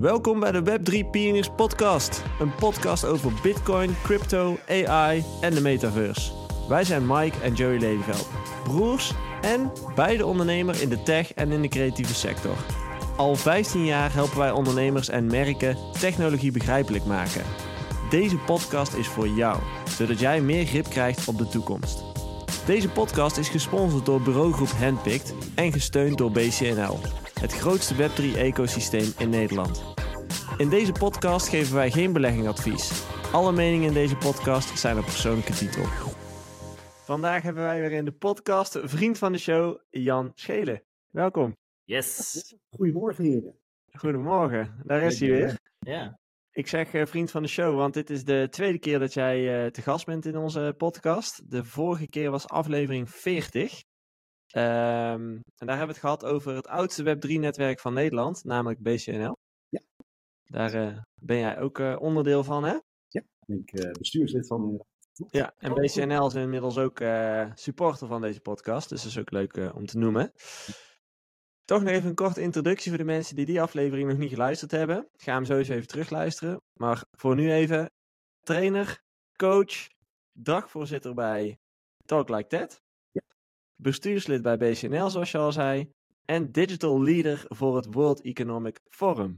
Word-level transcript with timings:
Welkom 0.00 0.40
bij 0.40 0.52
de 0.52 0.62
Web3 0.62 1.10
Pioneers 1.10 1.50
Podcast. 1.56 2.22
Een 2.40 2.54
podcast 2.54 3.04
over 3.04 3.32
Bitcoin, 3.42 3.96
crypto, 4.02 4.56
AI 4.68 5.24
en 5.40 5.54
de 5.54 5.60
metaverse. 5.60 6.32
Wij 6.68 6.84
zijn 6.84 7.06
Mike 7.06 7.40
en 7.42 7.54
Joey 7.54 7.78
Lelyveld, 7.78 8.28
broers 8.64 9.12
en 9.40 9.72
beide 9.94 10.26
ondernemer 10.26 10.82
in 10.82 10.88
de 10.88 11.02
tech 11.02 11.34
en 11.34 11.52
in 11.52 11.62
de 11.62 11.68
creatieve 11.68 12.14
sector. 12.14 12.56
Al 13.16 13.34
15 13.34 13.84
jaar 13.84 14.12
helpen 14.12 14.38
wij 14.38 14.50
ondernemers 14.50 15.08
en 15.08 15.26
merken 15.26 15.76
technologie 16.00 16.52
begrijpelijk 16.52 17.04
maken. 17.04 17.44
Deze 18.10 18.36
podcast 18.36 18.94
is 18.94 19.08
voor 19.08 19.28
jou, 19.28 19.58
zodat 19.88 20.18
jij 20.18 20.40
meer 20.40 20.66
grip 20.66 20.88
krijgt 20.88 21.28
op 21.28 21.38
de 21.38 21.48
toekomst. 21.48 22.15
Deze 22.66 22.90
podcast 22.90 23.36
is 23.36 23.48
gesponsord 23.48 24.06
door 24.06 24.22
bureaugroep 24.22 24.68
Handpicked 24.68 25.34
en 25.54 25.72
gesteund 25.72 26.18
door 26.18 26.30
BCNL, 26.30 26.98
het 27.40 27.52
grootste 27.52 27.94
Web3-ecosysteem 27.94 29.18
in 29.18 29.30
Nederland. 29.30 29.82
In 30.56 30.68
deze 30.68 30.92
podcast 30.92 31.48
geven 31.48 31.74
wij 31.74 31.90
geen 31.90 32.12
beleggingadvies. 32.12 33.04
Alle 33.32 33.52
meningen 33.52 33.86
in 33.86 33.92
deze 33.92 34.16
podcast 34.16 34.78
zijn 34.78 34.98
op 34.98 35.04
persoonlijke 35.04 35.52
titel. 35.52 35.82
Vandaag 37.04 37.42
hebben 37.42 37.62
wij 37.62 37.80
weer 37.80 37.92
in 37.92 38.04
de 38.04 38.12
podcast 38.12 38.74
een 38.74 38.88
vriend 38.88 39.18
van 39.18 39.32
de 39.32 39.38
show, 39.38 39.78
Jan 39.90 40.32
Schelen. 40.34 40.82
Welkom. 41.10 41.56
Yes. 41.84 42.54
Goedemorgen, 42.70 43.24
heren. 43.24 43.54
Goedemorgen, 43.92 44.80
daar 44.84 45.02
is 45.02 45.20
hij 45.20 45.28
weer. 45.28 45.58
Ja. 45.78 46.18
Ik 46.56 46.66
zeg 46.66 46.92
eh, 46.92 47.06
vriend 47.06 47.30
van 47.30 47.42
de 47.42 47.48
show, 47.48 47.76
want 47.76 47.94
dit 47.94 48.10
is 48.10 48.24
de 48.24 48.46
tweede 48.50 48.78
keer 48.78 48.98
dat 48.98 49.14
jij 49.14 49.64
eh, 49.64 49.70
te 49.70 49.82
gast 49.82 50.06
bent 50.06 50.26
in 50.26 50.36
onze 50.36 50.74
podcast. 50.76 51.50
De 51.50 51.64
vorige 51.64 52.08
keer 52.08 52.30
was 52.30 52.48
aflevering 52.48 53.10
40. 53.10 53.82
Ehm, 54.46 55.22
en 55.56 55.66
daar 55.66 55.76
hebben 55.76 55.86
we 55.86 55.92
het 55.92 55.98
gehad 55.98 56.24
over 56.24 56.54
het 56.54 56.66
oudste 56.66 57.02
Web3-netwerk 57.02 57.80
van 57.80 57.94
Nederland, 57.94 58.44
namelijk 58.44 58.82
BCNL. 58.82 59.36
Ja. 59.68 59.80
Daar 60.44 60.74
eh, 60.74 60.98
ben 61.14 61.38
jij 61.38 61.58
ook 61.58 61.78
onderdeel 61.98 62.44
van, 62.44 62.64
hè? 62.64 62.78
Ben 63.46 63.58
ik 63.58 63.72
eh, 63.72 63.90
bestuurslid 63.90 64.46
van. 64.46 64.84
Ja, 65.30 65.54
en 65.58 65.74
BCNL 65.74 66.26
is 66.26 66.34
inmiddels 66.34 66.78
ook 66.78 67.02
supporter 67.54 68.06
van 68.06 68.20
deze 68.20 68.40
podcast, 68.40 68.88
dus 68.88 69.02
dat 69.02 69.10
is 69.10 69.18
ook 69.18 69.30
leuk 69.30 69.74
om 69.74 69.86
te 69.86 69.98
noemen. 69.98 70.32
Toch 71.66 71.82
nog 71.82 71.90
even 71.90 72.08
een 72.08 72.14
korte 72.14 72.40
introductie 72.40 72.90
voor 72.90 72.98
de 72.98 73.04
mensen 73.04 73.36
die 73.36 73.46
die 73.46 73.60
aflevering 73.60 74.08
nog 74.08 74.18
niet 74.18 74.30
geluisterd 74.30 74.70
hebben. 74.70 75.08
Ga 75.16 75.34
hem 75.34 75.44
sowieso 75.44 75.72
even 75.72 75.86
terugluisteren. 75.86 76.60
Maar 76.72 77.04
voor 77.10 77.34
nu 77.34 77.52
even 77.52 77.90
trainer, 78.40 79.02
coach, 79.36 79.88
dagvoorzitter 80.32 81.14
bij 81.14 81.58
Talk 82.04 82.28
Like 82.28 82.46
That. 82.46 82.82
Ja. 83.10 83.20
Bestuurslid 83.76 84.42
bij 84.42 84.56
BCNL, 84.56 85.10
zoals 85.10 85.30
je 85.30 85.38
al 85.38 85.52
zei. 85.52 85.90
En 86.24 86.52
digital 86.52 87.02
leader 87.02 87.44
voor 87.48 87.76
het 87.76 87.94
World 87.94 88.20
Economic 88.20 88.80
Forum. 88.90 89.36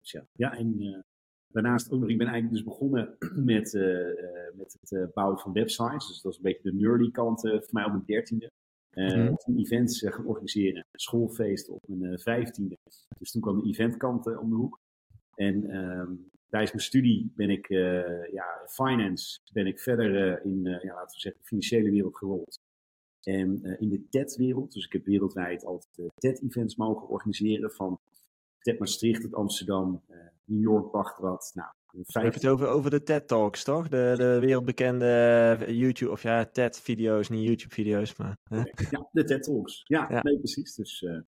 Ja. 0.00 0.26
ja, 0.32 0.56
en 0.56 0.80
eh, 0.80 1.00
daarnaast 1.48 1.90
ook 1.90 2.00
nog, 2.00 2.08
ik 2.08 2.18
ben 2.18 2.26
eigenlijk 2.26 2.56
dus 2.56 2.64
begonnen 2.64 3.16
met, 3.52 3.74
eh, 3.74 4.08
eh, 4.10 4.54
met 4.54 4.76
het 4.80 5.12
bouwen 5.14 5.38
van 5.38 5.52
websites. 5.52 6.06
Dus 6.06 6.20
dat 6.20 6.32
is 6.32 6.38
een 6.38 6.44
beetje 6.44 6.70
de 6.70 6.76
nerdy 6.76 7.10
kant 7.10 7.40
voor 7.40 7.68
mij 7.70 7.84
op 7.84 7.92
mijn 7.92 8.04
dertiende. 8.04 8.50
Mhm. 8.98 9.34
Toen 9.34 9.58
events 9.58 10.02
eh, 10.02 10.12
gaan 10.12 10.26
organiseren, 10.26 10.86
schoolfeest 10.92 11.68
op 11.68 11.82
mijn 11.86 12.12
eh, 12.12 12.18
vijftiende. 12.18 12.78
Dus 13.18 13.30
toen 13.30 13.42
kwam 13.42 13.60
de 13.60 13.68
eventkant 13.68 14.38
om 14.38 14.50
de 14.50 14.56
hoek. 14.56 14.80
En 15.34 15.70
ehm, 15.70 16.12
tijdens 16.48 16.72
mijn 16.72 16.84
studie 16.84 17.32
ben 17.36 17.50
ik, 17.50 17.68
ja, 18.32 18.62
finance, 18.66 19.40
ben 19.52 19.66
ik 19.66 19.80
verder 19.80 20.44
in, 20.44 20.62
ja, 20.62 20.94
laten 20.94 21.14
we 21.14 21.20
zeggen, 21.20 21.40
de 21.40 21.46
financiële 21.46 21.90
wereld 21.90 22.16
gerold. 22.16 22.60
En 23.22 23.62
in 23.78 23.88
de 23.88 24.08
TED-wereld, 24.08 24.72
dus 24.72 24.84
ik 24.84 24.92
heb 24.92 25.04
wereldwijd 25.04 25.64
altijd 25.64 26.10
TED-events 26.14 26.76
mogen 26.76 27.08
organiseren. 27.08 27.70
Van 27.70 28.00
TED 28.58 28.78
Maastricht 28.78 29.22
tot 29.22 29.34
Amsterdam, 29.34 30.02
New 30.44 30.62
York, 30.62 30.92
Baghdad. 30.92 31.50
Nou, 31.54 31.70
Vijf, 31.90 32.12
hebben 32.12 32.32
het 32.32 32.46
over, 32.46 32.66
over 32.66 32.90
de 32.90 33.02
TED 33.02 33.28
Talks, 33.28 33.64
toch? 33.64 33.88
De, 33.88 34.14
de 34.16 34.38
wereldbekende 34.40 35.06
eh, 35.60 35.78
YouTube, 35.78 36.10
of 36.10 36.22
ja, 36.22 36.46
TED-video's, 36.46 37.28
niet 37.28 37.46
YouTube-video's, 37.46 38.16
maar... 38.16 38.36
hè? 38.42 38.56
ja, 38.90 39.08
de 39.12 39.24
TED 39.24 39.42
Talks. 39.42 39.82
Ja, 39.84 40.06
Ja. 40.10 40.22
nee, 40.22 40.38
precies. 40.38 40.74
Dus, 40.74 41.02
eh, 41.02 41.20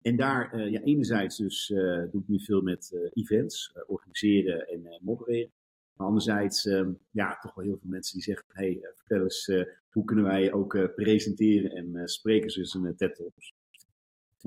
en 0.00 0.16
daar, 0.16 0.52
eh, 0.52 0.70
ja, 0.70 0.80
enerzijds 0.80 1.36
dus 1.36 1.66
doe 2.10 2.22
ik 2.22 2.28
nu 2.28 2.40
veel 2.40 2.60
met 2.60 3.10
events, 3.12 3.72
organiseren 3.86 4.68
en 4.68 4.98
modereren. 5.00 5.52
Maar 5.92 6.06
anderzijds, 6.06 6.66
ehm, 6.66 6.92
ja, 7.10 7.38
toch 7.40 7.54
wel 7.54 7.64
heel 7.64 7.78
veel 7.78 7.90
mensen 7.90 8.14
die 8.14 8.22
zeggen, 8.22 8.44
hey, 8.48 8.78
vertel 8.94 9.22
eens, 9.22 9.46
hoe 9.90 10.04
kunnen 10.04 10.24
wij 10.24 10.52
ook 10.52 10.94
presenteren 10.94 11.70
en 11.70 12.08
spreken 12.08 12.48
dus 12.48 12.74
in 12.74 12.96
TED 12.96 13.14
Talks. 13.14 13.52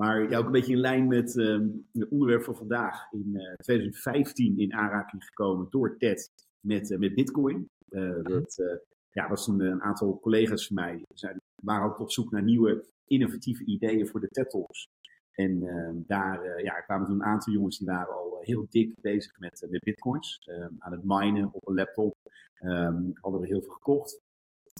Maar 0.00 0.30
ja, 0.30 0.38
ook 0.38 0.46
een 0.46 0.52
beetje 0.52 0.72
in 0.72 0.78
lijn 0.78 1.06
met 1.06 1.38
ehm, 1.38 1.68
het 1.92 2.08
onderwerp 2.08 2.42
van 2.42 2.56
vandaag. 2.56 3.12
In 3.12 3.36
eh, 3.36 3.54
2015 3.54 4.58
in 4.58 4.72
aanraking 4.72 5.24
gekomen 5.24 5.66
door 5.70 5.96
TED 5.98 6.30
met, 6.60 6.90
eh, 6.90 6.98
met 6.98 7.14
Bitcoin. 7.14 7.68
Eh, 7.88 8.22
dat 8.22 8.58
eh, 8.58 8.76
ja, 9.10 9.28
was 9.28 9.46
een, 9.46 9.60
een 9.60 9.82
aantal 9.82 10.20
collega's 10.20 10.66
van 10.66 10.76
mij. 10.76 11.02
Zijn, 11.14 11.40
waren 11.62 11.86
ook 11.86 11.98
op 11.98 12.10
zoek 12.10 12.30
naar 12.30 12.42
nieuwe 12.42 12.84
innovatieve 13.06 13.64
ideeën 13.64 14.08
voor 14.08 14.20
de 14.20 14.28
TED 14.28 14.50
Talks. 14.50 14.88
En 15.32 15.62
ehm, 15.62 15.94
daar 16.06 16.42
eh, 16.42 16.64
ja, 16.64 16.80
kwamen 16.80 17.06
toen 17.06 17.14
een 17.14 17.24
aantal 17.24 17.52
jongens 17.52 17.78
die 17.78 17.86
waren 17.86 18.14
al 18.14 18.38
eh, 18.40 18.46
heel 18.46 18.66
dik 18.70 18.94
bezig 19.00 19.38
met, 19.38 19.62
eh, 19.62 19.70
met 19.70 19.80
bitcoins. 19.80 20.38
Ehm, 20.44 20.74
aan 20.78 20.92
het 20.92 21.04
minen 21.04 21.48
op 21.52 21.68
een 21.68 21.74
laptop. 21.74 22.16
Ehm 22.54 23.02
hadden 23.20 23.40
we 23.40 23.46
heel 23.46 23.60
veel 23.60 23.72
gekocht. 23.72 24.20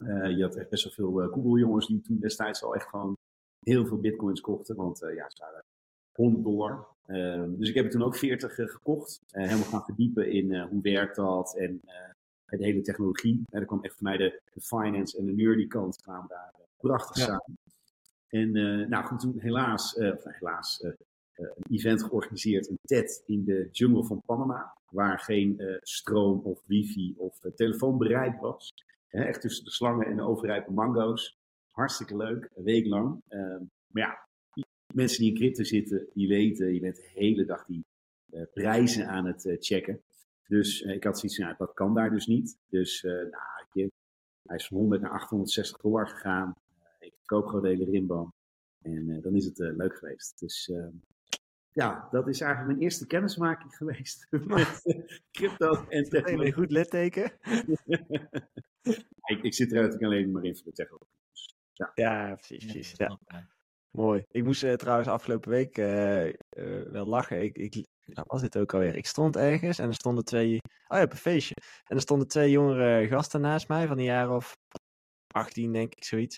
Eh, 0.05 0.37
je 0.37 0.43
had 0.43 0.57
echt 0.57 0.69
best 0.69 0.85
wel 0.85 0.93
veel 0.93 1.23
eh, 1.23 1.33
Google 1.33 1.59
jongens 1.59 1.87
die 1.87 2.01
toen 2.01 2.19
destijds 2.19 2.63
al 2.63 2.75
echt 2.75 2.89
gewoon 2.89 3.17
heel 3.60 3.87
veel 3.87 3.98
bitcoins 4.00 4.41
kochten. 4.41 4.76
Want 4.76 5.03
eh, 5.03 5.15
ja, 5.15 5.31
ze 5.31 5.43
waren 5.43 5.65
100 6.12 6.44
dollar. 6.44 6.87
Ehm, 7.06 7.56
dus 7.56 7.69
ik 7.69 7.75
heb 7.75 7.84
er 7.84 7.91
toen 7.91 8.03
ook 8.03 8.16
40 8.16 8.59
eh, 8.59 8.69
gekocht. 8.69 9.21
Eh, 9.31 9.44
helemaal 9.44 9.69
gaan 9.69 9.84
verdiepen 9.84 10.31
in 10.32 10.60
hoe 10.60 10.82
werkt 10.82 11.16
dat 11.16 11.56
en 11.56 11.81
de 12.47 12.65
hele 12.65 12.81
technologie. 12.81 13.43
En 13.50 13.60
er 13.60 13.66
kwam 13.66 13.84
echt 13.84 13.94
voor 13.94 14.03
mij 14.03 14.16
de, 14.16 14.41
de 14.53 14.60
finance 14.60 15.19
en 15.19 15.26
de 15.26 15.32
nerdy 15.32 15.66
kant 15.66 16.03
kwamen 16.03 16.28
daar 16.28 16.54
prachtig 16.76 17.16
Ja. 17.16 17.25
samen. 17.25 17.59
En 18.28 18.50
nou 18.88 19.04
goed, 19.04 19.21
toen 19.21 19.38
helaas, 19.38 19.94
of 19.94 20.00
nou, 20.00 20.37
helaas 20.38 20.82
een 21.34 21.66
event 21.71 22.03
georganiseerd, 22.03 22.69
een 22.69 22.78
TED 22.82 23.22
in 23.27 23.44
de 23.44 23.69
jungle 23.71 24.04
van 24.04 24.22
Panama. 24.27 24.77
Waar 24.91 25.19
geen 25.19 25.78
stroom 25.82 26.41
of 26.44 26.62
wifi 26.66 27.15
of 27.16 27.38
telefoon 27.54 27.98
bereik 27.98 28.41
was. 28.41 28.72
Echt 29.09 29.41
tussen 29.41 29.65
de 29.65 29.71
slangen 29.71 30.06
en 30.06 30.16
de 30.16 30.22
overrijpe 30.22 30.72
mango's. 30.72 31.40
Hartstikke 31.81 32.17
leuk, 32.17 32.51
een 32.55 32.65
week 32.65 32.87
lang. 32.87 33.23
Ehm, 33.29 33.63
maar 33.87 34.03
ja, 34.03 34.29
mensen 34.95 35.21
die 35.21 35.31
in 35.31 35.37
crypto 35.37 35.63
zitten, 35.63 36.09
die 36.15 36.29
weten, 36.29 36.75
je 36.75 36.81
bent 36.81 36.97
de 36.97 37.11
hele 37.15 37.45
dag 37.45 37.65
die 37.65 37.85
eh, 38.31 38.43
prijzen 38.53 39.09
aan 39.09 39.27
het 39.27 39.47
eh, 39.47 39.57
checken. 39.59 40.03
Dus 40.47 40.83
eh, 40.83 40.95
ik 40.95 41.05
had 41.05 41.19
zoiets 41.19 41.39
van, 41.39 41.47
ja, 41.47 41.55
dat 41.59 41.75
kan 41.75 41.95
daar 41.95 42.11
dus 42.11 42.27
niet. 42.27 42.59
Dus 42.69 43.03
nou, 43.03 43.67
je, 43.73 43.91
hij 44.43 44.57
is 44.57 44.67
van 44.67 44.77
100 44.77 45.03
naar 45.03 45.11
860 45.11 45.81
dollar 45.81 46.09
gegaan. 46.09 46.55
Ik 46.99 47.15
koop 47.25 47.47
gewoon 47.47 47.63
de 47.63 47.69
hele 47.69 47.91
rimboom. 47.91 48.33
En 48.83 49.21
dan 49.21 49.35
is 49.35 49.45
het 49.45 49.59
leuk 49.59 49.97
geweest. 49.97 50.39
Dus 50.39 50.69
ehm, 50.69 50.95
ja, 51.73 52.09
dat 52.11 52.29
is 52.29 52.41
eigenlijk 52.41 52.73
mijn 52.73 52.85
eerste 52.85 53.07
kennismaking 53.07 53.77
geweest 53.81 54.27
met 54.31 54.83
crypto 55.31 55.87
en 55.89 55.99
Een 55.99 56.09
technologie. 56.09 56.53
goed 56.53 56.71
litteken. 56.71 57.23
ik, 59.33 59.43
ik 59.43 59.55
zit 59.55 59.73
er 59.73 59.77
natuurlijk 59.77 60.05
alleen 60.05 60.31
maar 60.31 60.45
in 60.45 60.57
voor 60.57 60.65
de 60.65 60.73
technologie. 60.73 61.20
Ja, 61.95 62.35
precies, 62.35 62.65
precies. 62.65 62.93
Ja. 62.97 63.19
Mooi. 63.91 64.25
Ik 64.31 64.45
moest 64.45 64.63
eh, 64.63 64.73
trouwens 64.75 65.09
afgelopen 65.09 65.51
week 65.51 65.79
eh, 65.79 66.29
eh, 66.29 66.35
wel 66.91 67.07
lachen. 67.07 67.43
Ik, 67.43 67.59
ik, 67.59 67.75
nou, 68.07 68.27
was 68.29 68.41
dit 68.41 68.59
ook 68.59 68.75
alweer? 68.75 68.97
Ik 68.97 69.07
stond 69.07 69.37
ergens 69.37 69.79
en 69.79 69.89
er 69.89 69.95
stonden 69.95 70.25
twee. 70.25 70.59
Oh 70.89 70.97
ja, 70.99 71.03
op 71.03 71.11
een 71.11 71.17
feestje. 71.17 71.55
En 71.85 71.97
er 71.97 72.03
stonden 72.03 72.29
twee 72.29 72.51
jongere 72.51 73.09
gasten 73.09 73.41
naast 73.41 73.69
mij 73.69 73.87
van 73.87 73.99
een 73.99 74.05
jaar 74.05 74.31
of 74.31 74.53
18, 75.35 75.73
denk 75.73 75.95
ik, 75.95 76.05
zoiets. 76.05 76.37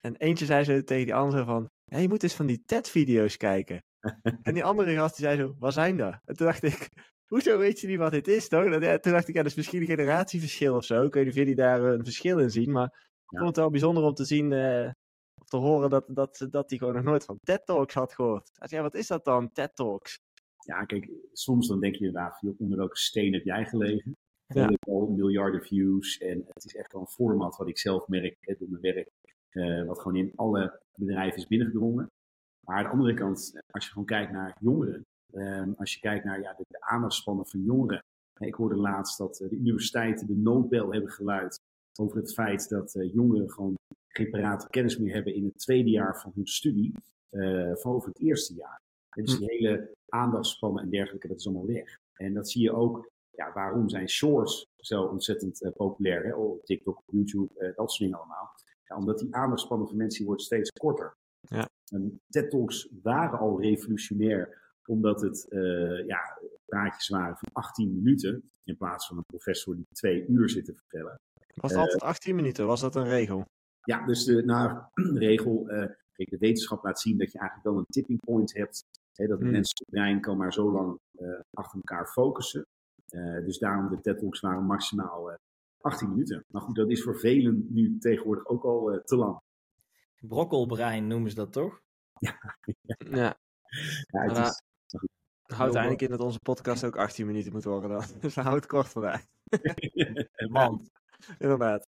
En 0.00 0.16
eentje 0.16 0.44
zei 0.44 0.64
zo 0.64 0.82
tegen 0.82 1.04
die 1.04 1.14
andere 1.14 1.44
van. 1.44 1.68
Ja, 1.84 1.98
je 1.98 2.08
moet 2.08 2.22
eens 2.22 2.34
van 2.34 2.46
die 2.46 2.62
TED-video's 2.66 3.36
kijken. 3.36 3.78
en 4.42 4.54
die 4.54 4.64
andere 4.64 4.94
gast 4.94 5.16
die 5.16 5.24
zei 5.26 5.36
zo, 5.38 5.54
wat 5.58 5.72
zijn 5.72 5.96
dat? 5.96 6.18
En 6.24 6.34
toen 6.36 6.46
dacht 6.46 6.62
ik, 6.62 6.88
hoezo 7.32 7.58
weet 7.58 7.80
je 7.80 7.86
niet 7.86 7.98
wat 7.98 8.10
dit 8.10 8.28
is, 8.28 8.48
toch? 8.48 8.70
Dat- 8.70 8.82
ja, 8.82 8.98
Toen 8.98 9.12
dacht 9.12 9.28
ik, 9.28 9.34
ja, 9.34 9.42
dat 9.42 9.50
is 9.50 9.56
misschien 9.56 9.80
een 9.80 9.86
generatieverschil 9.86 10.74
of 10.76 10.84
zo. 10.84 11.02
Ik 11.04 11.14
weet 11.14 11.24
niet 11.24 11.32
of 11.32 11.38
jullie 11.38 11.54
daar 11.54 11.82
een 11.82 12.04
verschil 12.04 12.38
in 12.38 12.50
zien, 12.50 12.72
maar 12.72 13.04
Ja. 13.28 13.38
vond 13.38 13.46
het 13.46 13.56
wel 13.56 13.70
bijzonder 13.70 14.02
om 14.02 14.14
te 14.14 14.24
zien, 14.24 14.52
eh, 14.52 14.90
of 15.40 15.48
te 15.48 15.56
horen 15.56 15.90
dat, 15.90 16.04
dat, 16.08 16.46
dat 16.50 16.70
hij 16.70 16.78
gewoon 16.78 16.94
nog 16.94 17.04
nooit 17.04 17.24
van 17.24 17.38
TED 17.42 17.66
Talks 17.66 17.94
had 17.94 18.14
gehoord. 18.14 18.50
Hij 18.58 18.68
zei, 18.68 18.82
wat 18.82 18.94
is 18.94 19.06
dat 19.06 19.24
dan, 19.24 19.52
TED 19.52 19.76
Talks? 19.76 20.18
Ja, 20.58 20.84
kijk, 20.84 21.10
soms 21.32 21.68
dan 21.68 21.80
denk 21.80 21.94
je 21.94 22.06
inderdaad, 22.06 22.42
onder 22.58 22.78
welke 22.78 22.96
steen 22.96 23.32
heb 23.32 23.44
jij 23.44 23.64
gelegen? 23.64 24.12
Ja. 24.46 24.72
Al 24.88 25.06
miljarden 25.06 25.62
views 25.62 26.18
en 26.18 26.44
het 26.46 26.64
is 26.64 26.74
echt 26.74 26.92
wel 26.92 27.00
een 27.00 27.06
format 27.06 27.56
wat 27.56 27.68
ik 27.68 27.78
zelf 27.78 28.08
merk 28.08 28.36
hè, 28.40 28.54
door 28.58 28.68
mijn 28.68 28.94
werk, 28.94 29.10
eh, 29.48 29.86
wat 29.86 30.00
gewoon 30.00 30.16
in 30.16 30.32
alle 30.36 30.80
bedrijven 30.94 31.38
is 31.38 31.46
binnengedrongen. 31.46 32.10
Maar 32.66 32.76
aan 32.76 32.82
de 32.82 32.90
andere 32.90 33.14
kant, 33.14 33.50
eh, 33.54 33.60
als 33.70 33.84
je 33.84 33.90
gewoon 33.90 34.06
kijkt 34.06 34.32
naar 34.32 34.56
jongeren, 34.60 35.02
ehm, 35.32 35.72
als 35.76 35.94
je 35.94 36.00
kijkt 36.00 36.24
naar 36.24 36.40
ja, 36.40 36.52
de, 36.52 36.64
de 36.68 36.80
aandachtspannen 36.80 37.46
van 37.46 37.62
jongeren. 37.62 38.04
Ik 38.38 38.54
hoorde 38.54 38.76
laatst 38.76 39.18
dat 39.18 39.36
de 39.36 39.56
universiteiten 39.56 40.26
de 40.26 40.36
noodbel 40.36 40.92
hebben 40.92 41.10
geluid 41.10 41.58
over 41.98 42.16
het 42.16 42.32
feit 42.32 42.68
dat 42.68 42.94
eh, 42.94 43.12
jongeren 43.12 43.50
gewoon 43.50 43.74
geen 44.08 44.30
parate 44.30 44.68
kennis 44.68 44.98
meer 44.98 45.14
hebben 45.14 45.34
in 45.34 45.44
het 45.44 45.58
tweede 45.58 45.90
jaar 45.90 46.20
van 46.20 46.32
hun 46.34 46.46
studie, 46.46 46.94
eh, 47.28 47.74
van 47.74 47.94
over 47.94 48.08
het 48.08 48.20
eerste 48.20 48.54
jaar. 48.54 48.80
Dus 49.10 49.32
Hm. 49.32 49.38
die 49.38 49.50
hele 49.50 49.90
aandachtspannen 50.08 50.82
en 50.82 50.90
dergelijke, 50.90 51.28
dat 51.28 51.38
is 51.38 51.46
allemaal 51.46 51.66
weg. 51.66 51.98
En 52.12 52.34
dat 52.34 52.50
zie 52.50 52.62
je 52.62 52.72
ook, 52.72 53.10
ja, 53.30 53.52
waarom 53.52 53.88
zijn 53.88 54.08
shorts 54.08 54.66
zo 54.76 55.02
ontzettend 55.02 55.62
eh, 55.62 55.72
populair? 55.72 56.24
Hè? 56.24 56.34
Op 56.34 56.64
TikTok, 56.64 56.98
op 56.98 57.14
YouTube, 57.14 57.54
dat 57.76 57.90
soort 57.90 57.98
dingen 57.98 58.18
allemaal. 58.18 58.50
Ja, 58.84 58.96
omdat 58.96 59.18
die 59.18 59.34
aandachtspannen 59.34 59.88
van 59.88 59.96
mensen 59.96 60.24
wordt 60.24 60.42
steeds 60.42 60.70
korter. 60.70 61.16
Ja. 61.40 61.68
En 61.92 62.20
TED 62.28 62.50
Talks 62.50 62.88
waren 63.02 63.38
al 63.38 63.60
revolutionair, 63.60 64.72
omdat 64.86 65.20
het 65.20 65.48
eh, 65.48 66.06
ja, 66.06 66.38
praatjes 66.64 67.08
waren 67.08 67.36
van 67.36 67.48
18 67.52 67.94
minuten, 67.94 68.50
in 68.64 68.76
plaats 68.76 69.06
van 69.06 69.16
een 69.16 69.24
professor 69.26 69.76
die 69.76 69.86
twee 69.92 70.26
uur 70.26 70.50
zit 70.50 70.64
te 70.64 70.74
vertellen. 70.74 71.20
Was 71.56 71.70
het 71.70 71.80
altijd 71.80 72.02
18 72.02 72.34
minuten? 72.34 72.66
Was 72.66 72.80
dat 72.80 72.96
een 72.96 73.08
regel? 73.08 73.44
Ja, 73.82 74.06
dus 74.06 74.24
de 74.24 74.44
nou, 74.44 74.80
regel, 75.28 75.68
eh, 75.68 75.90
kijk, 76.12 76.30
de 76.30 76.38
wetenschap 76.38 76.84
laat 76.84 77.00
zien 77.00 77.18
dat 77.18 77.32
je 77.32 77.38
eigenlijk 77.38 77.68
wel 77.68 77.78
een 77.78 77.86
tipping 77.88 78.20
point 78.20 78.54
hebt. 78.54 78.84
Hè, 79.12 79.26
dat 79.26 79.34
het 79.38 79.42
Hmm. 79.42 79.50
menselijk 79.50 79.90
brein 79.90 80.20
kan 80.20 80.36
maar 80.36 80.52
zo 80.52 80.72
lang 80.72 80.98
eh, 81.18 81.40
achter 81.52 81.76
elkaar 81.76 82.06
focussen. 82.06 82.66
Eh, 83.08 83.44
dus 83.44 83.58
daarom 83.58 83.88
de 83.88 84.00
TED 84.00 84.18
Talks 84.18 84.40
waren 84.40 84.64
maximaal 84.64 85.30
eh 85.30 85.36
18 85.80 86.08
minuten. 86.08 86.44
Maar 86.48 86.62
goed, 86.62 86.74
dat 86.76 86.90
is 86.90 87.02
voor 87.02 87.18
velen 87.18 87.66
nu 87.70 87.98
tegenwoordig 87.98 88.46
ook 88.46 88.64
al 88.64 88.92
eh, 88.92 88.98
te 89.04 89.16
lang. 89.16 89.40
Brokkelbrein 90.20 91.06
noemen 91.06 91.30
ze 91.30 91.36
dat 91.36 91.52
toch? 91.52 91.80
Ja, 92.18 92.38
Ja, 92.98 93.36
het 94.06 94.32
Maar- 94.32 94.46
is, 94.46 94.62
houdt 95.46 95.74
eigenlijk 95.74 96.02
in 96.02 96.10
dat 96.10 96.20
onze 96.20 96.40
podcast 96.40 96.84
ook 96.84 96.96
18 96.96 97.26
minuten 97.26 97.52
moet 97.52 97.64
worden 97.64 97.90
dan. 97.90 98.02
Dus 98.20 98.34
het 98.34 98.66
kort 98.66 98.88
vandaag. 98.88 99.24
Man, 100.48 100.90
Inderdaad. 101.38 101.86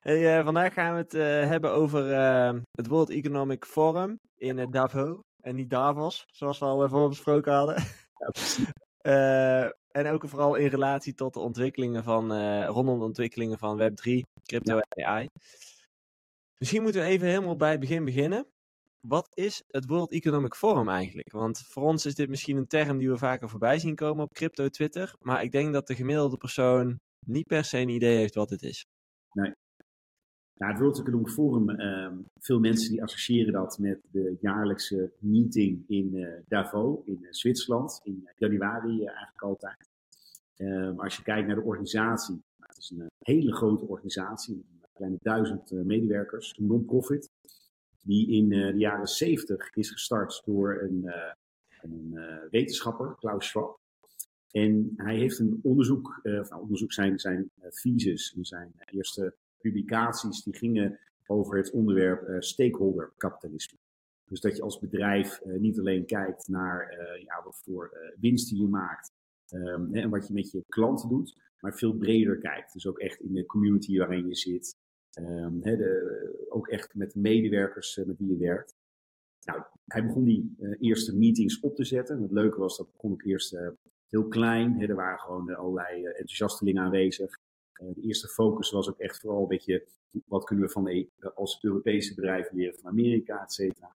Hey, 0.00 0.38
eh, 0.38 0.44
vandaag 0.44 0.72
gaan 0.72 0.92
we 0.92 0.98
het 0.98 1.14
eh, 1.14 1.48
hebben 1.48 1.72
over 1.72 2.12
eh, 2.12 2.58
het 2.70 2.86
World 2.86 3.10
Economic 3.10 3.64
Forum 3.64 4.18
in 4.36 4.70
Davos. 4.70 5.18
En 5.40 5.54
niet 5.54 5.70
Davos, 5.70 6.24
zoals 6.26 6.58
we 6.58 6.64
al 6.64 6.84
uh, 6.84 6.90
voorbesproken 6.90 7.52
hadden. 7.52 7.84
ja, 9.02 9.72
en 9.98 10.06
ook 10.06 10.28
vooral 10.28 10.54
in 10.54 10.66
relatie 10.66 11.14
tot 11.14 11.34
de 11.34 11.40
ontwikkelingen 11.40 12.04
van, 12.04 12.32
rondom 12.66 12.98
de 12.98 13.04
ontwikkelingen 13.04 13.58
van 13.58 13.78
Web3, 13.80 14.20
crypto 14.42 14.78
en 14.78 15.04
AI. 15.04 15.28
Misschien 16.58 16.82
moeten 16.82 17.00
we 17.00 17.06
even 17.06 17.28
helemaal 17.28 17.56
bij 17.56 17.70
het 17.70 17.80
begin 17.80 18.04
beginnen. 18.04 18.46
Wat 19.00 19.28
is 19.34 19.62
het 19.68 19.86
World 19.86 20.12
Economic 20.12 20.54
Forum 20.54 20.88
eigenlijk? 20.88 21.32
Want 21.32 21.58
voor 21.58 21.82
ons 21.82 22.06
is 22.06 22.14
dit 22.14 22.28
misschien 22.28 22.56
een 22.56 22.66
term 22.66 22.98
die 22.98 23.10
we 23.10 23.18
vaker 23.18 23.48
voorbij 23.48 23.78
zien 23.78 23.94
komen 23.94 24.24
op 24.24 24.32
crypto 24.32 24.68
Twitter. 24.68 25.14
Maar 25.20 25.42
ik 25.42 25.52
denk 25.52 25.72
dat 25.72 25.86
de 25.86 25.94
gemiddelde 25.94 26.36
persoon 26.36 27.00
niet 27.26 27.46
per 27.46 27.64
se 27.64 27.78
een 27.78 27.88
idee 27.88 28.16
heeft 28.16 28.34
wat 28.34 28.50
het 28.50 28.62
is. 28.62 28.86
Nou, 30.58 30.72
het 30.72 30.80
World 30.80 30.98
Economic 30.98 31.28
Forum, 31.28 31.70
ehm, 31.70 32.16
veel 32.40 32.60
mensen 32.60 32.90
die 32.90 33.02
associëren 33.02 33.52
dat 33.52 33.78
met 33.78 34.00
de 34.10 34.36
jaarlijkse 34.40 35.12
meeting 35.18 35.84
in 35.88 36.14
eh, 36.14 36.32
Davos 36.48 36.98
in 37.04 37.24
eh, 37.24 37.28
Zwitserland, 37.30 38.00
in 38.02 38.22
eh, 38.24 38.32
januari 38.36 39.04
eigenlijk 39.04 39.42
altijd. 39.42 39.90
Ehm, 40.56 41.00
als 41.00 41.16
je 41.16 41.22
kijkt 41.22 41.46
naar 41.46 41.56
de 41.56 41.62
organisatie, 41.62 42.34
nou, 42.34 42.72
het 42.72 42.78
is 42.78 42.90
een 42.90 43.10
hele 43.18 43.52
grote 43.52 43.84
organisatie, 43.84 44.54
een 44.54 44.88
kleine 44.92 45.18
duizend 45.20 45.70
medewerkers, 45.70 46.54
een 46.58 46.66
non-profit, 46.66 47.30
die 48.02 48.30
in 48.30 48.48
de 48.48 48.72
jaren 48.76 49.06
70 49.06 49.74
is 49.74 49.90
gestart 49.90 50.42
door 50.44 50.82
een, 50.82 51.12
een 51.80 52.18
wetenschapper, 52.50 53.14
Klaus 53.18 53.48
Schwab. 53.48 53.78
En 54.50 54.92
hij 54.96 55.16
heeft 55.16 55.38
een 55.38 55.60
onderzoek, 55.62 56.20
eh, 56.22 56.32
nou, 56.32 56.62
onderzoek 56.62 56.92
zijn, 56.92 57.18
zijn 57.18 57.50
eh, 57.54 57.70
thesis, 57.70 58.36
zijn 58.40 58.72
eerste 58.84 59.34
publicaties 59.58 60.42
die 60.42 60.56
gingen 60.56 60.98
over 61.26 61.56
het 61.56 61.70
onderwerp 61.70 62.22
eh, 62.22 62.40
stakeholder 62.40 63.12
kapitalisme. 63.16 63.78
Dus 64.24 64.40
dat 64.40 64.56
je 64.56 64.62
als 64.62 64.78
bedrijf 64.78 65.40
niet 65.44 65.78
alleen 65.78 66.06
kijkt 66.06 66.48
naar 66.48 66.96
ja, 67.24 67.42
wat 67.44 67.60
voor 67.64 68.14
winst 68.20 68.48
die 68.48 68.60
je 68.60 68.68
maakt 68.68 69.12
ehm, 69.48 69.94
en 69.94 70.10
wat 70.10 70.26
je 70.26 70.34
met 70.34 70.50
je 70.50 70.64
klanten 70.68 71.08
doet, 71.08 71.40
maar 71.60 71.74
veel 71.74 71.92
breder 71.92 72.38
kijkt. 72.38 72.72
Dus 72.72 72.86
ook 72.86 72.98
echt 72.98 73.20
in 73.20 73.32
de 73.32 73.46
community 73.46 73.98
waarin 73.98 74.28
je 74.28 74.34
zit. 74.34 74.76
Ehm, 75.10 75.60
de, 75.60 76.46
ook 76.48 76.68
echt 76.68 76.94
met 76.94 77.12
de 77.12 77.20
medewerkers 77.20 77.96
met 78.06 78.18
wie 78.18 78.28
je 78.28 78.36
werkt. 78.36 78.76
Nou, 79.44 79.62
hij 79.84 80.06
begon 80.06 80.24
die 80.24 80.56
eerste 80.78 81.16
meetings 81.16 81.60
op 81.60 81.76
te 81.76 81.84
zetten. 81.84 82.16
En 82.16 82.22
het 82.22 82.32
leuke 82.32 82.58
was, 82.58 82.76
dat 82.76 82.92
begon 82.92 83.12
ook 83.12 83.24
eerst 83.24 83.56
heel 84.08 84.28
klein. 84.28 84.80
Er 84.80 84.94
waren 84.94 85.18
gewoon 85.18 85.50
eh, 85.50 85.56
allerlei 85.56 86.04
eh, 86.04 86.08
enthousiastelingen 86.08 86.82
aanwezig. 86.82 87.38
Uh, 87.82 87.94
de 87.94 88.00
eerste 88.00 88.28
focus 88.28 88.70
was 88.70 88.88
ook 88.88 88.98
echt 88.98 89.20
vooral 89.20 89.42
een 89.42 89.48
beetje, 89.48 89.86
wat 90.26 90.44
kunnen 90.44 90.64
we 90.64 90.70
van 90.70 90.84
de, 90.84 91.08
als 91.34 91.58
Europese 91.62 92.14
bedrijven 92.14 92.56
leren 92.56 92.78
van 92.78 92.90
Amerika, 92.90 93.42
et 93.42 93.52
cetera. 93.52 93.94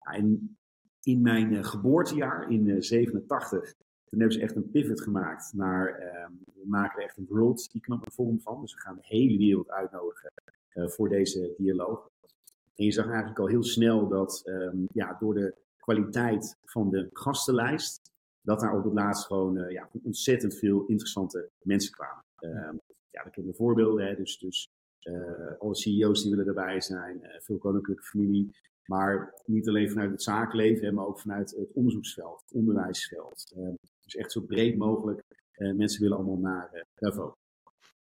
En 0.00 0.56
in 1.02 1.20
mijn 1.20 1.64
geboortejaar, 1.64 2.50
in 2.50 2.66
uh, 2.66 2.80
87, 2.80 3.74
toen 4.04 4.18
hebben 4.18 4.32
ze 4.32 4.42
echt 4.42 4.56
een 4.56 4.70
pivot 4.70 5.00
gemaakt 5.00 5.52
naar, 5.52 6.00
uh, 6.00 6.26
we 6.44 6.64
maken 6.64 6.98
er 6.98 7.04
echt 7.04 7.16
een 7.16 7.26
World 7.28 7.70
Economic 7.72 8.12
Forum 8.12 8.40
van. 8.40 8.60
Dus 8.60 8.74
we 8.74 8.80
gaan 8.80 8.96
de 8.96 9.06
hele 9.06 9.38
wereld 9.38 9.70
uitnodigen 9.70 10.32
voor 10.74 11.08
deze 11.08 11.54
dialoog. 11.58 12.10
En 12.74 12.84
je 12.84 12.92
zag 12.92 13.06
eigenlijk 13.06 13.38
al 13.38 13.46
heel 13.46 13.64
snel 13.64 14.08
dat 14.08 14.42
um, 14.44 14.86
ja, 14.92 15.16
door 15.20 15.34
de 15.34 15.54
kwaliteit 15.78 16.56
van 16.64 16.90
de 16.90 17.08
gastenlijst, 17.12 18.12
dat 18.46 18.60
daar 18.60 18.78
op 18.78 18.84
het 18.84 18.92
laatst 18.92 19.26
gewoon 19.26 19.56
uh, 19.56 19.70
ja, 19.70 19.88
ontzettend 20.02 20.54
veel 20.58 20.84
interessante 20.86 21.50
mensen 21.62 21.92
kwamen. 21.92 22.24
Um, 22.40 22.80
ja, 23.10 23.24
we 23.24 23.30
kennen 23.30 23.54
voorbeelden, 23.54 24.06
hè, 24.06 24.14
dus, 24.14 24.38
dus 24.38 24.68
uh, 25.02 25.58
alle 25.58 25.74
CEO's 25.74 26.22
die 26.22 26.30
willen 26.30 26.46
erbij 26.46 26.80
zijn, 26.80 27.18
uh, 27.22 27.28
veel 27.38 27.58
koninklijke 27.58 28.02
familie. 28.02 28.56
Maar 28.84 29.42
niet 29.44 29.68
alleen 29.68 29.90
vanuit 29.90 30.10
het 30.10 30.22
zakenleven, 30.22 30.94
maar 30.94 31.06
ook 31.06 31.20
vanuit 31.20 31.50
het 31.50 31.72
onderzoeksveld, 31.72 32.40
het 32.40 32.52
onderwijsveld. 32.52 33.52
Uh, 33.56 33.68
dus 34.04 34.16
echt 34.16 34.32
zo 34.32 34.40
breed 34.40 34.76
mogelijk. 34.76 35.22
mensen 35.56 36.02
willen 36.02 36.16
allemaal 36.16 36.38
naar 36.38 36.86
Davos. 36.94 37.34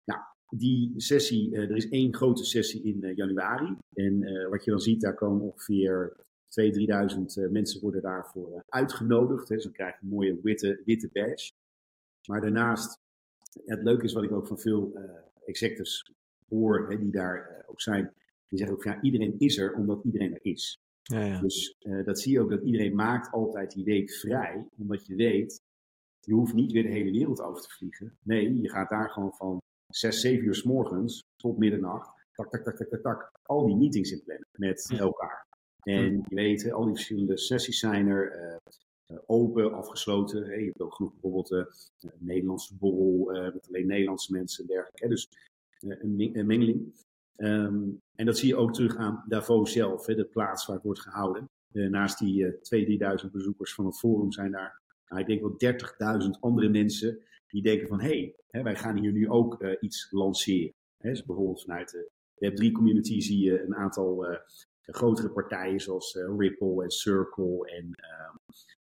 Nou, 0.05 0.21
die 0.49 0.93
sessie, 0.97 1.55
er 1.55 1.75
is 1.75 1.89
één 1.89 2.13
grote 2.15 2.43
sessie 2.43 2.83
in 2.83 3.13
januari. 3.15 3.77
En 3.93 4.47
wat 4.49 4.63
je 4.63 4.71
dan 4.71 4.79
ziet, 4.79 5.01
daar 5.01 5.15
komen 5.15 5.41
ongeveer 5.41 6.15
2.000, 6.61 7.45
3.000 7.45 7.51
mensen 7.51 7.81
worden 7.81 8.01
daarvoor 8.01 8.63
uitgenodigd. 8.69 9.49
Hè. 9.49 9.55
Dus 9.55 9.63
dan 9.63 9.73
krijg 9.73 9.93
je 9.93 10.01
een 10.01 10.07
mooie 10.07 10.39
witte, 10.41 10.81
witte 10.85 11.09
badge. 11.13 11.51
Maar 12.27 12.41
daarnaast 12.41 12.99
het 13.65 13.83
leuke 13.83 14.03
is 14.03 14.13
wat 14.13 14.23
ik 14.23 14.31
ook 14.31 14.47
van 14.47 14.59
veel 14.59 14.91
uh, 14.95 15.03
executives 15.45 16.11
hoor, 16.47 16.89
hè, 16.89 16.99
die 16.99 17.11
daar 17.11 17.51
uh, 17.51 17.69
ook 17.69 17.81
zijn. 17.81 18.13
Die 18.47 18.57
zeggen 18.57 18.77
ook, 18.77 18.83
ja, 18.83 19.01
iedereen 19.01 19.35
is 19.37 19.57
er 19.57 19.73
omdat 19.73 20.03
iedereen 20.03 20.33
er 20.33 20.45
is. 20.45 20.79
Ja, 21.01 21.25
ja. 21.25 21.39
Dus 21.39 21.75
uh, 21.79 22.05
dat 22.05 22.19
zie 22.19 22.31
je 22.31 22.39
ook, 22.39 22.49
dat 22.49 22.63
iedereen 22.63 22.95
maakt 22.95 23.31
altijd 23.31 23.71
die 23.71 23.83
week 23.83 24.11
vrij. 24.11 24.67
Omdat 24.77 25.05
je 25.05 25.15
weet, 25.15 25.61
je 26.19 26.33
hoeft 26.33 26.53
niet 26.53 26.71
weer 26.71 26.83
de 26.83 26.89
hele 26.89 27.11
wereld 27.11 27.41
over 27.41 27.61
te 27.61 27.69
vliegen. 27.69 28.17
Nee, 28.23 28.61
je 28.61 28.69
gaat 28.69 28.89
daar 28.89 29.09
gewoon 29.09 29.33
van 29.33 29.61
6, 29.87 30.21
7 30.21 30.45
uur 30.45 30.55
s 30.55 30.63
morgens 30.63 31.23
tot 31.35 31.57
middernacht. 31.57 32.11
Tak, 32.31 32.49
tak, 32.49 32.63
tak, 32.63 32.75
tak, 32.75 32.89
tak, 32.89 33.01
tak. 33.01 33.31
Al 33.41 33.65
die 33.65 33.75
meetings 33.75 34.11
in 34.11 34.23
plannen 34.23 34.47
met 34.51 34.93
elkaar. 34.97 35.47
En 35.83 36.23
je 36.27 36.35
weet, 36.35 36.71
al 36.71 36.85
die 36.85 36.93
verschillende 36.93 37.37
sessies 37.37 37.79
zijn 37.79 38.07
er 38.07 38.59
uh, 39.07 39.17
open, 39.25 39.73
afgesloten. 39.73 40.43
Hey, 40.43 40.59
je 40.59 40.65
hebt 40.65 40.81
ook 40.81 40.93
genoeg 40.93 41.11
bijvoorbeeld 41.11 41.51
een 41.51 42.11
Nederlandse 42.17 42.75
borrel 42.75 43.51
met 43.53 43.67
alleen 43.67 43.87
Nederlandse 43.87 44.31
mensen 44.31 44.63
en 44.63 44.69
dergelijke. 44.69 45.03
Hè? 45.03 45.09
Dus 45.09 45.29
een, 45.79 46.37
een, 46.37 46.45
mengeling. 46.45 46.93
Um, 47.37 48.01
en 48.15 48.25
dat 48.25 48.37
zie 48.37 48.47
je 48.47 48.55
ook 48.55 48.73
terug 48.73 48.95
aan 48.95 49.23
Davos 49.27 49.71
zelf, 49.71 50.05
hè? 50.05 50.15
de 50.15 50.25
plaats 50.25 50.65
waar 50.65 50.75
het 50.75 50.85
wordt 50.85 51.01
gehouden. 51.01 51.49
Uh, 51.71 51.89
naast 51.89 52.19
die 52.19 52.59
uh, 52.69 53.19
2.000, 53.19 53.23
3.000 53.25 53.31
bezoekers 53.31 53.73
van 53.73 53.85
het 53.85 53.99
forum 53.99 54.31
zijn 54.31 54.51
daar, 54.51 54.81
nou, 55.07 55.21
ik 55.21 55.27
denk 55.27 55.41
wel 55.41 55.73
30.000 56.23 56.29
andere 56.39 56.69
mensen 56.69 57.19
die 57.47 57.61
denken 57.61 57.87
van, 57.87 58.01
hé, 58.01 58.33
hey, 58.47 58.63
wij 58.63 58.75
gaan 58.75 58.97
hier 58.97 59.11
nu 59.11 59.29
ook 59.29 59.61
uh, 59.61 59.75
iets 59.79 60.07
lanceren. 60.11 60.73
Hè? 60.97 61.09
Dus 61.09 61.25
bijvoorbeeld 61.25 61.61
vanuit 61.61 61.91
de 61.91 62.51
Web3-community 62.51 63.19
zie 63.19 63.43
je 63.43 63.63
een 63.63 63.75
aantal 63.75 64.25
grotere 64.85 65.29
partijen 65.29 65.79
zoals 65.79 66.13
uh, 66.13 66.35
Ripple 66.37 66.83
en 66.83 66.91
Circle 66.91 67.69
en 67.71 67.85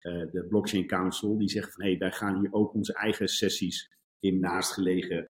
uh, 0.00 0.30
de 0.30 0.46
Blockchain 0.48 0.86
Council, 0.86 1.38
die 1.38 1.48
zeggen 1.48 1.72
van 1.72 1.82
hé, 1.82 1.90
hey, 1.90 1.98
wij 1.98 2.12
gaan 2.12 2.38
hier 2.38 2.52
ook 2.52 2.74
onze 2.74 2.94
eigen 2.94 3.28
sessies 3.28 3.90
in 4.18 4.40
naastgelegen 4.40 5.28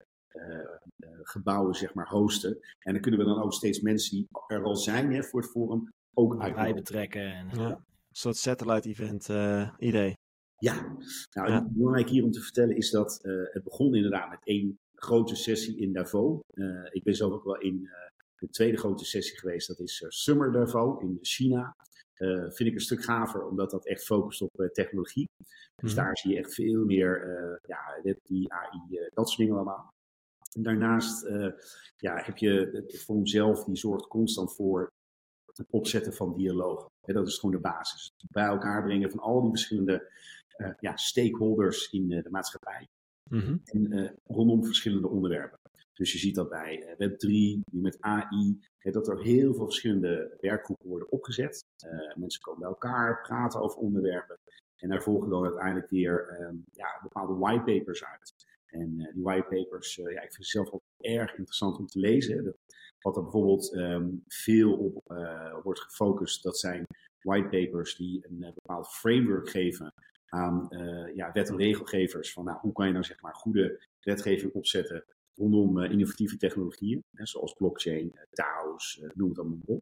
gebouwen, 1.24 1.74
zeg 1.76 1.94
maar, 1.94 2.08
hosten. 2.08 2.60
En 2.80 2.94
dan 2.94 3.02
kunnen 3.02 3.20
we 3.20 3.26
dan 3.26 3.42
ook 3.42 3.54
steeds 3.54 3.80
mensen 3.80 4.16
die 4.16 4.28
er 4.48 4.64
al 4.64 4.76
zijn 4.76 5.14
hè, 5.14 5.24
voor 5.24 5.42
het 5.42 5.50
forum 5.50 5.92
ook 6.14 6.38
bij 6.54 6.74
betrekken. 6.74 7.34
En... 7.34 7.50
Ja, 7.54 7.70
een 7.70 7.86
soort 8.12 8.38
satellite 8.38 8.90
event 8.90 9.30
uh, 9.30 9.70
idee. 9.78 10.18
Ja, 10.58 10.96
nou, 11.32 11.50
ja. 11.50 11.68
belangrijk 11.70 12.10
hier 12.10 12.24
om 12.24 12.32
te 12.32 12.42
vertellen 12.42 12.76
is 12.76 12.92
dat 12.92 13.20
uh, 13.24 13.54
het 13.54 13.64
begon 13.64 13.96
inderdaad 13.96 14.30
met 14.30 14.40
één 14.44 14.80
grote 14.96 15.36
sessie 15.36 15.78
in 15.78 15.94
Davos. 15.94 16.40
Uh, 16.54 16.88
ik 16.90 17.04
ben 17.04 17.16
zelf 17.16 17.34
ook 17.34 17.44
wel 17.44 17.58
in 17.58 17.80
uh, 17.84 17.92
de 18.40 18.50
tweede 18.50 18.78
grote 18.78 19.06
sessie 19.06 19.40
geweest, 19.40 19.68
dat 19.68 19.80
is 19.80 20.06
Summer 20.08 20.52
Davos 20.52 21.02
in 21.02 21.18
China. 21.22 21.76
vind 22.50 22.60
ik 22.60 22.74
een 22.74 22.80
stuk 22.80 23.04
gaver, 23.04 23.48
omdat 23.48 23.72
dat 23.72 23.86
echt 23.86 24.04
focust 24.04 24.42
op 24.42 24.70
technologie. 24.74 25.30
Dus 25.38 25.92
mm-hmm. 25.92 25.96
daar 25.96 26.18
zie 26.18 26.32
je 26.32 26.38
echt 26.38 26.54
veel 26.54 26.86
meer, 26.86 27.60
ja, 27.68 28.02
die 28.24 28.54
AI, 28.54 29.10
dat 29.14 29.28
soort 29.28 29.40
dingen 29.40 29.56
allemaal. 29.56 29.94
En 30.54 30.64
daarnaast 30.64 31.28
ja, 31.98 32.22
heb 32.24 32.38
je 32.38 32.70
het 32.74 33.04
forum 33.04 33.28
zelf, 33.28 33.64
die 33.64 33.78
zorgt 33.78 34.08
constant 34.08 34.56
voor 34.56 34.92
het 35.46 35.66
opzetten 35.70 36.14
van 36.14 36.34
dialoog. 36.34 36.90
Dat 37.02 37.28
is 37.28 37.38
gewoon 37.38 37.56
de 37.56 37.62
basis. 37.62 38.14
Bij 38.30 38.46
elkaar 38.46 38.84
brengen 38.84 39.10
van 39.10 39.20
al 39.20 39.42
die 39.42 39.50
verschillende 39.50 40.12
eh, 40.60 40.72
ja, 40.80 40.98
stakeholders 40.98 41.90
in 41.90 42.12
eh, 42.12 42.24
de 42.24 42.30
maatschappij. 42.30 42.88
Mhm. 43.30 43.58
En 43.64 43.92
eh, 43.92 44.12
rondom 44.26 44.66
verschillende 44.66 45.08
onderwerpen. 45.08 45.59
Dus 46.00 46.12
je 46.12 46.18
ziet 46.18 46.36
dat 46.36 46.50
bij 46.50 46.84
eh, 46.84 47.10
Web3, 47.10 47.28
nu 47.72 47.82
met 47.82 47.98
AI, 48.00 48.60
dat 48.82 49.08
er 49.08 49.22
heel 49.22 49.54
veel 49.54 49.66
verschillende 49.66 50.38
werkgroepen 50.40 50.88
worden 50.88 51.12
opgezet. 51.12 51.66
Eh, 51.78 52.16
mensen 52.16 52.42
komen 52.42 52.60
bij 52.60 52.70
elkaar, 52.70 53.22
praten 53.22 53.62
over 53.62 53.80
onderwerpen. 53.80 54.40
En 54.76 54.90
daar 54.90 55.04
volgen 55.04 55.30
dan 55.30 55.44
uiteindelijk 55.44 55.90
weer 55.90 56.28
ehm, 56.28 56.56
ja, 56.72 57.00
bepaalde 57.02 57.34
whitepapers 57.34 58.06
uit. 58.06 58.34
En 58.66 59.00
eh, 59.00 59.14
die 59.14 59.24
whitepapers, 59.24 59.96
ja, 59.96 60.22
ik 60.22 60.34
vind 60.34 60.46
ze 60.46 60.58
zelf 60.58 60.72
ook 60.72 60.82
erg 60.98 61.30
interessant 61.30 61.78
om 61.78 61.88
te 61.88 62.00
lezen. 62.00 62.56
Wat 63.00 63.16
er 63.16 63.24
bijvoorbeeld 63.24 63.74
ehm, 63.74 64.10
veel 64.28 64.78
op 64.78 65.02
wordt 65.64 65.80
gefocust, 65.80 66.44
dat 66.44 66.60
zijn 66.60 66.86
whitepapers 67.22 67.96
die 67.96 68.26
een 68.30 68.52
bepaald 68.54 68.88
framework 68.88 69.50
geven 69.50 69.94
aan 70.26 70.68
ja, 71.16 71.32
wet- 71.32 71.50
en 71.50 71.58
regelgevers. 71.58 72.34
Van 72.34 72.46
nou, 72.46 72.58
hoe 72.60 72.72
kan 72.72 72.86
je 72.86 72.92
nou 72.92 73.04
zeg 73.06 73.22
maar 73.22 73.36
goede 73.36 73.86
wetgeving 74.00 74.54
opzetten 74.54 75.06
rondom 75.40 75.80
eh, 75.82 75.92
innovatieve 75.92 76.38
technologieën, 76.38 77.04
hè, 77.16 77.26
zoals 77.26 77.54
blockchain, 77.54 78.12
eh, 78.14 78.22
DAO's, 78.32 79.00
eh, 79.02 79.10
noem 79.14 79.30
het 79.30 79.40
allemaal 79.40 79.58
op. 79.66 79.82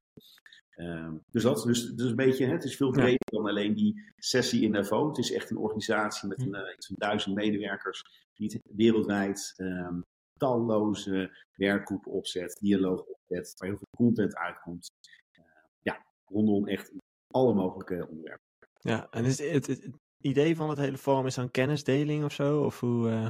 Ehm, 0.70 1.16
dus 1.32 1.44
dat 1.44 1.64
dus, 1.64 1.90
dus 1.94 2.10
een 2.10 2.16
beetje, 2.16 2.46
hè, 2.46 2.52
het 2.52 2.64
is 2.64 2.76
veel 2.76 2.88
Ja. 2.96 3.02
breder 3.02 3.32
dan 3.32 3.46
alleen 3.48 3.74
die 3.74 4.04
sessie 4.18 4.62
in 4.62 4.72
Davos. 4.72 5.08
Het 5.08 5.18
is 5.26 5.32
echt 5.32 5.50
een 5.50 5.58
organisatie 5.58 6.28
met 6.28 6.42
een, 6.42 6.54
eh, 6.56 6.74
iets 6.76 6.88
van 6.88 6.96
duizend 7.00 7.36
medewerkers 7.36 8.04
die 8.34 8.52
het 8.54 8.62
wereldwijd 8.76 9.54
ehm, 9.56 10.00
talloze 10.40 11.38
werkgroepen 11.56 12.12
opzet, 12.12 12.58
dialoog 12.60 13.02
opzet, 13.02 13.54
waar 13.58 13.70
heel 13.70 13.78
veel 13.78 13.88
content 13.98 14.36
uitkomt. 14.36 14.90
Eh, 15.32 15.44
ja, 15.82 16.06
rondom 16.26 16.68
echt 16.68 16.92
alle 17.34 17.54
mogelijke 17.54 18.08
onderwerpen. 18.10 18.46
Ja, 18.80 19.08
en 19.10 19.26
is 19.26 19.40
het, 19.40 19.68
het, 19.68 19.84
het 19.84 19.96
idee 20.22 20.56
van 20.56 20.70
het 20.70 20.78
hele 20.80 20.98
forum 20.98 21.26
is 21.26 21.36
dan 21.36 21.52
kennisdeling 21.52 22.24
of 22.24 22.34
zo? 22.34 22.64
Of 22.64 22.80
hoe... 22.80 23.10
eh, 23.10 23.30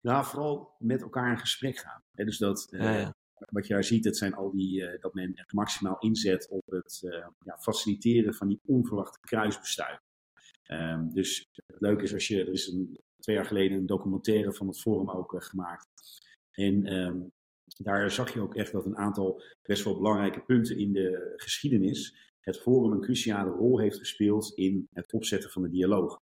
Nou, 0.00 0.24
vooral 0.24 0.74
met 0.78 1.02
elkaar 1.02 1.30
in 1.30 1.38
gesprek 1.38 1.76
gaan. 1.76 2.02
Dus 2.12 2.38
dat, 2.38 2.68
eh, 2.70 2.80
Ja, 2.80 2.98
ja. 2.98 3.14
wat 3.50 3.66
je 3.66 3.72
daar 3.72 3.84
ziet, 3.84 4.04
dat 4.04 4.16
zijn 4.16 4.34
al 4.34 4.50
die, 4.50 4.86
eh, 4.86 5.00
dat 5.00 5.14
men 5.14 5.34
echt 5.34 5.52
maximaal 5.52 5.98
inzet 5.98 6.48
op 6.48 6.66
het 6.66 7.00
eh, 7.04 7.26
ja, 7.44 7.58
faciliteren 7.58 8.34
van 8.34 8.48
die 8.48 8.60
onverwachte 8.66 9.20
kruisbestuiving. 9.20 10.06
Ehm, 10.62 11.08
dus 11.08 11.48
het 11.66 11.80
leuke 11.80 12.02
is 12.02 12.14
als 12.14 12.28
je, 12.28 12.40
er 12.40 12.52
is 12.52 12.66
een, 12.66 13.00
twee 13.18 13.36
jaar 13.36 13.46
geleden 13.46 13.78
een 13.78 13.86
documentaire 13.86 14.52
van 14.52 14.66
het 14.66 14.80
forum 14.80 15.10
ook 15.10 15.44
gemaakt. 15.44 15.86
En 16.50 16.86
ehm, 16.86 17.20
daar 17.76 18.10
zag 18.10 18.32
je 18.32 18.40
ook 18.40 18.54
echt 18.54 18.72
dat 18.72 18.86
een 18.86 18.96
aantal 18.96 19.42
best 19.62 19.84
wel 19.84 19.96
belangrijke 19.96 20.40
punten 20.40 20.78
in 20.78 20.92
de 20.92 21.32
geschiedenis 21.36 22.28
het 22.48 22.58
forum 22.60 22.92
een 22.92 23.00
cruciale 23.00 23.50
rol 23.50 23.78
heeft 23.78 23.98
gespeeld 23.98 24.52
in 24.54 24.88
het 24.92 25.12
opzetten 25.12 25.50
van 25.50 25.62
de 25.62 25.68
dialoog. 25.68 26.20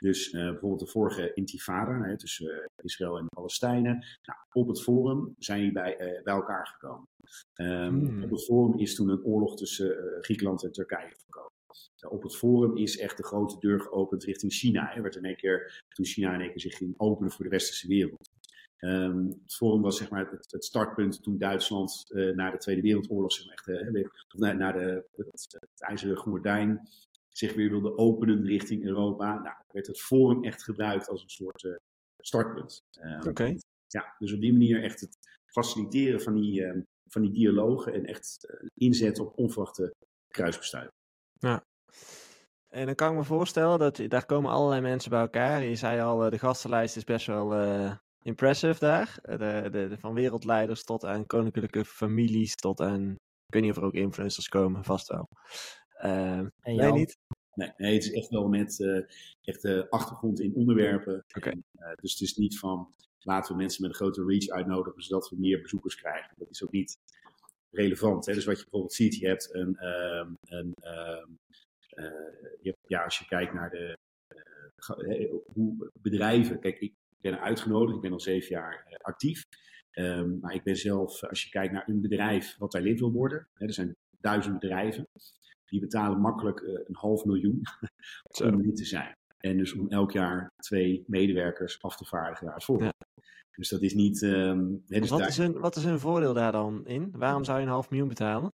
Dus 0.00 0.30
eh, 0.30 0.50
bijvoorbeeld 0.50 0.80
de 0.80 0.86
vorige 0.86 1.32
intifada 1.34 2.00
hè, 2.00 2.18
tussen 2.18 2.50
eh, 2.50 2.68
Israël 2.82 3.18
en 3.18 3.24
de 3.24 3.34
Palestijnen. 3.34 4.04
Nou, 4.22 4.38
op 4.52 4.68
het 4.68 4.82
forum 4.82 5.34
zijn 5.38 5.60
die 5.60 5.72
bij, 5.72 5.96
eh, 5.96 6.22
bij 6.22 6.34
elkaar 6.34 6.66
gekomen. 6.66 7.08
Ehm, 7.54 7.94
Hmm. 7.94 8.22
Op 8.22 8.30
het 8.30 8.44
forum 8.44 8.78
is 8.78 8.94
toen 8.94 9.08
een 9.08 9.24
oorlog 9.24 9.56
tussen 9.56 9.96
Griekenland 10.20 10.64
en 10.64 10.72
Turkije 10.72 11.14
gekomen. 11.24 11.52
Nou, 12.00 12.14
op 12.14 12.22
het 12.22 12.36
forum 12.36 12.76
is 12.76 12.98
echt 12.98 13.16
de 13.16 13.24
grote 13.24 13.58
deur 13.58 13.80
geopend 13.80 14.24
richting 14.24 14.52
China. 14.52 14.94
Er 14.94 15.02
werd 15.02 15.16
in 15.16 15.24
één 15.24 15.36
keer, 15.36 15.84
toen 15.88 16.04
China 16.04 16.34
in 16.34 16.40
één 16.40 16.50
keer 16.50 16.60
zich 16.60 16.76
ging 16.76 16.94
openen 16.96 17.32
voor 17.32 17.44
de 17.44 17.50
westerse 17.50 17.88
wereld. 17.88 18.30
Ehm, 18.76 19.26
het 19.26 19.54
forum 19.54 19.82
was 19.82 19.96
zeg 19.96 20.10
maar 20.10 20.30
het, 20.30 20.52
het 20.52 20.64
startpunt 20.64 21.22
toen 21.22 21.38
Duitsland 21.38 22.04
eh, 22.08 22.34
na 22.34 22.50
de 22.50 22.58
Tweede 22.58 22.82
Wereldoorlog, 22.82 23.32
zeg 23.32 23.46
maar 23.46 23.54
echt, 23.54 24.34
of 24.34 24.40
na, 24.40 24.52
na 24.52 24.72
de, 24.72 25.04
het, 25.16 25.56
het 25.60 25.80
ijzeren 25.80 26.16
gordijn, 26.16 26.88
zich 27.36 27.54
weer 27.54 27.70
wilde 27.70 27.96
openen 27.96 28.44
richting 28.46 28.84
Europa. 28.84 29.34
Nou, 29.34 29.56
werd 29.72 29.86
het 29.86 30.00
forum 30.00 30.44
echt 30.44 30.62
gebruikt 30.62 31.08
als 31.08 31.22
een 31.22 31.28
soort 31.28 31.64
eh, 31.64 31.74
startpunt. 32.22 32.80
Ehm, 33.00 33.28
Oké. 33.28 33.54
Ja, 33.86 34.14
dus 34.18 34.32
op 34.32 34.40
die 34.40 34.52
manier 34.52 34.82
echt 34.82 35.00
het 35.00 35.16
faciliteren 35.46 36.20
van 36.22 36.34
die, 36.34 36.64
ehm, 36.64 36.80
van 37.10 37.22
die 37.22 37.32
dialogen 37.32 37.92
en 37.92 38.04
echt 38.04 38.46
eh, 38.46 38.68
inzetten 38.74 39.24
op 39.26 39.38
onverwachte 39.38 39.90
kruisbestuiving. 40.28 40.92
En 42.68 42.86
dan 42.86 42.94
kan 42.94 43.10
ik 43.10 43.16
me 43.18 43.24
voorstellen 43.24 43.78
dat 43.78 44.00
daar 44.08 44.26
komen 44.26 44.50
allerlei 44.50 44.80
mensen 44.80 45.10
bij 45.10 45.20
elkaar. 45.20 45.62
Je 45.62 45.74
zei 45.76 46.00
al, 46.00 46.24
eh, 46.24 46.30
de 46.30 46.38
gastenlijst 46.38 46.96
is 46.96 47.04
best 47.04 47.26
wel 47.26 47.54
impressive 48.22 48.78
daar. 48.78 49.18
De, 49.22 49.36
de, 49.70 49.88
de- 49.88 49.98
van 49.98 50.14
wereldleiders 50.14 50.84
tot 50.84 51.04
aan 51.04 51.26
koninklijke 51.26 51.84
families, 51.84 52.54
tot 52.54 52.80
aan... 52.80 53.10
Ik 53.46 53.54
weet 53.54 53.62
niet 53.62 53.70
of 53.70 53.76
er 53.76 53.84
ook 53.84 53.92
influencers 53.94 54.48
komen, 54.48 54.84
vast 54.84 55.08
wel. 55.08 55.28
Eh, 55.96 56.38
En 56.38 56.52
nee, 56.62 56.74
Jan? 56.76 56.94
niet? 56.94 57.18
Nee, 57.54 57.72
nee, 57.76 57.94
het 57.94 58.04
is 58.04 58.12
echt 58.12 58.28
wel 58.28 58.48
met 58.48 58.80
eh 58.80 59.00
echt 59.42 59.64
eh, 59.64 59.82
achtergrond 59.88 60.40
in 60.40 60.54
onderwerpen. 60.54 61.24
En, 61.28 61.64
eh, 61.72 61.92
dus 61.94 62.12
het 62.12 62.20
is 62.20 62.36
niet 62.36 62.58
van 62.58 62.94
laten 63.18 63.52
we 63.52 63.58
mensen 63.58 63.82
met 63.82 63.90
een 63.90 63.96
grote 63.96 64.24
reach 64.24 64.48
uitnodigen 64.48 65.02
zodat 65.02 65.28
we 65.28 65.36
meer 65.38 65.60
bezoekers 65.60 65.94
krijgen. 65.96 66.32
Dat 66.36 66.50
is 66.50 66.64
ook 66.64 66.72
niet 66.72 66.98
relevant. 67.70 68.26
Hè? 68.26 68.34
Dus 68.34 68.44
wat 68.44 68.56
je 68.56 68.62
bijvoorbeeld 68.62 68.92
ziet, 68.92 69.14
je 69.16 69.26
hebt 69.26 69.54
een, 69.54 69.76
ehm, 69.76 70.32
een 70.44 70.72
ehm, 70.74 71.26
eh, 71.88 72.04
je 72.60 72.68
hebt- 72.70 72.78
ja, 72.86 73.04
als 73.04 73.18
je 73.18 73.26
kijkt 73.26 73.52
naar 73.54 73.70
de 73.70 73.96
hoe 75.52 75.90
bedrijven. 76.00 76.60
Kijk, 76.60 76.78
ik 76.78 76.94
ben 77.20 77.40
uitgenodigd, 77.40 77.96
ik 77.96 78.02
ben 78.02 78.12
al 78.12 78.20
zeven 78.20 78.48
jaar 78.50 78.98
actief. 79.02 79.42
Ehm, 79.90 80.38
maar 80.38 80.54
ik 80.54 80.62
ben 80.62 80.76
zelf, 80.76 81.24
als 81.24 81.44
je 81.44 81.50
kijkt 81.50 81.72
naar 81.72 81.88
een 81.88 82.00
bedrijf 82.00 82.56
wat 82.58 82.72
daar 82.72 82.82
lid 82.82 82.98
wil 83.00 83.12
worden, 83.12 83.48
hè, 83.54 83.66
er 83.66 83.72
zijn 83.72 83.96
duizend 84.20 84.58
bedrijven, 84.58 85.08
die 85.66 85.80
betalen 85.80 86.20
makkelijk 86.20 86.60
eh, 86.60 86.72
een 86.72 86.96
half 86.96 87.24
miljoen 87.24 87.60
om 88.44 88.60
lid 88.60 88.76
te 88.76 88.84
zijn. 88.84 89.12
En 89.38 89.56
dus 89.56 89.74
om 89.74 89.88
elk 89.88 90.12
jaar 90.12 90.52
twee 90.56 91.04
medewerkers 91.06 91.82
af 91.82 91.96
te 91.96 92.04
vaardigen 92.04 92.46
naar 92.46 92.54
het. 92.54 92.80
Ja. 92.80 92.92
Dus 93.56 93.68
dat 93.68 93.82
is 93.82 93.94
niet. 93.94 94.22
ehm, 94.22 94.64
hè, 94.86 95.00
dus 95.00 95.10
Wat 95.10 95.18
daar- 95.18 95.28
is, 95.28 95.36
hun, 95.36 95.58
wat 95.58 95.76
is 95.76 95.84
hun 95.84 95.98
voordeel 96.00 96.34
daar 96.34 96.52
dan 96.52 96.86
in? 96.86 97.08
Waarom 97.12 97.44
zou 97.44 97.58
je 97.58 97.64
een 97.64 97.70
half 97.70 97.90
miljoen 97.90 98.08
betalen? 98.08 98.52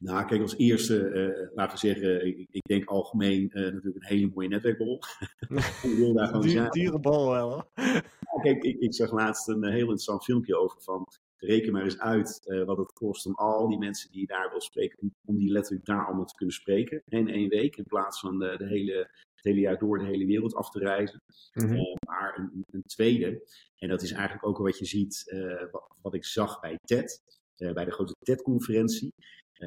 Nou, 0.00 0.26
kijk, 0.26 0.40
als 0.42 0.56
eerste, 0.56 1.08
eh, 1.08 1.54
laten 1.54 1.72
we 1.72 1.86
zeggen, 1.86 2.26
ik, 2.26 2.46
ik 2.50 2.62
denk 2.62 2.84
algemeen 2.88 3.50
eh, 3.50 3.62
natuurlijk 3.62 3.96
een 3.96 4.16
hele 4.16 4.30
mooie 4.34 4.48
netwerkbol. 4.48 5.00
ik 5.82 5.94
wil 5.96 6.12
daar 6.12 6.26
gewoon 6.26 6.42
Duur, 6.42 6.50
zijn. 6.50 6.70
dure 6.70 7.00
bal 7.00 7.30
wel 7.30 7.50
hoor. 7.50 7.68
Ja, 7.74 8.40
kijk, 8.42 8.62
ik, 8.62 8.78
ik 8.78 8.94
zag 8.94 9.12
laatst 9.12 9.48
een 9.48 9.64
heel 9.64 9.78
interessant 9.80 10.24
filmpje 10.24 10.56
over 10.58 10.82
van. 10.82 11.06
Reken 11.38 11.72
maar 11.72 11.82
eens 11.82 11.98
uit 11.98 12.46
eh, 12.46 12.64
wat 12.64 12.76
het 12.76 12.92
kost 12.92 13.26
om 13.26 13.34
al 13.34 13.68
die 13.68 13.78
mensen 13.78 14.10
die 14.10 14.20
je 14.20 14.26
daar 14.26 14.50
wil 14.50 14.60
spreken, 14.60 15.14
om, 15.24 15.38
die 15.38 15.50
letterlijk 15.50 15.84
daar 15.84 16.06
allemaal 16.06 16.24
te 16.24 16.34
kunnen 16.34 16.54
spreken. 16.54 17.02
In 17.04 17.28
één 17.28 17.48
week, 17.48 17.76
in 17.76 17.84
plaats 17.84 18.20
van 18.20 18.38
de, 18.38 18.54
de 18.56 18.66
hele, 18.66 18.96
het 19.34 19.44
hele 19.44 19.60
jaar 19.60 19.78
door 19.78 19.98
de 19.98 20.04
hele 20.04 20.26
wereld 20.26 20.54
af 20.54 20.70
te 20.70 20.78
reizen. 20.78 21.22
Mhm. 21.52 21.72
Eh, 21.72 21.94
maar 22.08 22.38
een, 22.38 22.64
een 22.70 22.82
tweede, 22.82 23.48
en 23.78 23.88
dat 23.88 24.02
is 24.02 24.12
eigenlijk 24.12 24.46
ook 24.46 24.58
wat 24.58 24.78
je 24.78 24.84
ziet, 24.84 25.30
eh, 25.30 25.70
wat, 25.70 25.96
wat 26.02 26.14
ik 26.14 26.24
zag 26.24 26.60
bij 26.60 26.78
TED, 26.84 27.22
bij 27.56 27.84
de 27.84 27.92
grote 27.92 28.14
TED-conferentie. 28.18 29.12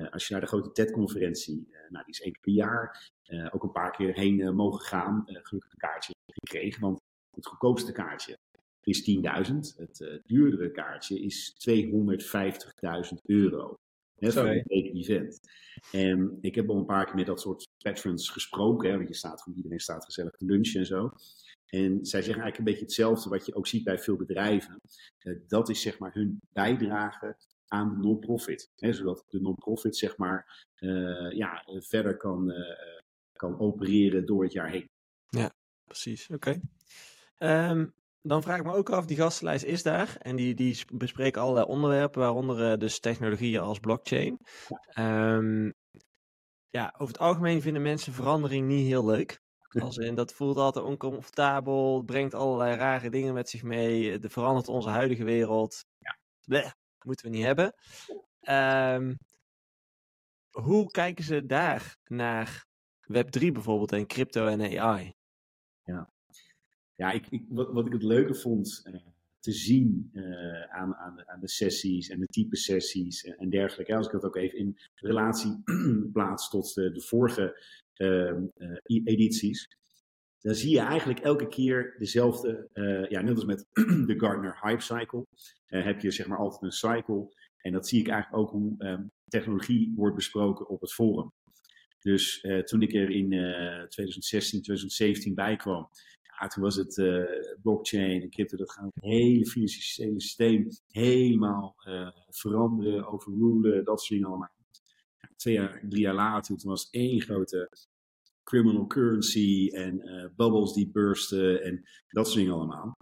Als 0.09 0.27
je 0.27 0.33
naar 0.33 0.41
de 0.41 0.47
grote 0.47 0.71
TED-conferentie, 0.71 1.67
nou, 1.89 2.05
die 2.05 2.13
is 2.13 2.21
één 2.21 2.31
keer 2.31 2.41
per 2.41 2.53
jaar, 2.53 3.11
ook 3.51 3.63
een 3.63 3.71
paar 3.71 3.91
keer 3.91 4.13
heen 4.13 4.55
mogen 4.55 4.85
gaan, 4.85 5.23
gelukkig 5.25 5.71
een 5.71 5.77
kaartje 5.77 6.13
gekregen, 6.25 6.81
want 6.81 6.99
het 7.35 7.45
goedkoopste 7.45 7.91
kaartje 7.91 8.37
is 8.83 9.19
10.000, 9.49 9.55
het 9.77 10.01
eh, 10.01 10.13
duurdere 10.25 10.71
kaartje 10.71 11.19
is 11.21 11.55
250.000 11.69 13.17
euro. 13.23 13.79
Net 14.19 14.33
Zo. 14.33 14.41
voor 14.41 14.49
een 14.49 14.95
event. 14.95 15.39
En 15.91 16.37
ik 16.41 16.55
heb 16.55 16.69
al 16.69 16.77
een 16.77 16.85
paar 16.85 17.05
keer 17.05 17.15
met 17.15 17.25
dat 17.25 17.41
soort 17.41 17.67
patrons 17.83 18.29
gesproken, 18.29 18.89
hè, 18.89 18.95
want 18.95 19.07
je 19.07 19.15
staat 19.15 19.41
gewoon, 19.41 19.57
iedereen 19.57 19.79
staat 19.79 20.05
gezellig 20.05 20.35
te 20.35 20.45
lunchen 20.45 20.79
en 20.79 20.85
zo. 20.85 21.11
En 21.65 22.05
zij 22.05 22.21
zeggen 22.21 22.43
eigenlijk 22.43 22.57
een 22.57 22.63
beetje 22.63 22.81
hetzelfde 22.81 23.29
wat 23.29 23.45
je 23.45 23.55
ook 23.55 23.67
ziet 23.67 23.83
bij 23.83 23.99
veel 23.99 24.15
bedrijven. 24.15 24.81
Eh, 25.17 25.35
dat 25.47 25.69
is 25.69 25.81
zeg 25.81 25.99
maar 25.99 26.13
hun 26.13 26.39
bijdrage 26.53 27.37
aan 27.67 27.89
de 27.89 28.07
non-profit. 28.07 28.69
Hè, 28.75 28.93
zodat 28.93 29.25
de 29.27 29.41
non-profit 29.41 29.97
zeg 29.97 30.17
maar 30.17 30.67
eh, 30.75 31.31
ja, 31.31 31.63
verder 31.67 32.17
kan, 32.17 32.51
eh, 32.51 33.01
kan 33.33 33.59
opereren 33.59 34.25
door 34.25 34.43
het 34.43 34.53
jaar 34.53 34.69
heen. 34.69 34.89
Precies, 35.85 36.29
oké. 36.29 36.59
Ehm, 37.37 37.87
dan 38.21 38.41
vraag 38.41 38.57
ik 38.57 38.65
me 38.65 38.73
ook 38.73 38.89
af, 38.89 39.05
die 39.05 39.17
gastenlijst 39.17 39.63
is 39.63 39.83
daar 39.83 40.15
en 40.19 40.35
die, 40.35 40.55
die 40.55 40.73
sp- 40.73 40.91
bespreken 40.93 41.41
allerlei 41.41 41.65
onderwerpen, 41.65 42.21
waaronder 42.21 42.71
eh, 42.71 42.77
dus 42.77 42.99
technologieën 42.99 43.61
als 43.61 43.79
blockchain. 43.79 44.39
Ehm, 44.93 45.71
ja, 46.69 46.93
over 46.93 47.07
het 47.07 47.19
algemeen 47.19 47.61
vinden 47.61 47.81
mensen 47.81 48.13
verandering 48.13 48.67
niet 48.67 48.87
heel 48.87 49.05
leuk. 49.05 49.41
Als 49.83 49.97
in, 49.97 50.15
dat 50.15 50.33
voelt 50.33 50.57
altijd 50.57 50.85
oncomfortabel, 50.85 52.03
brengt 52.03 52.33
allerlei 52.33 52.75
rare 52.75 53.09
dingen 53.09 53.33
met 53.33 53.49
zich 53.49 53.63
mee, 53.63 54.11
het 54.11 54.31
verandert 54.31 54.67
onze 54.67 54.89
huidige 54.89 55.23
wereld. 55.23 55.85
Ja, 55.97 56.17
bleh, 56.45 56.71
moeten 57.05 57.25
we 57.25 57.31
niet 57.31 57.45
hebben. 57.45 57.73
Ehm, 58.39 59.13
hoe 60.49 60.91
kijken 60.91 61.23
ze 61.23 61.45
daar 61.45 61.97
naar 62.03 62.65
Web3 63.01 63.51
bijvoorbeeld 63.51 63.91
en 63.91 64.07
crypto 64.07 64.47
en 64.47 64.79
AI? 64.79 65.13
Ja, 65.83 66.09
ik, 67.07 67.27
ik, 67.29 67.45
wat, 67.49 67.71
wat 67.71 67.85
ik 67.85 67.93
het 67.93 68.03
leuke 68.03 68.35
vond, 68.35 68.81
eh, 68.83 68.93
te 69.39 69.51
zien 69.51 70.11
aan, 70.69 70.95
aan, 70.95 71.27
aan, 71.29 71.39
de 71.39 71.49
sessies 71.49 72.09
en 72.09 72.19
de 72.19 72.25
type 72.25 72.55
sessies 72.55 73.23
en, 73.23 73.49
dergelijke. 73.49 73.95
Als 73.95 74.05
ik 74.05 74.11
dat 74.11 74.23
ook 74.23 74.35
even 74.35 74.57
in 74.57 74.77
relatie 74.95 75.61
plaats 76.13 76.49
tot 76.49 76.73
de, 76.73 76.91
de 76.91 77.01
vorige 77.01 77.63
ehm, 77.93 78.45
edities, 78.83 79.67
dan 80.39 80.55
zie 80.55 80.69
je 80.69 80.79
eigenlijk 80.79 81.19
elke 81.19 81.47
keer 81.47 81.95
dezelfde, 81.97 82.69
ja, 83.09 83.21
net 83.21 83.35
als 83.35 83.45
met 83.45 83.67
de 84.07 84.15
Gartner 84.17 84.59
Hype 84.61 84.81
Cycle, 84.81 85.25
heb 85.65 85.99
je 85.99 86.11
zeg 86.11 86.27
maar 86.27 86.37
altijd 86.37 86.61
een 86.61 86.71
cycle. 86.71 87.33
En 87.57 87.71
dat 87.71 87.87
zie 87.87 87.99
ik 87.99 88.07
eigenlijk 88.07 88.43
ook 88.43 88.51
hoe 88.51 88.75
ehm, 88.77 89.03
technologie 89.27 89.93
wordt 89.95 90.15
besproken 90.15 90.69
op 90.69 90.81
het 90.81 90.93
forum. 90.93 91.31
Dus 91.99 92.45
toen 92.63 92.81
ik 92.81 92.93
er 92.93 93.09
in 93.09 93.31
uh, 93.31 93.83
2016, 93.83 94.61
2017 94.61 95.35
bij 95.35 95.55
kwam, 95.55 95.89
toen 96.47 96.63
was 96.63 96.75
het 96.75 96.97
uh, 96.97 97.25
blockchain 97.61 98.21
en 98.21 98.29
crypto, 98.29 98.57
dat 98.57 98.71
gaat 98.71 98.85
het 98.93 99.03
hele 99.03 99.45
financiële 99.45 100.21
systeem 100.21 100.67
helemaal 100.87 101.75
uh, 101.87 102.09
veranderen, 102.29 103.07
overrulen, 103.07 103.83
dat 103.83 103.99
soort 103.99 104.09
dingen 104.09 104.27
allemaal. 104.27 104.55
Ja, 105.17 105.29
twee 105.35 105.53
jaar, 105.53 105.83
drie 105.89 106.01
jaar 106.01 106.13
later, 106.13 106.57
toen 106.57 106.69
was 106.69 106.89
één 106.89 107.21
grote 107.21 107.69
criminal 108.43 108.87
currency 108.87 109.69
en 109.71 110.01
bubbles 110.35 110.73
die 110.73 110.89
bursten 110.91 111.63
en 111.63 111.83
dat 112.07 112.25
soort 112.25 112.37
dingen 112.39 112.53
allemaal. 112.53 112.95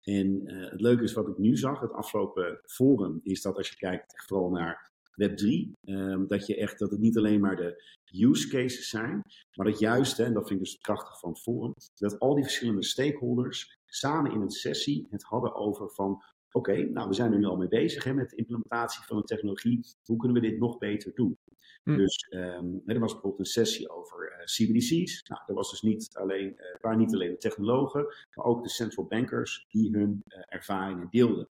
En 0.00 0.42
het 0.44 0.80
leuke 0.80 1.02
is 1.02 1.12
wat 1.12 1.28
ik 1.28 1.38
nu 1.38 1.56
zag, 1.56 1.80
het 1.80 1.92
afgelopen 1.92 2.60
forum, 2.64 3.20
is 3.22 3.42
dat 3.42 3.56
als 3.56 3.68
je 3.68 3.76
kijkt 3.76 4.24
vooral 4.26 4.50
naar 4.50 4.92
Web3, 5.22 5.70
um, 5.84 6.26
dat, 6.26 6.46
je 6.46 6.56
echt, 6.56 6.78
dat 6.78 6.90
het 6.90 7.00
niet 7.00 7.16
alleen 7.16 7.40
maar 7.40 7.56
de 7.56 7.82
use 8.12 8.48
cases 8.48 8.88
zijn, 8.88 9.22
maar 9.54 9.66
dat 9.66 9.78
juist, 9.78 10.18
en 10.18 10.34
dat 10.34 10.48
vind 10.48 10.60
ik 10.60 10.66
dus 10.66 10.78
krachtig 10.78 11.18
van 11.18 11.30
het 11.30 11.40
forum, 11.40 11.74
dat 11.94 12.18
al 12.18 12.34
die 12.34 12.44
verschillende 12.44 12.84
stakeholders 12.84 13.78
samen 13.86 14.32
in 14.32 14.40
een 14.40 14.50
sessie 14.50 15.06
het 15.10 15.22
hadden 15.22 15.54
over 15.54 15.90
van, 15.90 16.22
oké, 16.50 16.76
nou 16.76 17.08
we 17.08 17.14
zijn 17.14 17.32
er 17.32 17.38
nu 17.38 17.44
al 17.44 17.56
mee 17.56 17.68
bezig 17.68 18.04
hè, 18.04 18.14
met 18.14 18.30
de 18.30 18.36
implementatie 18.36 19.04
van 19.04 19.16
een 19.16 19.24
technologie, 19.24 19.86
hoe 20.04 20.16
kunnen 20.16 20.42
we 20.42 20.48
dit 20.48 20.58
nog 20.58 20.78
beter 20.78 21.14
doen? 21.14 21.38
Hm. 21.82 21.96
Dus 21.96 22.26
um, 22.30 22.82
er 22.86 22.98
was 22.98 23.12
bijvoorbeeld 23.12 23.38
een 23.38 23.52
sessie 23.52 23.90
over 23.90 24.32
uh, 24.32 24.44
CBDC's. 24.44 25.22
Nou, 25.28 25.42
er 25.46 25.54
was 25.54 25.70
dus 25.70 25.82
niet 25.82 26.16
alleen, 26.16 26.52
uh, 26.56 26.80
waren 26.80 26.98
niet 26.98 27.14
alleen 27.14 27.30
de 27.30 27.36
technologen, 27.36 28.06
maar 28.34 28.46
ook 28.46 28.62
de 28.62 28.68
central 28.68 29.06
bankers 29.06 29.66
die 29.68 29.90
hun 29.90 30.22
uh, 30.26 30.42
ervaringen 30.46 31.08
deelden. 31.10 31.48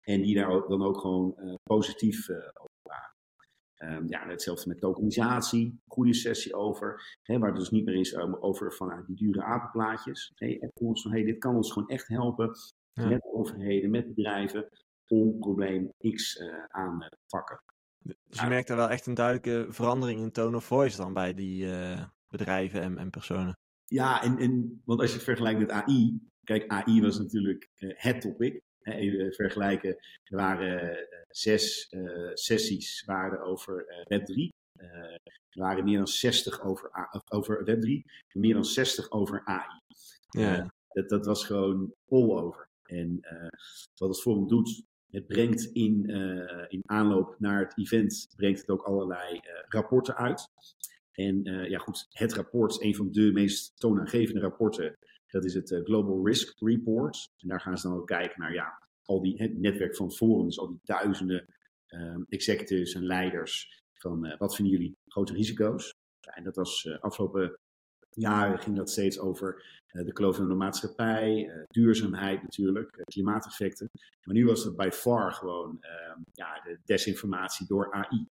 En 0.00 0.22
die 0.22 0.34
daar 0.34 0.50
ook, 0.50 0.68
dan 0.68 0.82
ook 0.82 1.00
gewoon 1.00 1.58
positief 1.62 2.28
Um, 3.82 4.08
ja, 4.08 4.26
hetzelfde 4.26 4.68
met 4.68 4.80
tokenisatie, 4.80 5.80
goede 5.86 6.14
sessie 6.14 6.54
over, 6.54 7.16
hè, 7.22 7.38
waar 7.38 7.48
het 7.48 7.58
dus 7.58 7.70
niet 7.70 7.84
meer 7.84 7.94
is 7.94 8.14
um, 8.14 8.36
over 8.36 8.72
vanuit 8.72 9.06
die 9.06 9.16
dure 9.16 9.42
apenplaatjes. 9.42 10.32
En 10.34 10.70
ons 10.74 11.02
van, 11.02 11.10
hey, 11.10 11.24
dit 11.24 11.38
kan 11.38 11.56
ons 11.56 11.72
gewoon 11.72 11.88
echt 11.88 12.08
helpen 12.08 12.50
met 12.94 13.24
overheden, 13.24 13.90
met 13.90 14.14
bedrijven, 14.14 14.68
om 15.06 15.38
probleem 15.38 15.92
X 15.98 16.36
uh, 16.36 16.64
aan 16.68 16.98
te 16.98 17.18
pakken. 17.26 17.62
Dus 17.98 18.40
je 18.40 18.46
merkt 18.46 18.68
daar 18.68 18.76
wel 18.76 18.90
echt 18.90 19.06
een 19.06 19.14
duidelijke 19.14 19.72
verandering 19.72 20.20
in 20.20 20.32
tone 20.32 20.56
of 20.56 20.64
voice 20.64 20.96
dan 20.96 21.12
bij 21.12 21.34
die 21.34 21.64
uh, 21.64 22.04
bedrijven 22.28 22.80
en, 22.80 22.98
en, 22.98 23.10
personen. 23.10 23.58
Ja, 23.84 24.22
en, 24.22 24.38
en, 24.38 24.82
want 24.84 25.00
als 25.00 25.08
je 25.08 25.14
het 25.14 25.24
vergelijkt 25.24 25.60
met 25.60 25.70
AI, 25.70 26.20
kijk, 26.44 26.66
AI 26.66 27.00
was 27.00 27.18
natuurlijk 27.18 27.68
uh, 27.78 27.92
het 27.96 28.20
topic. 28.20 28.62
Even 28.82 29.32
vergelijken, 29.32 29.90
er 30.24 30.36
waren 30.36 30.84
uh, 30.84 30.96
zes 31.28 31.88
uh, 31.90 32.30
sessies 32.34 33.02
waren 33.06 33.40
over 33.40 33.86
uh, 33.88 34.18
Web3. 34.18 34.48
er 35.48 35.60
waren 35.60 35.84
meer 35.84 35.96
dan 35.96 36.08
60 36.08 36.62
over, 36.62 36.90
over 37.28 37.64
Web3, 37.70 38.10
meer 38.32 38.54
dan 38.54 38.64
60 38.64 39.10
over 39.10 39.44
AI. 39.44 39.80
Ja. 40.30 40.74
dat, 40.88 41.08
dat 41.08 41.26
was 41.26 41.44
gewoon 41.44 41.94
all 42.08 42.30
over. 42.30 42.68
En 42.82 43.20
wat 43.94 44.08
het 44.08 44.20
forum 44.20 44.48
doet, 44.48 44.82
het 45.10 45.26
brengt 45.26 45.64
in, 45.64 46.06
in 46.68 46.82
aanloop 46.86 47.36
naar 47.38 47.60
het 47.60 47.78
event, 47.78 48.28
brengt 48.36 48.60
het 48.60 48.68
ook 48.68 48.82
allerlei 48.82 49.40
rapporten 49.68 50.16
uit. 50.16 50.48
En 51.12 51.42
ja 51.68 51.78
goed, 51.78 52.06
het 52.10 52.32
rapport 52.32 52.70
is 52.70 52.80
een 52.80 52.94
van 52.94 53.12
de 53.12 53.32
meest 53.32 53.72
toonaangevende 53.80 54.40
rapporten 54.40 54.96
dat 55.30 55.44
is 55.44 55.54
het 55.54 55.80
Global 55.84 56.26
Risk 56.26 56.60
Report. 56.60 57.28
En 57.38 57.48
daar 57.48 57.60
gaan 57.60 57.78
ze 57.78 57.88
dan 57.88 57.96
ook 57.96 58.06
kijken 58.06 58.40
naar 58.40 58.52
ja, 58.52 58.88
al 59.04 59.22
die, 59.22 59.42
het 59.42 59.58
netwerk 59.58 59.96
van 59.96 60.12
forums, 60.12 60.58
al 60.58 60.68
die 60.68 60.80
duizenden 60.82 61.44
um, 61.88 62.26
executives 62.28 62.94
en 62.94 63.04
leiders. 63.04 63.82
Van 63.94 64.26
uh, 64.26 64.38
wat 64.38 64.54
vinden 64.54 64.74
jullie 64.74 64.96
grote 65.06 65.32
risico's? 65.32 65.94
En 66.20 66.44
dat 66.44 66.56
was 66.56 66.84
uh, 66.84 66.98
afgelopen 66.98 67.58
jaren 68.10 68.58
ging 68.58 68.76
dat 68.76 68.90
steeds 68.90 69.18
over 69.18 69.64
uh, 69.92 70.04
de 70.04 70.12
kloof 70.12 70.38
in 70.38 70.48
de 70.48 70.54
maatschappij, 70.54 71.50
duurzaamheid 71.68 72.42
natuurlijk, 72.42 73.02
klimaateffecten. 73.04 73.90
Maar 74.24 74.34
nu 74.34 74.46
was 74.46 74.64
het 74.64 74.76
bij 74.76 74.92
far 74.92 75.32
gewoon 75.32 75.76
ehm, 75.80 76.20
ja, 76.32 76.60
de 76.60 76.78
desinformatie 76.84 77.66
door 77.66 77.92
AI. 77.92 78.26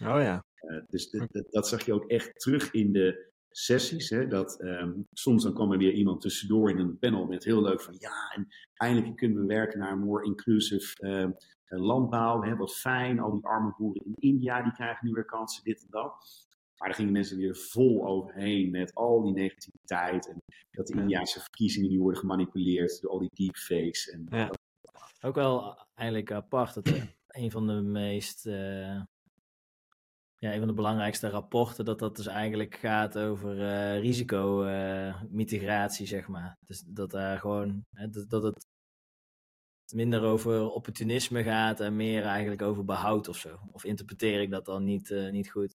Oh 0.00 0.22
ja. 0.22 0.44
dus 0.86 1.10
dat 1.50 1.68
zag 1.68 1.84
je 1.84 1.92
ook 1.92 2.10
echt 2.10 2.40
terug 2.40 2.70
in 2.72 2.92
de 2.92 3.34
sessies. 3.56 4.10
Hè, 4.10 4.26
dat 4.26 4.62
um, 4.62 5.06
soms 5.12 5.42
dan 5.42 5.54
kwam 5.54 5.72
er 5.72 5.78
weer 5.78 5.92
iemand 5.92 6.20
tussendoor 6.20 6.70
in 6.70 6.78
een 6.78 6.98
panel 6.98 7.26
met 7.26 7.44
heel 7.44 7.62
leuk 7.62 7.80
van 7.80 7.94
ja, 7.98 8.32
en 8.34 8.48
eindelijk 8.76 9.16
kunnen 9.16 9.40
we 9.40 9.46
werken 9.46 9.78
naar 9.78 9.92
een 9.92 10.04
more 10.04 10.24
inclusive 10.24 11.06
um, 11.06 11.36
landbouw. 11.66 12.42
Hè, 12.42 12.56
wat 12.56 12.76
fijn, 12.76 13.20
al 13.20 13.32
die 13.32 13.44
arme 13.44 13.74
boeren 13.78 14.04
in 14.04 14.14
India 14.18 14.62
die 14.62 14.72
krijgen 14.72 15.06
nu 15.06 15.12
weer 15.12 15.24
kansen, 15.24 15.64
dit 15.64 15.82
en 15.82 15.86
dat. 15.90 16.44
Maar 16.76 16.88
daar 16.88 16.96
gingen 16.96 17.12
mensen 17.12 17.36
weer 17.36 17.56
vol 17.56 18.06
overheen 18.06 18.70
met 18.70 18.94
al 18.94 19.22
die 19.22 19.32
negativiteit. 19.32 20.28
En 20.28 20.42
dat 20.70 20.86
de 20.86 21.00
Indiaanse 21.00 21.40
verkiezingen 21.40 21.90
nu 21.90 21.98
worden 21.98 22.20
gemanipuleerd 22.20 23.00
door 23.00 23.10
al 23.10 23.18
die 23.18 23.30
deepfakes. 23.32 24.08
En 24.08 24.26
ja. 24.30 24.50
Ook 25.20 25.34
wel 25.34 25.78
eigenlijk 25.94 26.32
apart 26.32 26.74
dat 26.74 27.02
een 27.26 27.50
van 27.50 27.66
de 27.66 27.80
meest 27.82 28.46
uh, 28.46 29.02
ja, 30.46 30.52
een 30.52 30.58
van 30.58 30.68
de 30.68 30.74
belangrijkste 30.74 31.28
rapporten, 31.28 31.84
dat 31.84 31.98
dat 31.98 32.16
dus 32.16 32.26
eigenlijk 32.26 32.76
gaat 32.76 33.18
over 33.18 33.58
uh, 33.58 34.00
risicomitigatie, 34.00 36.06
zeg 36.06 36.28
maar. 36.28 36.56
Dus 36.66 36.82
dat 36.86 37.10
daar 37.10 37.38
gewoon, 37.38 37.84
hè, 37.90 38.10
dat, 38.10 38.30
dat 38.30 38.42
het 38.42 38.66
minder 39.94 40.22
over 40.22 40.70
opportunisme 40.70 41.42
gaat 41.42 41.80
en 41.80 41.96
meer 41.96 42.22
eigenlijk 42.22 42.62
over 42.62 42.84
behoud 42.84 43.28
of 43.28 43.36
zo. 43.36 43.58
Of 43.72 43.84
interpreteer 43.84 44.40
ik 44.40 44.50
dat 44.50 44.64
dan 44.64 44.84
niet, 44.84 45.10
uh, 45.10 45.30
niet 45.30 45.50
goed? 45.50 45.74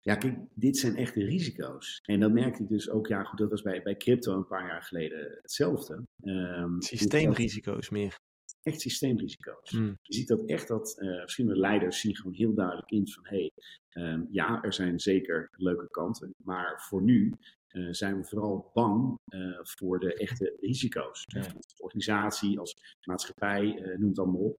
Ja, 0.00 0.14
kijk, 0.14 0.38
dit 0.54 0.78
zijn 0.78 0.96
echte 0.96 1.24
risico's. 1.24 2.00
En 2.02 2.20
dat 2.20 2.32
merkte 2.32 2.62
ik 2.62 2.68
dus 2.68 2.90
ook, 2.90 3.06
ja 3.06 3.24
goed, 3.24 3.38
dat 3.38 3.50
was 3.50 3.62
bij, 3.62 3.82
bij 3.82 3.96
crypto 3.96 4.36
een 4.36 4.46
paar 4.46 4.66
jaar 4.66 4.82
geleden 4.82 5.38
hetzelfde. 5.42 6.06
Um, 6.24 6.82
Systeemrisico's 6.82 7.90
meer 7.90 8.18
echt 8.62 8.80
systeemrisico's. 8.80 9.70
Hmm. 9.70 9.98
Je 10.02 10.14
ziet 10.14 10.28
dat 10.28 10.44
echt 10.46 10.68
dat 10.68 10.96
uh, 10.98 11.20
verschillende 11.20 11.60
leiders 11.60 12.00
zien 12.00 12.16
gewoon 12.16 12.34
heel 12.34 12.54
duidelijk 12.54 12.90
in 12.90 13.08
van 13.08 13.26
hé, 13.26 13.50
hey, 13.88 14.12
um, 14.12 14.28
ja, 14.30 14.62
er 14.62 14.72
zijn 14.72 15.00
zeker 15.00 15.48
leuke 15.52 15.88
kanten, 15.90 16.34
maar 16.36 16.82
voor 16.88 17.02
nu 17.02 17.34
uh, 17.72 17.92
zijn 17.92 18.16
we 18.16 18.24
vooral 18.24 18.70
bang 18.74 19.18
uh, 19.28 19.58
voor 19.62 19.98
de 19.98 20.14
echte 20.14 20.56
risico's. 20.60 21.24
Ja. 21.26 21.40
Als 21.40 21.74
organisatie, 21.76 22.58
als 22.58 22.98
maatschappij, 23.04 23.94
noem 23.98 24.08
het 24.08 24.18
allemaal 24.18 24.40
op. 24.40 24.58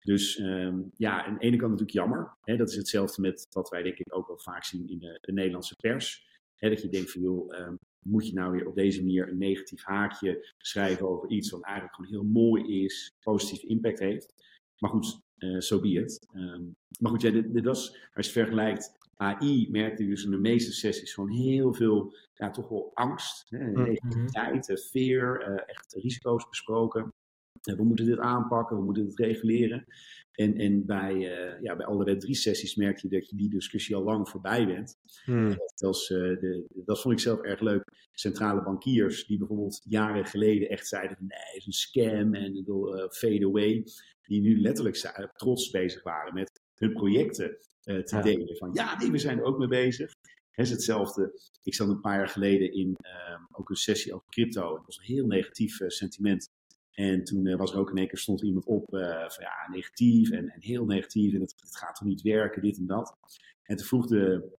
Dus 0.00 0.38
um, 0.38 0.90
ja, 0.96 1.24
aan 1.24 1.34
de 1.34 1.40
ene 1.40 1.56
kant 1.56 1.70
natuurlijk 1.70 1.98
jammer. 1.98 2.36
Hè, 2.40 2.56
dat 2.56 2.68
is 2.68 2.76
hetzelfde 2.76 3.20
met 3.20 3.46
wat 3.50 3.68
wij 3.68 3.82
denk 3.82 3.98
ik 3.98 4.16
ook 4.16 4.26
wel 4.26 4.38
vaak 4.38 4.64
zien 4.64 4.88
in 4.88 4.98
de, 4.98 5.18
de 5.20 5.32
Nederlandse 5.32 5.76
pers. 5.76 6.26
Hè, 6.54 6.68
dat 6.68 6.82
je 6.82 6.88
denkt 6.88 7.10
van 7.12 7.22
joh, 7.22 7.58
um, 7.58 7.78
moet 8.02 8.26
je 8.26 8.34
nou 8.34 8.52
weer 8.52 8.66
op 8.66 8.74
deze 8.74 9.00
manier 9.00 9.28
een 9.28 9.38
negatief 9.38 9.84
haakje 9.84 10.54
schrijven 10.58 11.08
over 11.08 11.28
iets 11.28 11.50
wat 11.50 11.62
eigenlijk 11.62 11.94
gewoon 11.94 12.10
heel 12.10 12.24
mooi 12.24 12.84
is, 12.84 13.14
positieve 13.20 13.66
impact 13.66 13.98
heeft. 13.98 14.34
Maar 14.78 14.90
goed, 14.90 15.20
zo 15.36 15.46
uh, 15.46 15.60
so 15.60 15.80
be 15.80 15.88
it. 15.88 16.28
Um, 16.34 16.76
maar 16.98 17.10
goed, 17.10 17.22
ja, 17.22 17.30
dit, 17.30 17.52
dit, 17.52 17.64
was, 17.64 17.96
als 18.14 18.26
je 18.26 18.32
vergelijkt, 18.32 18.98
AI 19.16 19.68
merkte 19.70 20.06
dus 20.06 20.24
in 20.24 20.30
de 20.30 20.38
meeste 20.38 20.72
sessies 20.72 21.14
gewoon 21.14 21.30
heel 21.30 21.72
veel, 21.72 22.14
ja, 22.34 22.50
toch 22.50 22.68
wel 22.68 22.90
angst, 22.94 23.46
hè, 23.50 23.70
mhm. 23.70 23.82
negativiteit, 23.82 24.66
-hmm. 24.66 24.76
fear, 24.76 25.50
uh, 25.50 25.62
echt 25.66 25.94
risico's 25.94 26.48
besproken. 26.48 27.12
We 27.60 27.84
moeten 27.84 28.06
dit 28.06 28.18
aanpakken, 28.18 28.76
we 28.76 28.84
moeten 28.84 29.04
dit 29.04 29.18
reguleren. 29.18 29.86
En, 30.32 30.56
en 30.56 30.86
bij, 30.86 31.14
uh, 31.14 31.62
ja, 31.62 31.76
bij 31.76 31.86
alle 31.86 32.04
Web 32.04 32.20
3 32.20 32.34
sessies 32.34 32.74
merk 32.74 32.98
je 32.98 33.08
dat 33.08 33.30
je 33.30 33.36
die 33.36 33.50
discussie 33.50 33.96
al 33.96 34.02
lang 34.02 34.28
voorbij 34.28 34.66
bent. 34.66 34.98
Hmm. 35.24 35.48
Dat, 35.48 35.72
was, 35.76 36.10
uh, 36.10 36.18
de, 36.18 36.66
dat 36.84 37.00
vond 37.00 37.14
ik 37.14 37.20
zelf 37.20 37.40
erg 37.40 37.60
leuk. 37.60 37.84
Centrale 38.12 38.62
bankiers 38.62 39.26
die 39.26 39.38
bijvoorbeeld 39.38 39.80
jaren 39.84 40.26
geleden 40.26 40.68
echt 40.68 40.88
zeiden 40.88 41.16
van 41.16 41.26
nee, 41.26 41.38
het 41.38 41.56
is 41.56 41.66
een 41.66 41.72
scam 41.72 42.34
en 42.34 42.64
wil 42.64 42.96
uh, 42.96 43.08
fade 43.08 43.46
away. 43.46 43.84
Die 44.22 44.40
nu 44.40 44.60
letterlijk 44.60 45.30
trots 45.36 45.70
bezig 45.70 46.02
waren 46.02 46.34
met 46.34 46.60
hun 46.74 46.92
projecten 46.92 47.56
te 47.80 48.02
ja. 48.04 48.22
delen. 48.22 48.56
Van 48.56 48.70
ja, 48.72 48.98
nee, 48.98 49.10
we 49.10 49.18
zijn 49.18 49.38
er 49.38 49.44
ook 49.44 49.58
mee 49.58 49.68
bezig. 49.68 50.12
Het 50.50 50.66
is 50.66 50.70
hetzelfde. 50.70 51.40
Ik 51.62 51.74
zat 51.74 51.88
een 51.88 52.00
paar 52.00 52.16
jaar 52.16 52.28
geleden 52.28 52.72
in 52.72 52.96
ehm, 53.00 53.42
ook 53.52 53.70
een 53.70 53.76
sessie 53.76 54.14
over 54.14 54.26
crypto. 54.28 54.74
Het 54.74 54.86
was 54.86 54.98
een 54.98 55.14
heel 55.14 55.26
negatief 55.26 55.78
sentiment. 55.86 56.48
En 56.92 57.24
toen 57.24 57.46
uh, 57.46 57.56
was 57.56 57.72
er 57.72 57.78
ook 57.78 57.90
in 57.90 57.96
één 57.96 58.08
keer 58.08 58.18
stond 58.18 58.42
iemand 58.42 58.64
op 58.64 58.94
uh, 58.94 59.28
van 59.28 59.44
ja, 59.44 59.68
negatief 59.70 60.30
en, 60.30 60.48
en 60.48 60.60
heel 60.60 60.84
negatief 60.84 61.34
en 61.34 61.40
het, 61.40 61.54
gaat 61.70 61.94
toch 61.94 62.08
niet 62.08 62.22
werken, 62.22 62.62
dit 62.62 62.78
en 62.78 62.86
dat. 62.86 63.16
En 63.62 63.76
toen 63.76 63.86
vroeg 63.86 64.06
de, 64.06 64.56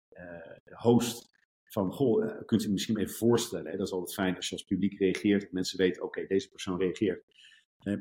de 0.63 0.76
host 0.76 1.32
van, 1.63 1.91
goh, 1.91 2.46
kunt 2.46 2.63
u 2.63 2.72
misschien 2.72 2.98
even 2.98 3.15
voorstellen, 3.15 3.72
hè? 3.72 3.78
dat 3.78 3.88
is 3.88 3.93
altijd 3.93 4.13
fijn 4.13 4.36
als 4.36 4.50
je 4.50 4.56
als 4.56 4.63
publiek 4.63 5.00
reageert, 5.00 5.52
mensen 5.52 5.78
weten, 5.78 6.04
oké, 6.04 6.26
deze 6.28 6.50
persoon 6.50 6.80
reageert. 6.80 7.24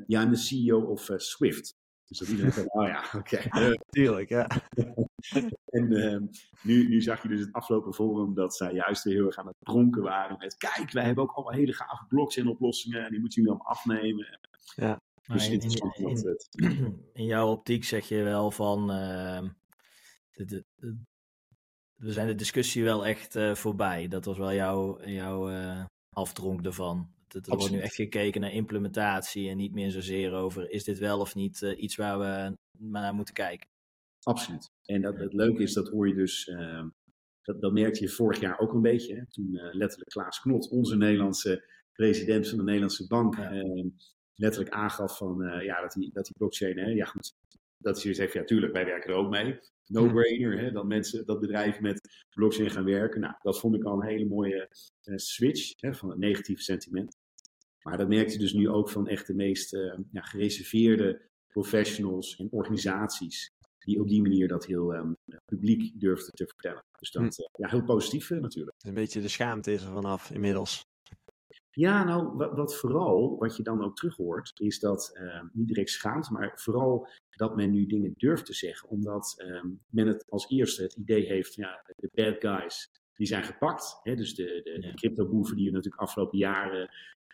ja, 0.07 0.21
en 0.21 0.29
de 0.29 0.35
CEO 0.35 0.81
of 0.81 1.09
Swift. 1.15 1.81
Dus 2.13 2.27
dat 2.27 2.29
iedereen 2.29 2.51
zegt, 2.53 2.73
oh 2.73 2.87
ja, 2.87 3.03
oké. 3.15 3.41
Tuurlijk, 3.89 4.29
ja. 4.29 4.47
en 5.65 5.91
ehm, 5.91 6.25
nu, 6.61 6.87
nu 6.87 7.01
zag 7.01 7.21
je 7.21 7.27
dus 7.27 7.39
het 7.39 7.53
afgelopen 7.53 7.93
forum 7.93 8.33
dat 8.33 8.55
zij 8.55 8.73
juist 8.73 9.03
weer 9.03 9.13
heel 9.13 9.25
erg 9.25 9.37
aan 9.37 9.47
het 9.47 9.55
pronken 9.59 10.01
waren 10.01 10.37
met, 10.39 10.57
kijk, 10.57 10.91
wij 10.91 11.03
hebben 11.03 11.23
ook 11.23 11.31
allemaal 11.31 11.53
hele 11.53 11.73
gave 11.73 12.05
blockchain 12.07 12.47
oplossingen 12.47 13.05
en 13.05 13.11
die 13.11 13.19
moeten 13.19 13.41
jullie 13.41 13.57
allemaal 13.57 13.75
afnemen. 13.75 14.39
Ja. 14.75 15.01
Dus 15.27 15.47
in, 15.47 15.51
interessant 15.51 16.47
in, 17.13 17.25
jouw 17.25 17.49
optiek 17.49 17.83
zeg 17.83 18.07
je 18.07 18.23
wel 18.23 18.51
van. 18.51 18.91
ehm, 18.91 19.47
de, 20.31 20.45
de, 20.45 20.63
de- 20.75 20.97
we 21.95 22.11
zijn 22.11 22.27
de 22.27 22.35
discussie 22.35 22.83
wel 22.83 23.05
echt 23.05 23.35
eh, 23.35 23.55
voorbij. 23.55 24.07
Dat 24.07 24.25
was 24.25 24.37
wel 24.37 24.53
jouw, 24.53 25.05
jouw 25.05 25.49
eh, 25.49 25.83
afdronk 26.09 26.65
ervan. 26.65 27.13
Dat 27.41 27.47
er 27.47 27.57
wordt 27.57 27.71
nu 27.71 27.79
echt 27.79 27.95
gekeken 27.95 28.41
naar 28.41 28.51
implementatie 28.53 29.49
en 29.49 29.57
niet 29.57 29.73
meer 29.73 29.91
zozeer 29.91 30.33
over 30.33 30.69
is 30.69 30.83
dit 30.83 30.99
wel 30.99 31.19
of 31.19 31.35
niet 31.35 31.61
eh, 31.61 31.81
iets 31.81 31.95
waar 31.95 32.19
we 32.19 32.57
maar 32.79 33.01
naar 33.01 33.13
moeten 33.13 33.33
kijken. 33.33 33.67
Absoluut. 34.23 34.69
En 34.85 35.01
dat, 35.01 35.17
het 35.17 35.33
leuke 35.33 35.63
is, 35.63 35.73
dat 35.73 35.89
hoor 35.89 36.07
je 36.07 36.13
dus, 36.13 36.47
ehm, 36.47 36.87
dat, 37.41 37.61
dat 37.61 37.73
merkte 37.73 38.01
je 38.01 38.09
vorig 38.09 38.39
jaar 38.39 38.59
ook 38.59 38.73
een 38.73 38.81
beetje. 38.81 39.15
Hè, 39.15 39.27
toen 39.27 39.57
eh, 39.57 39.73
letterlijk 39.73 40.09
Klaas 40.09 40.39
Knot, 40.41 40.69
onze 40.69 40.95
Nederlandse 40.95 41.65
president 41.93 42.47
van 42.49 42.57
de 42.57 42.63
Nederlandse 42.63 43.07
bank, 43.07 43.35
Ja. 43.35 43.51
ehm, 43.51 43.87
letterlijk 44.35 44.73
aangaf 44.75 45.17
van, 45.17 45.43
eh, 45.43 45.65
ja, 45.65 45.81
dat 45.81 45.91
die, 45.91 46.09
dat 46.13 46.25
die 46.25 46.35
blockchain, 46.37 46.77
hè, 46.77 46.85
ja 46.89 47.05
goed, 47.05 47.33
dat 47.77 48.03
hij 48.03 48.13
zegt, 48.13 48.33
ja 48.33 48.43
tuurlijk, 48.43 48.73
wij 48.73 48.85
werken 48.85 49.09
er 49.09 49.15
ook 49.15 49.29
mee. 49.29 49.59
No-brainer, 49.85 50.59
hè, 50.59 50.71
dat 50.71 50.85
mensen, 50.85 51.25
dat 51.25 51.39
bedrijven 51.39 51.83
met 51.83 52.25
blockchain 52.35 52.69
gaan 52.69 52.83
werken. 52.85 53.21
Nou, 53.21 53.33
dat 53.41 53.59
vond 53.59 53.75
ik 53.75 53.83
al 53.83 54.01
een 54.01 54.07
hele 54.07 54.25
mooie 54.25 54.67
switch 55.15 55.81
hè, 55.81 55.93
van 55.93 56.09
het 56.09 56.17
negatieve 56.17 56.61
sentiment. 56.61 57.17
Maar 57.83 57.97
dat 57.97 58.07
merkte 58.07 58.33
je 58.33 58.39
dus 58.39 58.53
nu 58.53 58.69
ook 58.69 58.89
van 58.89 59.07
echt 59.07 59.27
de 59.27 59.33
meest 59.33 59.73
eh, 59.73 59.97
ja, 60.11 60.21
gereserveerde 60.21 61.21
professionals 61.47 62.35
en 62.35 62.47
organisaties 62.51 63.51
die 63.85 63.99
op 63.99 64.07
die 64.07 64.21
manier 64.21 64.47
dat 64.47 64.65
heel 64.65 64.93
ehm, 64.93 65.13
publiek 65.45 65.99
durfden 65.99 66.33
te 66.33 66.47
vertellen. 66.47 66.83
Dus 66.99 67.11
dat, 67.11 67.39
eh, 67.39 67.45
ja, 67.53 67.67
heel 67.67 67.83
positief 67.83 68.31
eh, 68.31 68.39
natuurlijk. 68.39 68.75
Een 68.79 68.93
beetje 68.93 69.21
de 69.21 69.27
schaamte 69.27 69.73
is 69.73 69.83
er 69.83 69.91
vanaf 69.91 70.31
inmiddels. 70.31 70.81
Ja, 71.71 72.03
nou, 72.03 72.35
wat, 72.35 72.53
wat 72.55 72.75
vooral, 72.75 73.37
wat 73.37 73.57
je 73.57 73.63
dan 73.63 73.83
ook 73.83 73.95
terug 73.95 74.15
hoort, 74.15 74.51
is 74.59 74.79
dat 74.79 75.11
ehm, 75.13 75.45
niet 75.53 75.67
direct 75.67 75.89
schaamt, 75.89 76.29
maar 76.29 76.51
vooral 76.55 77.07
dat 77.29 77.55
men 77.55 77.71
nu 77.71 77.85
dingen 77.85 78.13
durft 78.17 78.45
te 78.45 78.53
zeggen. 78.53 78.89
Omdat 78.89 79.33
ehm, 79.37 79.67
men 79.89 80.07
het 80.07 80.29
als 80.29 80.49
eerste 80.49 80.83
het 80.83 80.93
idee 80.93 81.25
heeft, 81.25 81.53
ja, 81.53 81.83
de 81.95 82.09
bad 82.13 82.35
guys, 82.39 82.89
die 83.15 83.27
zijn 83.27 83.43
gepakt. 83.43 83.99
Hè, 84.03 84.15
dus 84.15 84.35
de, 84.35 84.61
de, 84.63 84.91
cryptoboeven 84.93 85.55
die 85.55 85.65
we 85.65 85.71
natuurlijk 85.71 86.01
afgelopen 86.01 86.37
jaren 86.37 86.89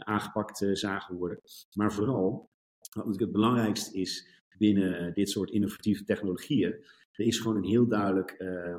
aangepakt 0.05 0.61
eh, 0.61 0.73
zagen 0.73 1.15
worden. 1.15 1.39
Maar 1.73 1.93
vooral, 1.93 2.49
wat 2.93 3.19
het 3.19 3.31
belangrijkste 3.31 3.99
is 3.99 4.27
binnen 4.57 4.99
eh, 4.99 5.13
dit 5.13 5.29
soort 5.29 5.49
innovatieve 5.49 6.03
technologieën, 6.03 6.83
er 7.19 7.25
is 7.25 7.39
gewoon 7.39 7.57
een 7.57 7.69
heel 7.69 7.87
duidelijk 7.87 8.31
eh, 8.31 8.75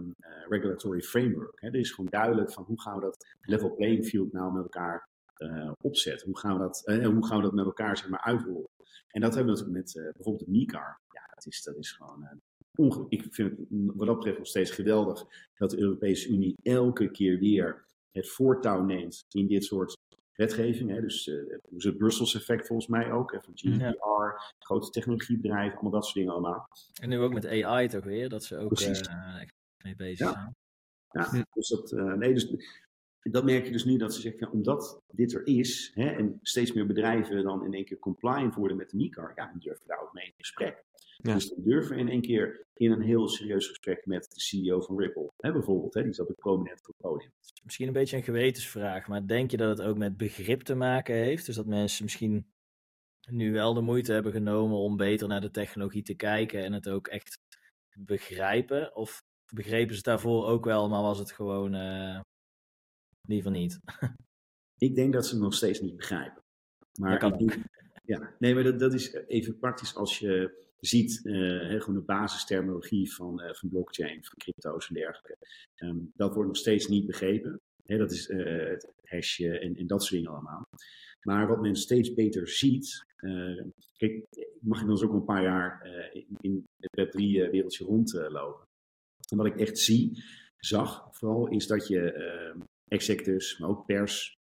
regulatory 0.48 1.00
framework. 1.00 1.61
Hè. 1.61 1.68
Er 1.68 1.74
is 1.74 1.90
gewoon 1.90 2.11
duidelijk 2.11 2.52
van 2.52 2.64
hoe 2.64 2.80
gaan 2.80 2.94
we 2.94 3.00
dat 3.00 3.26
level 3.40 3.74
playing 3.74 4.06
field 4.06 4.33
nou 4.33 4.52
met 4.52 4.62
elkaar 4.62 5.09
eh, 5.35 5.72
opzetten. 5.80 6.26
Hoe 6.26 6.38
gaan, 6.38 6.52
we 6.52 6.59
dat, 6.59 6.83
eh, 6.85 7.06
hoe 7.06 7.26
gaan 7.26 7.37
we 7.37 7.42
dat 7.42 7.52
met 7.52 7.64
elkaar 7.64 7.96
zeg 7.96 8.09
maar, 8.09 8.20
uitrollen? 8.20 8.68
En 9.09 9.20
dat 9.20 9.35
hebben 9.35 9.54
we 9.54 9.61
natuurlijk 9.61 9.94
met 9.94 10.12
bijvoorbeeld 10.14 10.44
de 10.44 10.50
MiCar. 10.50 11.00
Ja, 11.11 11.22
dat 11.35 11.46
is, 11.46 11.62
dat 11.62 11.76
is 11.76 11.92
gewoon. 11.92 13.09
ik 13.09 13.26
vind 13.30 13.50
het 13.50 13.66
wat 13.70 14.06
dat 14.06 14.16
betreft 14.16 14.38
nog 14.38 14.46
steeds 14.46 14.70
geweldig 14.70 15.24
dat 15.54 15.70
de 15.70 15.80
Europese 15.80 16.28
Unie 16.28 16.54
elke 16.62 17.11
keer 17.11 17.38
weer 17.38 17.85
het 18.12 18.28
voortouw 18.28 18.85
neemt 18.85 19.24
in 19.28 19.46
dit 19.46 19.64
soort 19.64 19.98
wetgeving. 20.40 20.90
Hè. 20.90 21.00
Dus, 21.00 21.29
eh, 21.29 21.37
het 21.79 21.96
Brussels 21.98 22.35
effect 22.35 22.66
volgens 22.66 22.88
mij 22.88 23.12
ook, 23.12 23.33
hè, 23.33 23.40
van 23.40 23.53
GDPR, 23.57 24.55
grote 24.59 24.90
technologiebedrijven, 24.90 25.72
allemaal 25.72 25.92
dat 25.92 26.05
soort 26.05 26.14
dingen 26.16 26.33
allemaal. 26.33 26.68
En 27.00 27.09
nu 27.09 27.18
ook 27.18 27.33
met 27.33 27.46
AI 27.46 27.88
toch 27.88 28.05
weer, 28.05 28.29
dat 28.29 28.44
ze 28.44 28.57
ook 28.57 28.81
echt 28.81 29.11
mee 29.85 29.96
bezig 29.96 30.26
Ja. 30.26 30.33
zijn. 30.33 30.55
Ja, 31.11 31.44
dus 31.53 31.68
dat, 31.68 31.92
eh, 31.92 32.12
nee, 32.12 32.35
dus 32.35 32.48
dat 33.22 33.44
merk 33.44 33.64
je 33.64 33.72
dus 33.72 33.85
nu 33.85 33.96
dat 33.96 34.14
ze 34.14 34.20
zeggen, 34.20 34.46
ja, 34.46 34.52
omdat 34.52 35.02
dit 35.11 35.35
er 35.35 35.46
is, 35.46 35.90
hè, 35.94 36.11
en 36.11 36.38
steeds 36.42 36.72
meer 36.72 36.87
bedrijven 36.87 37.42
dan 37.42 37.64
in 37.64 37.74
één 37.74 37.85
keer 37.85 37.98
compliant 37.98 38.54
worden 38.54 38.76
met 38.76 38.90
de 38.90 38.96
MiCar, 38.96 39.33
ja, 39.37 39.46
dan 39.46 39.59
durven 39.59 39.83
we 39.83 39.88
daar 39.88 40.02
ook 40.02 40.12
mee 40.12 40.26
in 40.26 40.33
gesprek. 40.37 40.85
Ja. 41.22 41.35
Dus 41.35 41.48
dan 41.48 41.62
durven 41.64 41.98
in 41.98 42.09
één 42.09 42.20
keer 42.20 42.66
in 42.74 42.90
een 42.90 43.02
heel 43.02 43.28
serieus 43.28 43.68
gesprek 43.68 44.06
met 44.06 44.30
de 44.30 44.40
CEO 44.40 44.80
van 44.80 44.98
Ripple, 44.98 45.33
hè, 45.37 45.52
bijvoorbeeld, 45.52 45.94
hè, 45.94 46.02
die 46.02 46.12
zat 46.12 46.30
ook 46.30 46.38
prominent 46.38 46.80
op 46.80 46.87
het 46.87 46.96
podium. 46.96 47.33
Misschien 47.64 47.87
een 47.87 47.92
beetje 47.92 48.16
een 48.16 48.22
gewetensvraag, 48.22 49.09
maar 49.09 49.26
denk 49.26 49.50
je 49.50 49.56
dat 49.56 49.78
het 49.78 49.87
ook 49.87 49.96
met 49.96 50.16
begrip 50.16 50.62
te 50.62 50.74
maken 50.74 51.14
heeft? 51.14 51.46
Dus 51.46 51.56
dat 51.56 51.66
mensen 51.66 52.04
misschien 52.04 52.46
nu 53.30 53.52
wel 53.52 53.74
de 53.74 53.80
moeite 53.80 54.12
hebben 54.12 54.33
genomen 54.33 54.78
om 54.78 54.96
beter 54.96 55.28
naar 55.28 55.40
de 55.40 55.50
technologie 55.50 56.02
te 56.02 56.14
kijken 56.14 56.64
en 56.64 56.72
het 56.72 56.88
ook 56.88 57.09
echt 57.09 57.38
begrijpen? 57.98 58.96
Of 58.96 59.22
begrepen 59.54 59.90
ze 59.90 59.96
het 59.96 60.04
daarvoor 60.04 60.46
ook 60.46 60.64
wel, 60.64 60.88
maar 60.88 61.02
was 61.02 61.18
het 61.18 61.33
gewoon 61.33 61.74
eh, 61.74 62.20
liever 63.30 63.50
niet? 63.50 63.80
Ik 64.78 64.94
denk 64.94 65.12
dat 65.12 65.26
ze 65.26 65.34
het 65.34 65.42
nog 65.42 65.54
steeds 65.54 65.80
niet 65.80 65.96
begrijpen. 65.96 66.42
Maar 66.98 67.10
Dat 67.10 67.18
kan 67.18 67.32
ik 67.32 67.38
denk- 67.38 67.64
ja, 68.12 68.34
nee, 68.38 68.54
maar 68.54 68.62
dat, 68.62 68.78
dat 68.78 68.94
is 68.94 69.12
even 69.12 69.58
praktisch 69.58 69.94
als 69.94 70.18
je 70.18 70.58
ziet, 70.80 71.20
eh, 71.24 71.80
gewoon 71.80 71.94
de 71.94 72.04
basisterminologie 72.06 73.12
van, 73.14 73.40
eh, 73.40 73.54
van 73.54 73.68
blockchain, 73.68 74.24
van 74.24 74.38
crypto's 74.38 74.88
en 74.88 74.94
dergelijke. 74.94 75.36
Ehm, 75.74 75.96
dat 76.14 76.34
wordt 76.34 76.48
nog 76.48 76.56
steeds 76.56 76.86
niet 76.86 77.06
begrepen. 77.06 77.60
Dat 77.84 78.12
is 78.12 78.28
eh, 78.28 78.68
het 78.68 78.92
hashje 79.04 79.58
en, 79.58 79.76
en 79.76 79.86
dat 79.86 80.02
soort 80.02 80.14
dingen 80.14 80.30
allemaal. 80.30 80.62
Maar 81.22 81.48
wat 81.48 81.60
men 81.60 81.76
steeds 81.76 82.14
beter 82.14 82.48
ziet. 82.48 83.04
kijk, 83.96 84.26
ik 84.30 84.48
mag 84.60 84.80
inmiddels 84.80 85.02
ook 85.02 85.10
al 85.12 85.16
een 85.16 85.24
paar 85.24 85.42
jaar 85.42 85.86
in, 86.12 86.26
in 86.40 86.66
het 86.80 87.06
Web3-wereldje 87.06 87.84
rondlopen. 87.84 88.66
en 89.30 89.36
wat 89.36 89.46
ik 89.46 89.56
echt 89.56 89.78
zie, 89.78 90.22
zag 90.60 91.08
vooral, 91.10 91.48
is 91.48 91.66
dat 91.66 91.88
je 91.88 92.12
eh, 92.12 92.60
executives, 92.90 93.59
maar 93.59 93.68
ook 93.68 93.87
pers, 93.87 94.38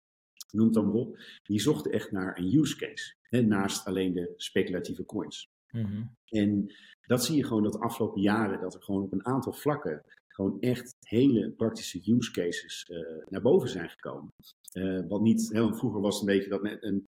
noem 0.53 0.65
het 0.65 0.75
dan 0.75 0.85
maar 0.87 0.95
op, 0.95 1.19
die 1.43 1.61
zochten 1.61 1.93
echt 1.93 2.11
naar 2.13 2.39
een 2.39 2.55
use 2.55 2.77
case. 2.77 3.15
Hè, 3.23 3.43
naast 3.43 3.87
alleen 3.87 4.13
de 4.13 4.33
speculatieve 4.37 5.05
coins. 5.05 5.47
Mhm. 5.71 6.03
En 6.29 6.75
dat 7.07 7.25
zie 7.25 7.37
je 7.37 7.45
gewoon 7.45 7.63
dat 7.63 7.73
de 7.73 7.81
afgelopen 7.81 8.21
jaren, 8.21 8.61
dat 8.61 8.75
er 8.75 8.83
gewoon 8.83 9.03
op 9.03 9.13
een 9.13 9.27
aantal 9.27 9.53
vlakken 9.53 10.03
gewoon 10.29 10.61
echt 10.61 10.95
hele 11.07 11.51
praktische 11.51 12.13
use 12.17 12.31
cases 12.31 12.85
eh, 12.85 12.99
naar 13.29 13.41
boven 13.43 13.69
zijn 13.69 13.89
gekomen. 13.91 14.31
Eh, 14.73 15.01
wat 15.09 15.21
niet, 15.21 15.49
want 15.53 15.79
vroeger 15.79 16.01
was 16.01 16.21
het 16.21 16.29
een 16.29 16.35
beetje 16.35 16.51
dat 16.51 16.63
met 16.63 16.83
een, 16.83 17.07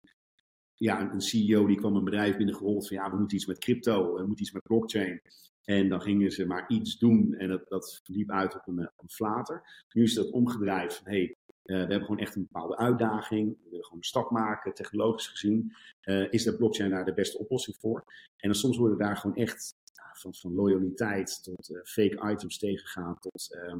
ja, 0.74 1.00
een- 1.00 1.12
een 1.12 1.20
CEO 1.20 1.66
die 1.66 1.76
kwam 1.76 1.96
een 1.96 2.04
bedrijf 2.04 2.36
binnengerold 2.36 2.88
van 2.88 2.96
ja, 2.96 3.10
we 3.10 3.16
moeten 3.18 3.36
iets 3.36 3.46
met 3.46 3.58
crypto, 3.58 4.14
we 4.14 4.20
moeten 4.26 4.40
iets 4.44 4.52
met 4.52 4.62
blockchain. 4.62 5.20
En 5.70 5.88
dan 5.88 6.00
gingen 6.00 6.30
ze 6.30 6.46
maar 6.46 6.68
iets 6.68 6.98
doen 6.98 7.34
en 7.34 7.48
dat, 7.48 7.68
dat 7.68 8.00
liep 8.04 8.30
uit 8.30 8.54
op 8.54 8.66
een, 8.66 8.78
eh, 8.78 8.86
een 8.96 9.10
flater. 9.10 9.84
Nu 9.92 10.02
is 10.02 10.14
dat 10.14 10.30
omgedraaid 10.30 10.94
van 10.94 11.12
hey, 11.12 11.36
eh, 11.70 11.76
we 11.76 11.80
hebben 11.80 12.00
gewoon 12.00 12.18
echt 12.18 12.36
een 12.36 12.48
bepaalde 12.50 12.76
uitdaging. 12.76 13.48
We 13.48 13.68
willen 13.70 13.84
gewoon 13.84 13.98
een 13.98 14.04
stap 14.04 14.30
maken, 14.30 14.74
technologisch 14.74 15.28
gezien. 15.28 15.72
Eh, 16.00 16.32
is 16.32 16.44
de 16.44 16.56
blockchain 16.56 16.90
daar 16.90 17.04
de 17.04 17.14
beste 17.14 17.38
oplossing 17.38 17.76
voor? 17.76 18.04
En 18.36 18.48
dan 18.48 18.54
soms 18.54 18.76
worden 18.76 18.98
daar 18.98 19.16
gewoon 19.16 19.36
echt 19.36 19.74
van, 20.12 20.34
van 20.34 20.54
loyaliteit 20.54 21.42
tot 21.42 21.80
fake 21.84 22.30
items 22.32 22.58
tegengegaan. 22.58 23.18
Tot, 23.18 23.54
eh, 23.54 23.76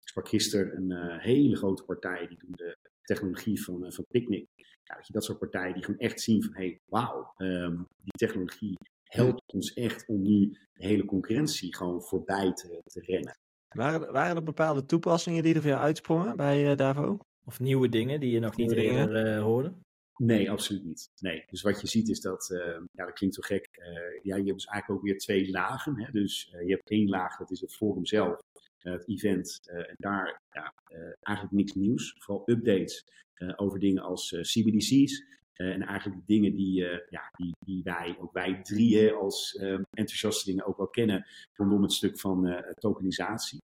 ik 0.00 0.08
sprak 0.08 0.28
gisteren 0.28 0.76
een 0.76 1.18
hele 1.20 1.56
grote 1.56 1.84
partij, 1.84 2.26
die 2.26 2.38
doen 2.38 2.52
de 2.52 2.76
technologie 3.02 3.62
van, 3.62 3.92
van 3.92 4.04
Picnic. 4.08 4.46
Ja, 4.84 5.00
dat 5.06 5.24
soort 5.24 5.38
partijen 5.38 5.74
die 5.74 5.84
gewoon 5.84 6.00
echt 6.00 6.20
zien 6.20 6.42
van, 6.42 6.54
hey, 6.54 6.80
wauw, 6.84 7.32
ehm, 7.36 7.76
die 8.02 8.12
technologie 8.12 8.78
helpt 9.10 9.52
ons 9.52 9.72
echt 9.72 10.08
om 10.08 10.22
nu 10.22 10.50
de 10.72 10.86
hele 10.86 11.04
concurrentie 11.04 11.76
gewoon 11.76 12.02
voorbij 12.02 12.52
te, 12.52 12.80
te 12.84 13.00
rennen. 13.00 13.36
Waren, 13.68 14.12
waren 14.12 14.36
er 14.36 14.42
bepaalde 14.42 14.84
toepassingen 14.84 15.42
die 15.42 15.54
er 15.54 15.60
voor 15.60 15.70
jou 15.70 15.82
uitsprongen 15.82 16.36
bij 16.36 16.70
eh, 16.70 16.76
Davo? 16.76 17.18
Of 17.44 17.60
nieuwe 17.60 17.88
dingen 17.88 18.20
die 18.20 18.30
je 18.30 18.40
nog 18.40 18.56
niet 18.56 18.72
eerder 18.72 19.26
eh, 19.26 19.42
hoorde? 19.42 19.74
Nee, 20.16 20.50
absoluut 20.50 20.84
niet. 20.84 21.08
Nee. 21.20 21.44
Dus 21.50 21.62
wat 21.62 21.80
je 21.80 21.86
ziet 21.86 22.08
is 22.08 22.20
dat, 22.20 22.50
eh, 22.50 22.80
ja, 22.92 23.04
dat 23.04 23.12
klinkt 23.12 23.34
zo 23.36 23.42
gek. 23.42 23.68
eh, 23.72 23.92
ja, 24.22 24.36
je 24.36 24.44
hebt 24.44 24.54
dus 24.58 24.64
eigenlijk 24.64 24.90
ook 25.00 25.06
weer 25.06 25.18
twee 25.18 25.50
lagen. 25.50 26.00
Hè? 26.02 26.10
Dus 26.12 26.50
eh, 26.52 26.66
je 26.66 26.72
hebt 26.72 26.90
één 26.90 27.08
laag, 27.08 27.36
dat 27.36 27.50
is 27.50 27.60
het 27.60 27.74
forum 27.76 28.06
zelf, 28.06 28.40
het 28.78 29.08
event. 29.08 29.60
eh, 29.70 29.76
en 29.78 29.94
daar 29.98 30.40
ja, 30.50 30.74
eh, 30.84 30.98
eigenlijk 31.20 31.56
niks 31.56 31.72
nieuws. 31.72 32.14
Vooral 32.18 32.42
updates 32.50 33.04
eh, 33.34 33.52
over 33.56 33.78
dingen 33.78 34.02
als 34.02 34.32
eh, 34.32 34.40
CBDC's. 34.40 35.24
Eh, 35.60 35.72
en 35.72 35.82
eigenlijk 35.82 36.18
de 36.20 36.32
dingen 36.32 36.54
die, 36.54 36.84
eh, 36.86 36.98
ja, 37.10 37.30
die, 37.36 37.54
die 37.64 37.82
wij, 37.82 38.16
ook 38.20 38.32
wij 38.32 38.62
drieën 38.62 39.14
als 39.14 39.56
eh, 39.56 39.78
enthousiaste 39.90 40.50
dingen 40.50 40.66
ook 40.66 40.76
wel 40.76 40.88
kennen. 40.88 41.26
Rondom 41.52 41.82
het 41.82 41.92
stuk 41.92 42.18
van 42.18 42.46
eh, 42.46 42.72
tokenisatie 42.72 43.62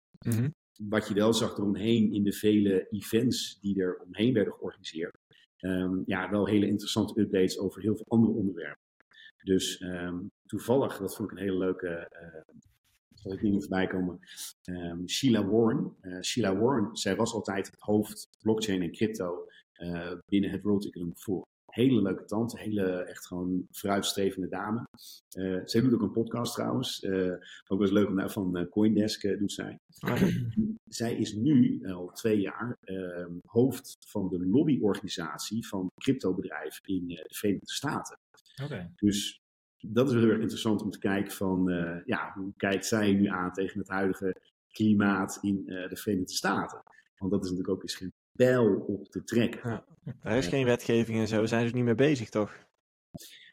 wat 0.88 1.08
je 1.08 1.14
wel 1.14 1.32
zag 1.32 1.58
eromheen 1.58 2.12
in 2.12 2.22
de 2.22 2.32
vele 2.32 2.86
events 2.90 3.60
die 3.60 3.80
er 3.82 3.98
omheen 3.98 4.32
werden 4.32 4.52
georganiseerd. 4.52 5.16
ehm, 5.56 6.02
ja, 6.04 6.30
wel 6.30 6.46
hele 6.46 6.66
interessante 6.66 7.20
updates 7.20 7.58
over 7.58 7.82
heel 7.82 7.96
veel 7.96 8.06
andere 8.08 8.32
onderwerpen. 8.32 8.82
Dus 9.42 9.78
ehm, 9.78 10.18
toevallig, 10.46 10.98
dat 10.98 11.16
vond 11.16 11.30
ik 11.30 11.36
een 11.36 11.42
hele 11.42 11.58
leuke, 11.58 12.10
zal 13.14 13.32
ik 13.32 13.42
niet 13.42 13.52
meer 13.52 13.60
voorbij 13.60 13.86
komen, 13.86 14.18
ehm, 14.62 15.06
Sheila 15.06 15.46
Warren. 15.46 15.96
Eh, 16.00 16.20
Sheila 16.20 16.56
Warren, 16.56 16.96
zij 16.96 17.16
was 17.16 17.32
altijd 17.32 17.66
het 17.66 17.80
hoofd 17.80 18.28
blockchain 18.42 18.82
en 18.82 18.92
crypto 18.92 19.48
binnen 20.26 20.50
het 20.50 20.62
World 20.62 20.86
Economic 20.86 21.18
Forum. 21.18 21.48
Hele 21.70 22.02
leuke 22.02 22.24
tante, 22.24 22.58
hele 22.58 23.02
echt 23.02 23.26
gewoon 23.26 23.66
vooruitstrevende 23.70 24.48
dame. 24.48 24.88
Uh, 25.36 25.60
zij 25.64 25.80
doet 25.80 25.94
ook 25.94 26.02
een 26.02 26.12
podcast 26.12 26.54
trouwens. 26.54 27.02
Uh, 27.02 27.32
ook 27.32 27.78
wel 27.78 27.80
eens 27.80 27.90
leuk 27.90 28.08
om 28.08 28.14
naar 28.14 28.30
van 28.30 28.58
uh, 28.58 28.68
Coindesk 28.68 29.38
doet 29.38 29.52
zij. 29.52 29.78
zij 30.88 31.16
is 31.16 31.32
nu 31.34 31.80
al 31.86 32.10
twee 32.12 32.40
jaar 32.40 32.76
ehm, 32.80 33.32
hoofd 33.42 33.96
van 34.06 34.28
de 34.28 34.46
lobbyorganisatie 34.46 35.66
van 35.66 35.90
cryptobedrijven 35.96 36.84
in 36.84 37.06
de 37.06 37.24
Verenigde 37.28 37.72
Staten. 37.72 38.18
Okay. 38.64 38.90
Dus 38.96 39.40
dat 39.78 40.08
is 40.08 40.14
heel 40.14 40.30
erg 40.30 40.40
interessant 40.40 40.82
om 40.82 40.90
te 40.90 40.98
kijken 40.98 41.32
van, 41.32 41.64
ja, 42.04 42.32
hoe 42.34 42.52
kijkt 42.56 42.86
zij 42.86 43.12
nu 43.12 43.26
aan 43.26 43.52
tegen 43.52 43.78
het 43.78 43.88
huidige 43.88 44.34
klimaat 44.70 45.38
in 45.40 45.64
de 45.64 45.96
Verenigde 45.96 46.32
Staten? 46.32 46.82
Want 47.16 47.32
dat 47.32 47.44
is 47.44 47.50
natuurlijk 47.50 47.76
ook 47.76 47.82
eens 47.82 47.94
geen 47.94 48.12
pijl 48.32 48.74
op 48.74 49.08
te 49.08 49.24
trekken. 49.24 49.70
Ja. 49.70 49.84
Er 50.22 50.36
is 50.36 50.46
geen 50.46 50.64
wetgeving 50.64 51.18
en 51.18 51.28
zo, 51.28 51.46
zijn 51.46 51.68
ze 51.68 51.74
niet 51.74 51.84
mee 51.84 51.94
bezig, 51.94 52.28
toch? 52.28 52.68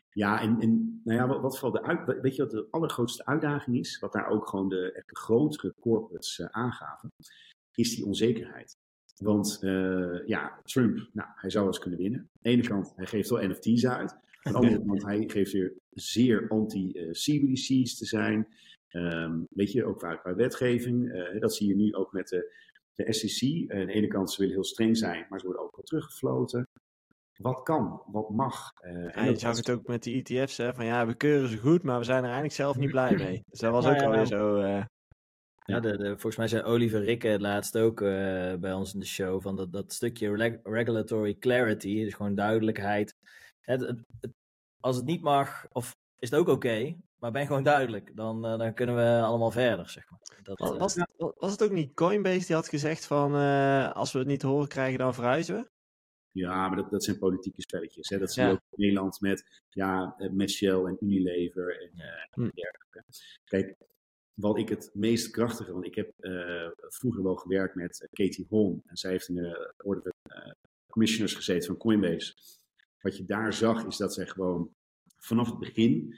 Ja, 0.10 0.42
en, 0.42 0.60
en 0.60 1.02
nou 1.04 1.20
ja, 1.20 1.28
wat, 1.28 1.42
wat 1.42 1.60
vooral 1.60 1.82
de 1.82 1.88
uit, 1.88 2.22
weet 2.22 2.36
je 2.36 2.42
wat 2.42 2.52
de 2.52 2.68
allergrootste 2.72 3.26
uitdaging 3.26 3.78
is, 3.78 4.00
wat 4.00 4.14
daar 4.14 4.28
ook 4.28 4.48
gewoon 4.48 4.70
de, 4.70 4.92
echt 4.92 5.10
de 5.10 5.16
grotere 5.16 5.74
corporates 5.80 6.40
uh, 6.40 6.48
aangaven, 6.48 7.10
is 7.74 7.96
die 7.96 8.06
onzekerheid. 8.06 8.78
Want 9.18 9.60
uh, 9.62 10.28
ja, 10.28 10.60
Trump, 10.64 11.10
nou, 11.14 11.30
hij 11.36 11.50
zou 11.50 11.68
eens 11.68 11.80
kunnen 11.80 12.00
winnen. 12.00 12.20
Aan 12.20 12.28
de 12.42 12.50
ene 12.50 12.68
kant, 12.68 12.94
hij 12.96 13.06
geeft 13.06 13.30
wel 13.30 13.48
NFT's 13.48 13.86
uit. 13.86 14.12
Aan 14.42 14.52
de 14.52 14.58
andere 14.58 14.86
kant, 14.88 15.04
hij 15.04 15.24
geeft 15.28 15.52
weer 15.52 15.74
zeer 15.90 16.48
anti-CBDC's 16.50 17.98
te 17.98 18.06
zijn. 18.06 18.48
Um, 18.92 19.48
weet 19.50 19.72
je, 19.72 19.86
ook 19.86 19.98
qua, 19.98 20.16
qua 20.16 20.36
wetgeving. 20.36 21.06
Uh, 21.06 21.40
dat 21.40 21.56
zie 21.56 21.68
je 21.68 21.76
nu 21.76 21.94
ook 21.94 22.12
met 22.12 22.28
de, 22.28 22.54
de 22.98 23.14
SEC. 23.14 23.72
aan 23.72 23.86
de 23.86 23.94
ene 23.94 24.08
kant, 24.08 24.32
ze 24.32 24.40
willen 24.40 24.56
heel 24.56 24.64
streng 24.64 24.98
zijn, 24.98 25.26
maar 25.30 25.40
ze 25.40 25.46
worden 25.46 25.64
ook 25.64 25.76
wel 25.76 25.86
teruggefloten 25.86 26.68
wat 27.38 27.64
kan, 27.64 28.02
wat 28.06 28.30
mag. 28.30 28.74
Uh, 28.86 29.18
en 29.18 29.26
je 29.26 29.36
zag 29.36 29.58
het 29.58 29.70
ook 29.70 29.88
met 29.88 30.04
die 30.04 30.24
ETF's, 30.24 30.58
hè, 30.58 30.74
van 30.74 30.86
ja, 30.86 31.08
we 31.08 31.14
keuren 31.14 31.50
ze 31.50 31.58
goed, 31.58 31.84
maar 31.84 31.98
we 32.00 32.06
zijn 32.06 32.18
er 32.18 32.24
eigenlijk 32.24 32.54
zelf 32.54 32.78
niet 32.78 32.92
blij 32.92 33.16
mee. 33.16 33.44
Dus 33.50 33.60
dat 33.60 33.72
was 33.72 33.86
ook 33.86 34.02
alweer 34.02 34.26
zo. 34.26 34.62
Uh... 34.62 34.86
Ja, 35.66 35.80
de, 35.80 35.98
de, 35.98 36.08
volgens 36.08 36.36
mij 36.36 36.48
zei 36.48 36.64
Oliver 36.64 37.04
Rikke 37.04 37.28
het 37.28 37.42
laatst 37.42 37.78
ook 37.78 38.02
uh, 38.02 38.08
bij 38.56 38.74
ons 38.74 38.94
in 38.94 39.00
de 39.00 39.06
show, 39.06 39.42
van 39.42 39.56
dat, 39.56 39.72
dat 39.72 39.94
stukje 39.94 40.36
reg 40.36 40.58
regulatory 40.64 41.36
clarity, 41.40 42.04
dus 42.04 42.14
gewoon 42.14 42.36
duidelijkheid. 42.36 43.14
Het, 43.62 43.82
het, 43.82 44.02
het, 44.20 44.32
als 44.80 44.96
het 44.96 45.06
niet 45.06 45.22
mag, 45.22 45.68
of 45.72 45.96
is 46.20 46.30
het 46.30 46.40
ook 46.40 46.48
oké, 46.48 46.68
okay, 46.68 46.98
maar 47.20 47.32
ben 47.32 47.46
gewoon 47.46 47.64
duidelijk, 47.64 48.16
dan, 48.16 48.42
dan 48.42 48.74
kunnen 48.74 48.96
we 48.96 49.22
allemaal 49.26 49.52
verder, 49.52 49.90
zeg 49.90 50.10
maar. 50.10 50.20
Dat, 50.44 50.60
was, 50.60 50.78
was, 50.78 50.96
het, 50.96 51.08
was 51.18 51.52
het 51.52 51.64
ook 51.64 51.72
niet 51.72 51.94
Coinbase 51.94 52.46
die 52.46 52.56
had 52.56 52.70
gezegd 52.70 53.06
van, 53.06 53.34
als 53.94 54.12
we 54.12 54.20
het 54.20 54.28
niet 54.28 54.42
horen 54.42 54.68
krijgen, 54.68 55.00
dan 55.00 55.14
verhuizen 55.14 55.56
we? 55.56 55.70
Ja, 56.32 56.68
maar 56.68 56.78
dat, 56.78 56.92
dat 56.92 57.04
zijn 57.04 57.18
politieke 57.18 57.62
spelletjes. 57.62 58.10
Hè. 58.10 58.18
Dat 58.18 58.32
zie 58.32 58.44
je 58.44 58.52
ook 58.52 58.62
in 58.70 58.82
Nederland 58.82 59.22
met, 59.22 59.62
ja, 59.70 60.16
met 60.32 60.52
Shell 60.52 60.84
en 60.84 60.98
Unilever 61.00 61.82
en, 61.82 61.92
uh, 61.96 62.46
en 62.46 62.52
dergelijke. 62.54 63.04
Kijk, 63.44 63.76
wat 64.34 64.58
ik 64.58 64.70
het 64.70 64.90
meest 64.94 65.30
krachtige, 65.30 65.74
want 65.74 65.86
ik 65.86 65.96
heb 65.96 66.14
uh, 66.20 66.70
vroeger 66.78 67.24
wel 67.24 67.36
gewerkt 67.36 67.76
met 67.76 68.08
Katie 68.12 68.46
Holm. 68.50 68.82
En 68.86 68.98
zij 68.98 69.12
heeft 69.12 69.28
in 69.28 69.36
de 69.36 69.74
orde 69.78 70.02
van 70.02 70.38
uh, 70.38 70.52
commissioners 70.88 71.34
gezeten 71.34 71.68
van 71.68 71.78
Coinbase. 71.78 72.34
Wat 73.02 73.18
je 73.18 73.26
daar 73.26 73.54
zag, 73.54 73.86
is 73.86 73.98
dat 73.98 74.14
zij 74.14 74.28
gewoon 74.28 74.70
vanaf 75.18 75.50
het 75.50 75.60
begin 75.60 76.16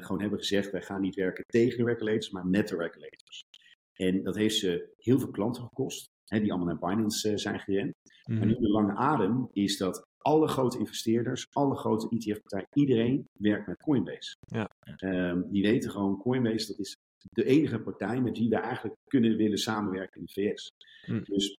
gewoon 0.00 0.20
hebben 0.20 0.38
gezegd: 0.38 0.70
wij 0.70 0.82
gaan 0.82 1.00
niet 1.00 1.14
werken 1.14 1.44
tegen 1.46 1.78
de 1.78 1.84
regulators, 1.84 2.30
maar 2.30 2.46
met 2.46 2.68
de 2.68 2.76
regulators. 2.76 3.44
En 3.92 4.22
dat 4.22 4.36
heeft 4.36 4.56
ze 4.56 4.92
heel 4.96 5.18
veel 5.18 5.30
klanten 5.30 5.62
gekost, 5.62 6.10
hè, 6.24 6.40
die 6.40 6.52
allemaal 6.52 6.74
naar 6.74 6.90
Binance 6.90 7.38
zijn 7.38 7.60
gerend. 7.60 7.94
Mm. 8.24 8.38
Maar 8.38 8.46
nu 8.46 8.54
de 8.54 8.68
lange 8.68 8.94
adem 8.94 9.48
is 9.52 9.76
dat 9.76 10.06
alle 10.18 10.48
grote 10.48 10.78
investeerders, 10.78 11.46
alle 11.50 11.76
grote 11.76 12.08
ETF-partijen, 12.08 12.66
iedereen 12.72 13.28
werkt 13.38 13.66
met 13.66 13.82
Coinbase. 13.82 14.36
Ja. 14.40 14.68
Um, 15.04 15.50
die 15.50 15.62
weten 15.62 15.90
gewoon, 15.90 16.18
Coinbase 16.18 16.66
dat 16.66 16.78
is 16.78 16.96
de 17.30 17.44
enige 17.44 17.80
partij 17.80 18.20
met 18.20 18.38
wie 18.38 18.48
we 18.48 18.56
eigenlijk 18.56 18.96
kunnen 19.04 19.36
willen 19.36 19.58
samenwerken 19.58 20.20
in 20.20 20.26
de 20.26 20.32
VS. 20.32 20.70
Mm. 21.06 21.24
Dus 21.24 21.56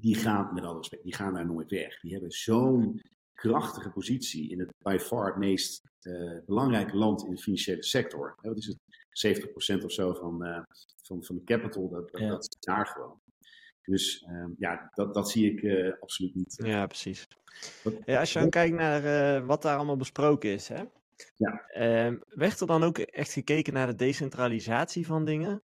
die 0.00 0.14
gaan, 0.14 0.54
met 0.54 0.64
alle 0.64 0.76
respect, 0.76 1.02
die 1.02 1.14
gaan 1.14 1.34
daar 1.34 1.46
nooit 1.46 1.70
weg. 1.70 2.00
Die 2.00 2.12
hebben 2.12 2.30
zo'n 2.30 3.00
krachtige 3.36 3.90
positie 3.90 4.50
in 4.50 4.58
het 4.58 4.72
by 4.78 4.96
far 5.00 5.26
het 5.26 5.36
meest 5.36 5.82
uh, 6.02 6.38
belangrijke 6.46 6.96
land 6.96 7.24
in 7.24 7.30
de 7.30 7.40
financiële 7.40 7.82
sector. 7.82 8.38
Wat 8.40 8.56
is 8.56 8.66
het? 8.66 8.78
70% 9.80 9.84
of 9.84 9.92
zo 9.92 10.12
van, 10.12 10.46
uh, 10.46 10.62
van, 11.02 11.24
van 11.24 11.36
de 11.36 11.44
capital, 11.44 11.88
dat, 11.88 12.10
dat, 12.10 12.20
ja. 12.20 12.28
dat 12.28 12.40
is 12.40 12.56
daar 12.60 12.86
gewoon. 12.86 13.20
Dus 13.82 14.26
um, 14.28 14.54
ja, 14.58 14.90
dat, 14.94 15.14
dat 15.14 15.30
zie 15.30 15.52
ik 15.52 15.62
uh, 15.62 15.92
absoluut 16.00 16.34
niet. 16.34 16.54
Ja, 16.64 16.86
precies. 16.86 17.26
Ja, 18.04 18.20
als 18.20 18.32
je 18.32 18.38
dan 18.38 18.50
kijkt 18.50 18.76
naar 18.76 19.46
wat 19.46 19.62
daar 19.62 19.76
allemaal 19.76 19.96
besproken 19.96 20.50
is, 20.50 20.68
hè? 20.68 20.82
Ja. 21.36 21.64
Uh, 21.76 22.18
werd 22.28 22.60
er 22.60 22.66
dan 22.66 22.82
ook 22.82 22.98
echt 22.98 23.32
gekeken 23.32 23.72
naar 23.72 23.86
de 23.86 23.94
decentralisatie 23.94 25.06
van 25.06 25.24
dingen? 25.24 25.62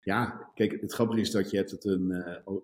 Ja, 0.00 0.50
kijk, 0.54 0.80
het 0.80 0.92
grappige 0.92 1.20
is 1.20 1.30
dat 1.30 1.50
je 1.50 1.56
hebt 1.56 1.70
het 1.70 1.84
een, 1.84 2.10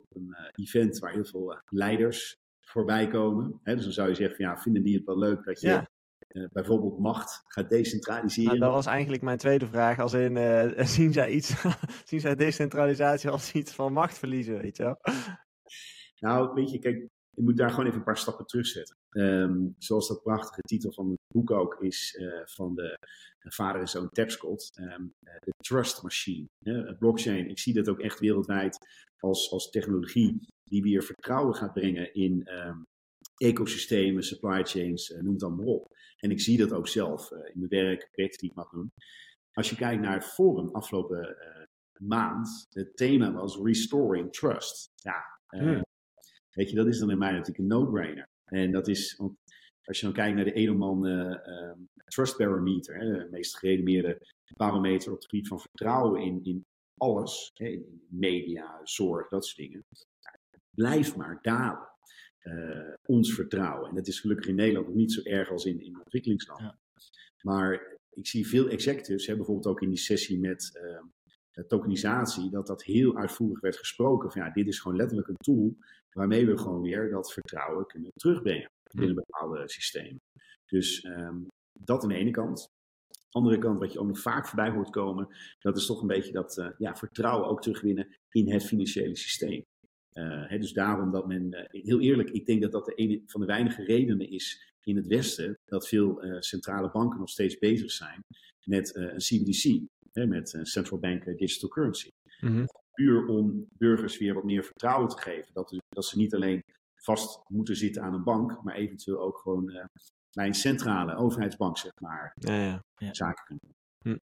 een 0.08 0.36
event 0.54 0.98
waar 0.98 1.12
heel 1.12 1.24
veel 1.24 1.60
leiders 1.68 2.39
voorbij 2.70 3.08
komen. 3.08 3.60
Hè? 3.62 3.74
Dus 3.74 3.84
dan 3.84 3.92
zou 3.92 4.08
je 4.08 4.14
zeggen 4.14 4.36
van 4.36 4.44
ja, 4.44 4.56
vinden 4.56 4.82
die 4.82 4.96
het 4.96 5.04
wel 5.04 5.18
leuk 5.18 5.44
dat 5.44 5.60
je 5.60 5.68
ja. 5.68 5.90
Uh, 6.28 6.48
bijvoorbeeld 6.52 6.98
macht 6.98 7.42
gaat 7.46 7.68
decentraliseren. 7.68 8.48
Nou, 8.48 8.58
dat 8.58 8.72
was 8.72 8.86
eigenlijk 8.86 9.22
mijn 9.22 9.38
tweede 9.38 9.66
vraag. 9.66 9.98
Als 9.98 10.12
in, 10.12 10.36
uh, 10.36 10.84
zien, 10.96 11.12
zij 11.12 11.30
iets, 11.30 11.62
zien 12.08 12.20
zij 12.20 12.34
decentralisatie 12.34 13.30
als 13.30 13.52
iets 13.52 13.72
van 13.72 13.92
macht 13.92 14.18
verliezen, 14.18 14.60
weet 14.60 14.76
je 14.76 14.82
wel? 14.82 14.98
Nou, 16.18 16.54
weet 16.54 16.70
je, 16.70 16.78
kijk, 16.78 17.08
je 17.30 17.42
moet 17.42 17.56
daar 17.56 17.70
gewoon 17.70 17.86
even 17.86 17.98
een 17.98 18.04
paar 18.04 18.18
stappen 18.18 18.46
terugzetten. 18.46 18.96
Um, 19.10 19.74
zoals 19.78 20.08
dat 20.08 20.22
prachtige 20.22 20.60
titel 20.60 20.92
van 20.92 21.10
het 21.10 21.18
boek 21.34 21.50
ook 21.50 21.76
is 21.80 22.16
uh, 22.20 22.40
van 22.44 22.74
de, 22.74 22.98
de, 23.38 23.52
vader 23.52 23.80
en 23.80 23.88
zoon 23.88 24.08
Tapscott. 24.10 24.78
Um, 24.78 25.14
de 25.20 25.52
trust 25.56 26.02
machine. 26.02 26.48
Uh, 26.62 26.98
blockchain, 26.98 27.48
ik 27.48 27.58
zie 27.58 27.74
dat 27.74 27.88
ook 27.88 28.00
echt 28.00 28.20
wereldwijd 28.20 28.78
als, 29.18 29.50
als 29.50 29.70
technologie 29.70 30.46
die 30.70 30.82
weer 30.82 31.02
vertrouwen 31.02 31.54
gaat 31.54 31.72
brengen 31.72 32.14
in 32.14 32.48
um, 32.52 32.86
ecosystemen, 33.36 34.22
supply 34.22 34.64
chains, 34.64 35.10
uh, 35.10 35.20
noem 35.20 35.30
het 35.30 35.40
dan 35.40 35.56
maar 35.56 35.66
op. 35.66 35.98
En 36.16 36.30
ik 36.30 36.40
zie 36.40 36.58
dat 36.58 36.72
ook 36.72 36.88
zelf 36.88 37.30
uh, 37.30 37.38
in 37.38 37.58
mijn 37.58 37.84
werk, 37.84 38.08
projecten 38.12 38.40
die 38.40 38.50
ik 38.50 38.56
mag 38.56 38.70
doen. 38.70 38.92
Als 39.52 39.70
je 39.70 39.76
kijkt 39.76 40.02
naar 40.02 40.14
het 40.14 40.24
forum 40.24 40.68
afgelopen 40.68 41.28
uh, 41.28 41.66
maand, 42.08 42.66
het 42.68 42.96
thema 42.96 43.32
was 43.32 43.56
Restoring 43.62 44.32
Trust. 44.32 44.90
Ja, 44.94 45.22
hmm. 45.46 45.84
weet 46.50 46.70
je, 46.70 46.76
dat 46.76 46.86
is 46.86 46.98
dan 46.98 47.10
in 47.10 47.18
mij 47.18 47.30
natuurlijk 47.30 47.58
een 47.58 47.66
no-brainer. 47.66 48.28
En 48.44 48.72
dat 48.72 48.88
is, 48.88 49.16
want 49.16 49.36
als 49.84 50.00
je 50.00 50.04
dan 50.06 50.14
kijkt 50.14 50.36
naar 50.36 50.44
de 50.44 50.52
Edelman 50.52 51.02
Trust 52.04 52.36
Barometer, 52.36 52.98
hè, 52.98 53.18
de 53.18 53.28
meest 53.30 53.58
gerenommeerde 53.58 54.26
barometer 54.56 55.12
op 55.12 55.16
het 55.16 55.28
gebied 55.28 55.48
van 55.48 55.60
vertrouwen 55.60 56.22
in, 56.22 56.44
in 56.44 56.64
alles, 56.96 57.50
hè, 57.54 57.66
in 57.66 58.06
media, 58.08 58.80
zorg, 58.84 59.28
dat 59.28 59.44
soort 59.44 59.56
dingen, 59.56 59.84
blijft 60.80 61.16
maar 61.16 61.38
dalen 61.42 61.88
uh, 62.42 62.94
ons 63.06 63.34
vertrouwen. 63.34 63.88
En 63.88 63.94
dat 63.94 64.06
is 64.06 64.20
gelukkig 64.20 64.46
in 64.46 64.54
Nederland 64.54 64.86
nog 64.86 64.96
niet 64.96 65.12
zo 65.12 65.22
erg 65.22 65.50
als 65.50 65.64
in, 65.64 65.80
in 65.80 65.98
ontwikkelingslanden. 65.98 66.78
Ja. 66.94 67.02
Maar 67.40 67.98
ik 68.10 68.26
zie 68.26 68.48
veel 68.48 68.68
executives, 68.68 69.26
hè, 69.26 69.36
bijvoorbeeld 69.36 69.66
ook 69.66 69.80
in 69.80 69.88
die 69.88 69.98
sessie 69.98 70.38
met 70.38 70.80
uh, 71.54 71.64
tokenisatie, 71.64 72.50
dat 72.50 72.66
dat 72.66 72.82
heel 72.82 73.16
uitvoerig 73.16 73.60
werd 73.60 73.76
gesproken. 73.76 74.32
Van 74.32 74.42
ja, 74.42 74.50
dit 74.50 74.66
is 74.66 74.80
gewoon 74.80 74.96
letterlijk 74.96 75.28
een 75.28 75.36
tool 75.36 75.76
waarmee 76.12 76.46
we 76.46 76.58
gewoon 76.58 76.82
weer 76.82 77.10
dat 77.10 77.32
vertrouwen 77.32 77.86
kunnen 77.86 78.10
terugbrengen 78.14 78.70
binnen 78.94 79.14
bepaalde 79.14 79.68
systemen. 79.68 80.20
Dus 80.66 81.04
um, 81.04 81.46
dat 81.72 82.02
aan 82.02 82.08
de 82.08 82.14
ene 82.14 82.30
kant. 82.30 82.68
Andere 83.30 83.58
kant, 83.58 83.78
wat 83.78 83.92
je 83.92 83.98
ook 83.98 84.06
nog 84.06 84.20
vaak 84.20 84.46
voorbij 84.46 84.70
hoort 84.70 84.90
komen, 84.90 85.36
dat 85.58 85.76
is 85.76 85.86
toch 85.86 86.00
een 86.00 86.06
beetje 86.06 86.32
dat 86.32 86.56
uh, 86.58 86.68
ja, 86.78 86.96
vertrouwen 86.96 87.48
ook 87.48 87.62
terugwinnen 87.62 88.16
in 88.30 88.52
het 88.52 88.64
financiële 88.64 89.16
systeem. 89.16 89.62
Uh, 90.14 90.48
he, 90.48 90.58
dus 90.58 90.72
daarom 90.72 91.10
dat 91.10 91.26
men, 91.26 91.52
uh, 91.52 91.82
heel 91.82 92.00
eerlijk, 92.00 92.30
ik 92.30 92.46
denk 92.46 92.62
dat 92.62 92.72
dat 92.72 92.84
de 92.84 92.94
ene 92.94 93.22
van 93.26 93.40
de 93.40 93.46
weinige 93.46 93.84
redenen 93.84 94.30
is 94.30 94.74
in 94.82 94.96
het 94.96 95.06
Westen 95.06 95.58
dat 95.64 95.88
veel 95.88 96.24
uh, 96.24 96.40
centrale 96.40 96.90
banken 96.90 97.18
nog 97.18 97.28
steeds 97.28 97.58
bezig 97.58 97.90
zijn 97.90 98.24
met 98.64 98.96
een 98.96 99.16
CBDC, 99.16 99.80
hè, 100.12 100.26
met 100.26 100.52
een 100.52 100.66
central 100.66 100.98
bank 100.98 101.24
digital 101.24 101.68
currency. 101.68 102.10
Mm 102.40 102.48
-hmm. 102.48 102.66
Puur 102.92 103.26
om 103.26 103.66
burgers 103.70 104.18
weer 104.18 104.34
wat 104.34 104.44
meer 104.44 104.64
vertrouwen 104.64 105.08
te 105.08 105.18
geven. 105.18 105.52
Dat, 105.52 105.80
dat 105.88 106.04
ze 106.04 106.16
niet 106.16 106.34
alleen 106.34 106.64
vast 106.94 107.40
moeten 107.48 107.76
zitten 107.76 108.02
aan 108.02 108.14
een 108.14 108.24
bank, 108.24 108.62
maar 108.62 108.74
eventueel 108.74 109.20
ook 109.20 109.38
gewoon 109.38 109.88
bij 110.32 110.46
een 110.46 110.54
centrale 110.54 111.16
overheidsbank, 111.16 111.78
zeg 111.78 111.92
maar, 112.00 112.32
ja, 112.34 112.62
ja. 112.62 112.84
Ja. 112.96 113.14
zaken 113.14 113.44
kunnen 113.44 113.64
doen. 113.64 113.74
Hm. 114.12 114.18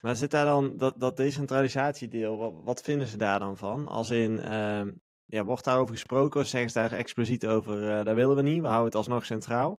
Maar 0.00 0.16
zit 0.16 0.30
daar 0.30 0.44
dan 0.44 0.76
dat, 0.76 1.00
dat 1.00 1.16
decentralisatiedeel, 1.16 2.36
wat, 2.36 2.54
wat, 2.64 2.80
vinden 2.80 3.06
ze 3.06 3.16
daar 3.16 3.38
dan 3.38 3.56
van? 3.56 3.86
Als 3.86 4.10
in, 4.10 4.32
uh, 4.32 4.86
ja, 5.28 5.44
wordt 5.44 5.64
daarover 5.64 5.94
gesproken 5.94 6.40
of 6.40 6.46
zeggen 6.46 6.70
ze 6.70 6.78
daar 6.78 6.92
expliciet 6.92 7.46
over, 7.46 7.82
uh, 7.82 8.04
daar 8.04 8.14
willen 8.14 8.36
we 8.36 8.42
niet, 8.42 8.60
we 8.60 8.66
houden 8.66 8.86
het 8.86 8.94
alsnog 8.94 9.24
centraal? 9.24 9.74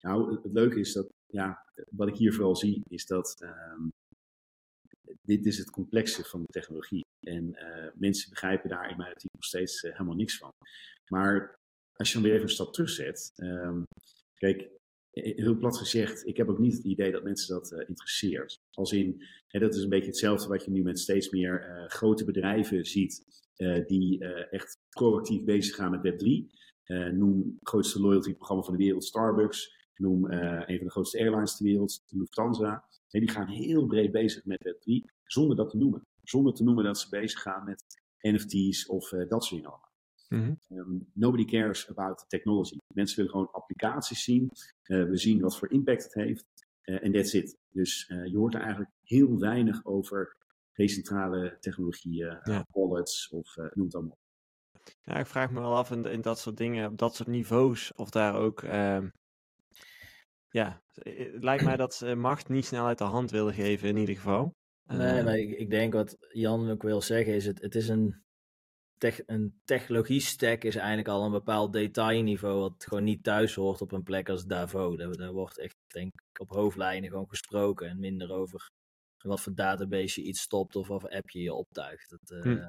Nou, 0.00 0.30
het, 0.30 0.52
leuke 0.52 0.78
is 0.78 0.92
dat, 0.92 1.08
ja, 1.26 1.64
wat 1.90 2.08
ik 2.08 2.16
hier 2.16 2.34
vooral 2.34 2.56
zie, 2.56 2.82
is 2.88 3.06
dat 3.06 3.36
um, 3.40 3.88
dit 5.22 5.46
is 5.46 5.58
het 5.58 5.70
complexe 5.70 6.24
van 6.24 6.40
de 6.40 6.52
technologie. 6.52 7.04
En 7.26 7.44
uh, 7.52 7.90
mensen 7.94 8.30
begrijpen 8.30 8.68
daar 8.68 8.90
in 8.90 8.96
mijn 8.96 9.08
artikel 9.08 9.36
nog 9.36 9.44
steeds 9.44 9.82
uh, 9.82 9.92
helemaal 9.92 10.14
niks 10.14 10.36
van. 10.36 10.50
Maar 11.12 11.54
als 11.92 12.08
je 12.08 12.14
dan 12.14 12.22
weer 12.22 12.32
even 12.32 12.44
een 12.44 12.52
stap 12.52 12.72
terugzet. 12.72 13.32
Um, 13.36 13.82
kijk, 14.34 14.70
heel 15.22 15.56
plat 15.56 15.76
gezegd, 15.76 16.26
ik 16.26 16.36
heb 16.36 16.48
ook 16.48 16.58
niet 16.58 16.76
het 16.76 16.84
idee 16.84 17.12
dat 17.12 17.22
mensen 17.22 17.54
dat 17.54 17.72
uh, 17.72 17.78
interesseert. 17.88 18.60
Als 18.70 18.92
in, 18.92 19.22
hè, 19.46 19.60
dat 19.60 19.74
is 19.74 19.82
een 19.82 19.88
beetje 19.88 20.06
hetzelfde 20.06 20.48
wat 20.48 20.64
je 20.64 20.70
nu 20.70 20.82
met 20.82 20.98
steeds 20.98 21.30
meer 21.30 21.68
uh, 21.68 21.88
grote 21.88 22.24
bedrijven 22.24 22.84
ziet, 22.84 23.26
die 23.86 24.24
echt 24.50 24.78
proactief 24.90 25.44
bezig 25.44 25.74
gaan 25.74 25.90
met 25.90 26.12
Web3. 26.12 26.26
noem 27.14 27.56
het 27.58 27.68
grootste 27.68 28.00
loyalty 28.00 28.34
programma 28.34 28.62
van 28.62 28.76
de 28.76 28.84
wereld, 28.84 29.04
Starbucks. 29.04 29.76
Noem 29.94 30.30
een 30.30 30.76
van 30.76 30.86
de 30.86 30.90
grootste 30.90 31.18
airlines 31.18 31.56
ter 31.56 31.66
wereld, 31.66 32.02
Lufthansa. 32.08 32.84
Nee, 33.10 33.22
die 33.22 33.30
gaan 33.30 33.48
heel 33.48 33.86
breed 33.86 34.12
bezig 34.12 34.44
met 34.44 34.58
Web3, 34.68 35.12
zonder 35.24 35.56
dat 35.56 35.70
te 35.70 35.76
noemen. 35.76 36.06
Zonder 36.22 36.54
te 36.54 36.64
noemen 36.64 36.84
dat 36.84 36.98
ze 36.98 37.08
bezig 37.08 37.40
gaan 37.40 37.64
met 37.64 37.84
NFT's 38.20 38.88
of 38.88 39.08
dat 39.08 39.44
soort 39.44 39.62
dingen. 39.62 39.87
Mm 40.28 40.58
um, 40.70 41.10
nobody 41.12 41.44
cares 41.44 41.88
about 41.88 42.24
technology. 42.28 42.76
Mensen 42.94 43.16
willen 43.16 43.30
gewoon 43.30 43.50
applicaties 43.52 44.24
zien. 44.24 44.50
Uh, 44.84 45.04
we 45.04 45.16
zien 45.16 45.40
wat 45.40 45.58
voor 45.58 45.70
impact 45.70 46.02
het 46.02 46.14
heeft. 46.14 46.44
Eh, 46.80 47.02
en 47.02 47.14
uh, 47.14 47.14
that's 47.14 47.32
it. 47.32 47.56
Dus 47.70 48.08
uh, 48.08 48.26
je 48.26 48.36
hoort 48.36 48.54
er 48.54 48.60
eigenlijk 48.60 48.90
heel 49.02 49.38
weinig 49.38 49.84
over 49.84 50.36
decentrale 50.72 51.56
technologieën, 51.60 52.38
ja. 52.42 52.66
wallets 52.70 53.28
of 53.28 53.56
noem 53.56 53.84
het 53.84 53.94
allemaal. 53.94 54.18
Ja, 55.02 55.14
ik 55.14 55.26
vraag 55.26 55.50
me 55.50 55.60
wel 55.60 55.76
af 55.76 55.90
in, 55.90 56.04
in, 56.04 56.20
dat 56.20 56.38
soort 56.38 56.56
dingen, 56.56 56.90
op 56.90 56.98
dat 56.98 57.14
soort 57.14 57.28
niveaus, 57.28 57.92
of 57.94 58.10
daar 58.10 58.34
ook. 58.34 58.62
Ehm, 58.62 59.08
ja, 60.48 60.82
het 60.92 61.42
lijkt 61.44 61.64
mij 61.64 61.76
dat 61.76 61.94
ze 61.94 62.14
macht 62.14 62.48
niet 62.48 62.64
snel 62.64 62.86
uit 62.86 62.98
de 62.98 63.04
hand 63.04 63.30
willen 63.30 63.54
geven, 63.54 63.88
in 63.88 63.96
ieder 63.96 64.14
geval. 64.14 64.54
Nee, 64.84 65.22
maar 65.22 65.38
ik, 65.38 65.58
ik 65.58 65.70
denk 65.70 65.92
wat 65.92 66.16
Jan 66.32 66.70
ook 66.70 66.82
wil 66.82 67.02
zeggen, 67.02 67.34
is 67.34 67.46
het, 67.46 67.60
het 67.62 67.74
is 67.74 67.88
een 67.88 68.22
tech, 68.98 69.20
een 69.26 69.60
technologie-stack 69.64 70.64
is 70.64 70.76
eigenlijk 70.76 71.08
al 71.08 71.24
een 71.24 71.30
bepaald 71.30 71.72
detailniveau 71.72 72.60
wat 72.60 72.84
gewoon 72.88 73.04
niet 73.04 73.22
thuis 73.22 73.54
hoort 73.54 73.80
op 73.80 73.92
een 73.92 74.02
plek 74.02 74.28
als 74.28 74.46
Davo. 74.46 74.96
Daar, 74.96 75.16
daar 75.16 75.32
wordt 75.32 75.58
echt, 75.58 75.76
denk 75.86 76.12
ik, 76.12 76.40
op 76.40 76.50
hoofdlijnen 76.50 77.10
gewoon 77.10 77.28
gesproken 77.28 77.88
en 77.88 77.98
minder 77.98 78.32
over 78.32 78.70
wat 79.22 79.40
voor 79.40 79.54
database 79.54 80.20
je 80.20 80.26
iets 80.26 80.40
stopt 80.40 80.76
of 80.76 80.88
wat 80.88 81.00
voor 81.00 81.10
app 81.10 81.30
je 81.30 81.40
je 81.40 81.52
optuigt. 81.52 82.10
Dat, 82.10 82.46
uh, 82.46 82.66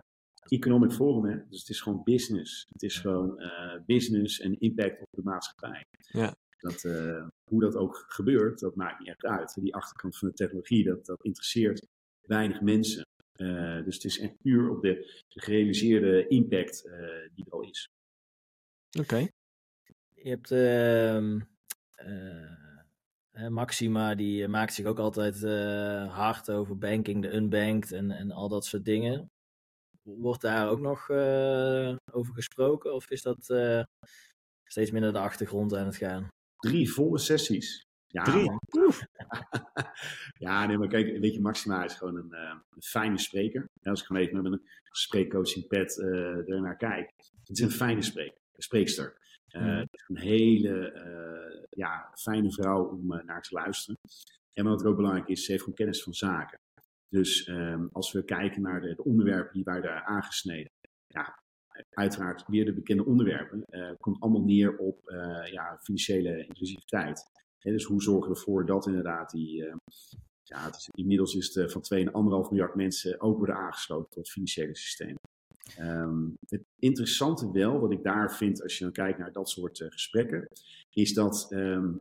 Economic 0.48 0.92
Forum, 0.92 1.26
hè? 1.26 1.48
dus 1.50 1.60
het 1.60 1.70
is 1.70 1.82
gewoon 1.82 2.04
business. 2.04 2.66
Het 2.70 2.84
is 2.84 2.98
gewoon 2.98 3.42
uh, 3.42 3.80
business 3.86 4.40
en 4.40 4.60
impact 4.60 5.02
op 5.02 5.08
de 5.12 5.24
maatschappij. 5.24 5.86
Ja. 5.98 6.36
Dat, 6.58 6.84
uh, 6.84 7.28
hoe 7.44 7.62
dat 7.62 7.76
ook 7.76 8.06
gebeurt, 8.08 8.60
dat 8.60 8.76
maakt 8.76 9.00
niet 9.00 9.08
echt 9.08 9.26
uit. 9.26 9.54
Die 9.62 9.76
achterkant 9.76 10.18
van 10.18 10.28
de 10.28 10.34
technologie, 10.34 10.84
dat, 10.84 11.06
dat 11.06 11.24
interesseert 11.24 11.88
weinig 12.28 12.62
mensen. 12.62 13.04
Uh, 13.42 13.84
dus 13.84 13.96
het 13.96 14.04
is 14.04 14.20
echt 14.20 14.38
puur 14.42 14.70
op 14.70 14.82
de, 14.82 15.24
de 15.28 15.42
gerealiseerde 15.42 16.28
impact 16.28 16.86
uh, 16.86 16.92
die 17.34 17.46
er 17.46 17.52
al 17.52 17.62
is. 17.62 17.90
Oké. 19.00 19.04
Okay. 19.04 19.32
Je 20.16 20.30
hebt 20.30 20.52
uh, 20.52 21.42
Maxima, 23.50 24.16
die 24.16 24.48
maakt 24.48 24.74
zich 24.74 24.86
ook 24.86 25.00
altijd 25.00 25.42
hard 26.12 26.52
over 26.52 26.78
banking, 26.78 27.22
de 27.22 27.34
unbanked 27.34 27.92
en, 27.92 28.12
en 28.12 28.32
al 28.32 28.50
dat 28.50 28.66
soort 28.66 28.86
dingen. 28.86 29.32
Wordt 30.02 30.42
daar 30.42 30.70
ook 30.70 30.80
nog 30.80 31.10
over 32.12 32.34
gesproken 32.34 32.94
of 32.94 33.10
is 33.10 33.22
dat 33.22 33.44
steeds 34.64 34.92
minder 34.92 35.14
de 35.14 35.20
achtergrond 35.20 35.76
aan 35.76 35.86
het 35.86 35.96
gaan? 35.96 36.28
Drie 36.58 36.92
volle 36.92 37.18
sessies. 37.18 37.88
Ja, 38.12 38.24
Drie. 38.24 38.52
ja, 40.48 40.66
nee, 40.66 40.78
maar 40.78 40.88
kijk, 40.88 41.18
weet 41.18 41.34
je, 41.34 41.42
Maxima 41.42 41.84
is 41.84 41.94
gewoon 41.94 42.16
een, 42.16 42.32
uh, 42.32 42.56
een 42.70 42.82
fijne 42.82 43.18
spreker. 43.18 43.70
als 43.84 44.00
ik 44.00 44.06
gewoon 44.06 44.22
even 44.22 44.42
met 44.42 44.52
een 44.52 44.62
spreekcoaching 44.84 45.68
pad 45.68 45.98
uh, 45.98 46.50
ernaar 46.50 46.78
kijk. 46.78 47.14
Het 47.44 47.58
is 47.58 47.60
een 47.60 47.72
fijne 47.72 48.02
spreker, 48.02 48.42
spreekster. 48.58 49.18
Uh, 49.50 49.62
mm. 49.62 49.68
Het 49.68 49.94
is 49.94 50.06
een 50.08 50.18
hele 50.18 51.68
ja, 51.70 52.12
fijne 52.14 52.52
vrouw 52.52 52.86
om 52.86 53.08
naar 53.26 53.42
te 53.42 53.54
luisteren. 53.54 54.00
En 54.54 54.66
wat 54.66 54.86
ook 54.86 54.96
belangrijk 54.96 55.28
is, 55.28 55.44
ze 55.44 55.52
heeft 55.52 55.64
gewoon 55.64 55.78
kennis 55.78 56.04
van 56.04 56.14
zaken. 56.14 56.60
Dus 57.10 57.44
ehm, 57.44 57.88
als 57.92 58.12
we 58.12 58.24
kijken 58.24 58.62
naar 58.62 58.82
de, 58.82 58.96
de, 58.96 59.04
onderwerpen 59.04 59.54
die 59.54 59.64
wij 59.64 59.82
daar 59.82 60.04
aangesneden, 60.04 60.72
ja, 61.08 61.44
uiteraard 61.90 62.44
weer 62.48 62.66
de 62.66 62.74
bekende 62.74 63.06
onderwerpen, 63.06 63.64
komt 63.98 64.20
allemaal 64.22 64.44
neer 64.44 64.78
op 64.78 65.00
ja, 65.52 65.78
financiële 65.82 66.46
inclusiviteit 66.46 67.28
dus 67.60 67.84
hoe 67.84 68.02
zorgen 68.02 68.32
we 68.32 68.38
ervoor 68.38 68.66
dat 68.66 68.88
inderdaad 68.88 69.32
die, 69.32 69.66
uh, 69.66 69.76
ja, 70.44 70.66
het 70.66 70.76
is, 70.76 70.90
inmiddels 70.92 71.36
is 71.36 71.56
het 71.56 71.72
van 71.72 71.84
2,5 71.84 72.12
miljard 72.50 72.76
mensen 72.76 73.22
ook 73.22 73.38
worden 73.38 73.56
aangesloten 73.56 74.10
tot 74.10 74.18
het 74.18 74.30
financiële 74.30 74.76
systeem. 74.76 75.16
Um, 75.80 76.38
het 76.48 76.64
interessante 76.80 77.52
wel, 77.52 77.80
wat 77.80 77.92
ik 77.92 78.04
daar 78.04 78.36
vind 78.36 78.64
als 78.64 78.78
je 78.78 78.84
dan 78.84 78.94
kijkt 78.94 79.20
naar 79.20 79.32
dat 79.32 79.50
soort 79.50 79.80
uh, 79.80 79.92
gesprekken, 79.92 80.48
is 80.90 81.14
dat, 81.14 81.48
um, 81.52 82.00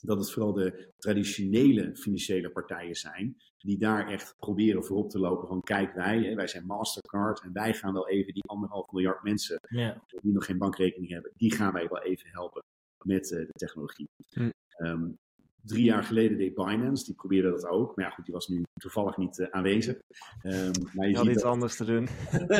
dat 0.00 0.18
het 0.18 0.30
vooral 0.30 0.52
de 0.52 0.92
traditionele 0.98 1.96
financiële 1.96 2.50
partijen 2.50 2.94
zijn 2.94 3.36
die 3.58 3.78
daar 3.78 4.08
echt 4.08 4.34
proberen 4.38 4.84
voorop 4.84 5.10
te 5.10 5.18
lopen 5.18 5.48
van 5.48 5.62
kijk 5.62 5.94
wij, 5.94 6.22
hè, 6.22 6.34
wij 6.34 6.46
zijn 6.46 6.66
Mastercard 6.66 7.40
en 7.40 7.52
wij 7.52 7.74
gaan 7.74 7.92
wel 7.92 8.08
even 8.08 8.34
die 8.34 8.44
anderhalf 8.46 8.90
miljard 8.90 9.22
mensen 9.22 9.60
yeah. 9.68 9.98
die 10.08 10.32
nog 10.32 10.44
geen 10.44 10.58
bankrekening 10.58 11.10
hebben, 11.10 11.32
die 11.36 11.52
gaan 11.54 11.72
wij 11.72 11.88
wel 11.88 12.02
even 12.02 12.30
helpen 12.30 12.62
met 13.04 13.30
uh, 13.30 13.38
de 13.38 13.52
technologie. 13.52 14.08
Mm. 14.34 14.52
Um, 14.82 15.18
drie 15.62 15.84
jaar 15.84 16.04
geleden 16.04 16.38
deed 16.38 16.54
Binance, 16.54 17.04
die 17.04 17.14
probeerde 17.14 17.50
dat 17.50 17.66
ook. 17.66 17.96
Maar 17.96 18.04
ja, 18.04 18.10
goed, 18.10 18.24
die 18.24 18.34
was 18.34 18.48
nu 18.48 18.62
toevallig 18.74 19.16
niet 19.16 19.38
uh, 19.38 19.46
aanwezig. 19.50 19.98
Um, 20.42 20.70
maar 20.94 21.08
je 21.08 21.16
had 21.16 21.26
iets 21.26 21.42
dat... 21.42 21.52
anders 21.52 21.76
te 21.76 21.84
doen. 21.84 22.08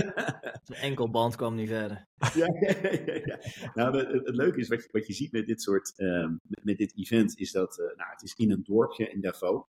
Een 0.67 0.77
enkel 0.77 1.11
band 1.11 1.37
kwam 1.37 1.55
niet 1.55 1.69
verder. 1.69 2.07
ja, 2.35 2.47
ja, 2.61 2.75
ja, 2.83 3.21
ja. 3.25 3.39
Nou, 3.75 3.97
het, 3.97 4.27
het, 4.27 4.37
leuke 4.37 4.59
is, 4.59 4.69
wat 4.69 4.83
je, 4.83 4.89
wat 4.93 5.07
je 5.07 5.13
ziet 5.13 5.33
met 5.33 5.47
dit 5.47 5.63
soort, 5.63 5.93
um, 5.97 6.39
met, 6.43 6.65
met, 6.65 6.79
dit 6.79 6.97
event, 6.97 7.39
is 7.39 7.53
dat, 7.53 7.79
uh, 7.79 7.97
nou, 7.97 8.11
het 8.11 8.23
is 8.23 8.35
in 8.35 8.51
een 8.51 8.63
dorpje 8.63 9.11
in 9.11 9.21
Davos. 9.21 9.63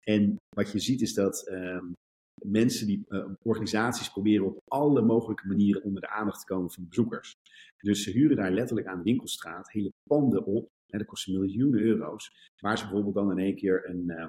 En 0.00 0.36
wat 0.54 0.72
je 0.72 0.78
ziet 0.78 1.00
is 1.00 1.14
dat 1.14 1.50
mensen 2.42 2.86
die 2.86 3.04
uh, 3.08 3.26
organisaties 3.42 4.10
proberen 4.10 4.46
op 4.46 4.60
alle 4.68 5.02
mogelijke 5.02 5.46
manieren 5.46 5.82
onder 5.82 6.00
de 6.00 6.08
aandacht 6.08 6.40
te 6.40 6.54
komen 6.54 6.70
van 6.70 6.86
bezoekers. 6.88 7.34
Dus 7.78 8.02
ze 8.02 8.10
huren 8.10 8.36
daar 8.36 8.50
letterlijk 8.50 8.86
aan 8.86 8.96
de 8.96 9.02
winkelstraat 9.02 9.72
hele 9.72 9.92
panden 10.08 10.44
op 10.44 10.68
dat 10.96 11.06
kost 11.06 11.28
miljoenen 11.28 11.80
euro's. 11.80 12.50
Waar 12.60 12.78
ze 12.78 12.84
bijvoorbeeld 12.84 13.14
dan 13.14 13.30
in 13.30 13.38
één 13.38 13.56
keer 13.56 13.88
een 13.88 14.04
uh, 14.06 14.28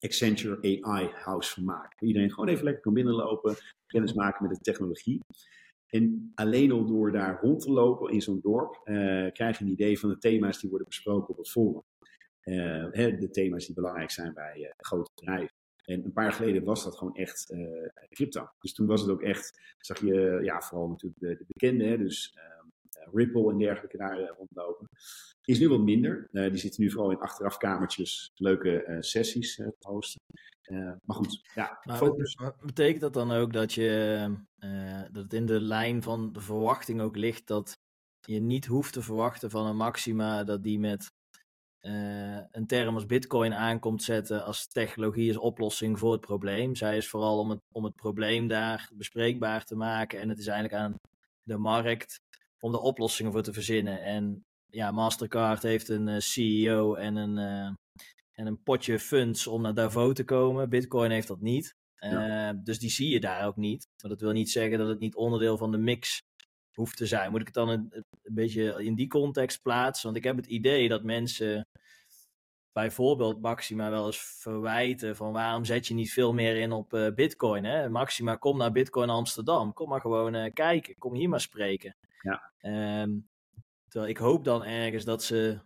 Accenture 0.00 0.82
AI 0.82 1.06
house 1.06 1.52
van 1.54 1.64
maken. 1.64 2.06
Iedereen 2.06 2.30
gewoon 2.30 2.48
even 2.48 2.64
lekker 2.64 2.82
kan 2.82 2.94
binnenlopen, 2.94 3.56
kennis 3.86 4.12
maken 4.12 4.46
met 4.46 4.56
de 4.56 4.62
technologie. 4.62 5.20
En 5.86 6.32
alleen 6.34 6.72
al 6.72 6.86
door 6.86 7.12
daar 7.12 7.40
rond 7.40 7.60
te 7.60 7.70
lopen 7.70 8.12
in 8.12 8.20
zo'n 8.20 8.40
dorp, 8.40 8.80
uh, 8.84 9.32
krijg 9.32 9.58
je 9.58 9.64
een 9.64 9.70
idee 9.70 9.98
van 9.98 10.08
de 10.08 10.18
thema's 10.18 10.60
die 10.60 10.70
worden 10.70 10.88
besproken 10.88 11.28
op 11.28 11.36
het 11.36 11.50
forum. 11.50 11.82
Hè, 12.90 13.16
de 13.16 13.30
thema's 13.30 13.66
die 13.66 13.74
belangrijk 13.74 14.10
zijn 14.10 14.34
bij 14.34 14.74
grote 14.76 15.10
bedrijven. 15.14 15.54
En 15.84 16.04
een 16.04 16.12
paar 16.12 16.24
jaar 16.24 16.32
geleden 16.32 16.64
was 16.64 16.84
dat 16.84 16.96
gewoon 16.96 17.14
echt 17.14 17.54
crypto. 18.10 18.48
Dus 18.58 18.72
toen 18.72 18.86
was 18.86 19.00
het 19.00 19.10
ook 19.10 19.22
echt, 19.22 19.74
zag 19.78 20.00
je 20.00 20.38
ja, 20.42 20.60
vooral 20.60 20.88
natuurlijk 20.88 21.20
de, 21.20 21.36
de 21.36 21.44
bekende, 21.46 21.84
hè, 21.84 21.98
dus 21.98 22.34
Ripple 23.12 23.50
en 23.50 23.58
dergelijke 23.58 23.96
daar 23.96 24.20
uh, 24.20 24.30
rondlopen. 24.38 24.88
Is 25.44 25.58
nu 25.58 25.68
wat 25.68 25.80
minder. 25.80 26.28
Uh, 26.32 26.50
die 26.50 26.58
zitten 26.58 26.82
nu 26.82 26.90
vooral 26.90 27.10
in 27.10 27.18
achterafkamertjes 27.18 28.30
leuke 28.34 28.96
sessies 29.00 29.54
te 29.54 29.74
hosten. 29.78 30.20
maar 31.02 31.16
goed, 31.16 31.50
ja, 31.54 31.80
maar 31.82 31.96
focus. 31.96 32.38
Betekent 32.64 33.00
dat 33.00 33.12
dan 33.12 33.32
ook 33.32 33.52
dat, 33.52 33.72
je, 33.72 34.30
dat 35.12 35.22
het 35.22 35.32
in 35.32 35.46
de 35.46 35.60
lijn 35.60 36.02
van 36.02 36.32
de 36.32 36.40
verwachting 36.40 37.00
ook 37.00 37.16
ligt 37.16 37.46
dat 37.46 37.78
je 38.20 38.40
niet 38.40 38.66
hoeft 38.66 38.92
te 38.92 39.02
verwachten 39.02 39.50
van 39.50 39.66
een 39.66 39.76
maxima 39.76 40.44
dat 40.44 40.62
die 40.62 40.78
met 40.78 41.10
een 42.50 42.66
term 42.66 42.94
als 42.94 43.06
bitcoin 43.06 43.54
aankomt 43.54 44.02
zetten 44.02 44.44
als 44.44 44.66
technologie 44.66 45.28
als 45.28 45.38
oplossing 45.38 45.98
voor 45.98 46.12
het 46.12 46.20
probleem. 46.20 46.74
Zij 46.74 46.96
is 46.96 47.08
vooral 47.08 47.38
om 47.38 47.50
het, 47.50 47.60
om 47.72 47.84
het 47.84 47.94
probleem 47.94 48.48
daar 48.48 48.90
bespreekbaar 48.94 49.64
te 49.64 49.76
maken 49.76 50.20
en 50.20 50.28
het 50.28 50.38
is 50.38 50.46
eigenlijk 50.46 50.82
aan 50.82 50.94
de 51.42 51.56
markt 51.56 52.20
om 52.66 52.72
de 52.72 52.80
oplossingen 52.80 53.32
voor 53.32 53.42
te 53.42 53.52
verzinnen. 53.52 54.02
En 54.02 54.44
ja, 54.66 54.90
Mastercard 54.90 55.62
heeft 55.62 55.88
een 55.88 56.08
uh, 56.08 56.18
CEO 56.18 56.94
en 56.94 57.16
een, 57.16 57.36
uh, 57.36 57.74
en 58.32 58.46
een 58.46 58.62
potje 58.62 58.98
funds 58.98 59.46
om 59.46 59.62
naar 59.62 59.74
Davos 59.74 60.14
te 60.14 60.24
komen. 60.24 60.68
Bitcoin 60.68 61.10
heeft 61.10 61.28
dat 61.28 61.40
niet. 61.40 61.74
Uh, 62.00 62.50
Dus 62.62 62.78
die 62.78 62.90
zie 62.90 63.08
je 63.08 63.20
daar 63.20 63.46
ook 63.46 63.56
niet. 63.56 63.86
Maar 64.02 64.10
dat 64.10 64.20
wil 64.20 64.32
niet 64.32 64.50
zeggen 64.50 64.78
dat 64.78 64.88
het 64.88 64.98
niet 64.98 65.14
onderdeel 65.14 65.56
van 65.56 65.70
de 65.70 65.78
mix 65.78 66.22
hoeft 66.72 66.96
te 66.96 67.06
zijn. 67.06 67.30
Moet 67.30 67.40
ik 67.40 67.46
het 67.46 67.54
dan 67.54 67.68
een, 67.68 67.92
een 68.22 68.34
beetje 68.34 68.84
in 68.84 68.94
die 68.94 69.08
context 69.08 69.62
plaatsen? 69.62 70.06
Want 70.06 70.16
ik 70.16 70.24
heb 70.24 70.36
het 70.36 70.46
idee 70.46 70.88
dat 70.88 71.02
mensen 71.02 71.66
bijvoorbeeld 72.76 73.40
Maxima 73.40 73.90
wel 73.90 74.06
eens 74.06 74.18
verwijten 74.18 75.16
van 75.16 75.32
waarom 75.32 75.64
zet 75.64 75.86
je 75.86 75.94
niet 75.94 76.12
veel 76.12 76.32
meer 76.32 76.56
in 76.56 76.72
op 76.72 76.92
uh, 76.92 77.14
Bitcoin? 77.14 77.64
Hè? 77.64 77.88
Maxima, 77.88 78.34
kom 78.34 78.58
naar 78.58 78.72
Bitcoin 78.72 79.10
Amsterdam. 79.10 79.72
Kom 79.72 79.88
maar 79.88 80.00
gewoon 80.00 80.34
uh, 80.34 80.52
kijken. 80.52 80.98
Kom 80.98 81.14
hier 81.14 81.28
maar 81.28 81.40
spreken. 81.40 81.96
Ja. 82.20 82.52
Um, 83.02 83.28
terwijl 83.88 84.10
ik 84.10 84.16
hoop 84.18 84.44
dan 84.44 84.64
ergens 84.64 85.04
dat 85.04 85.22
ze 85.22 85.60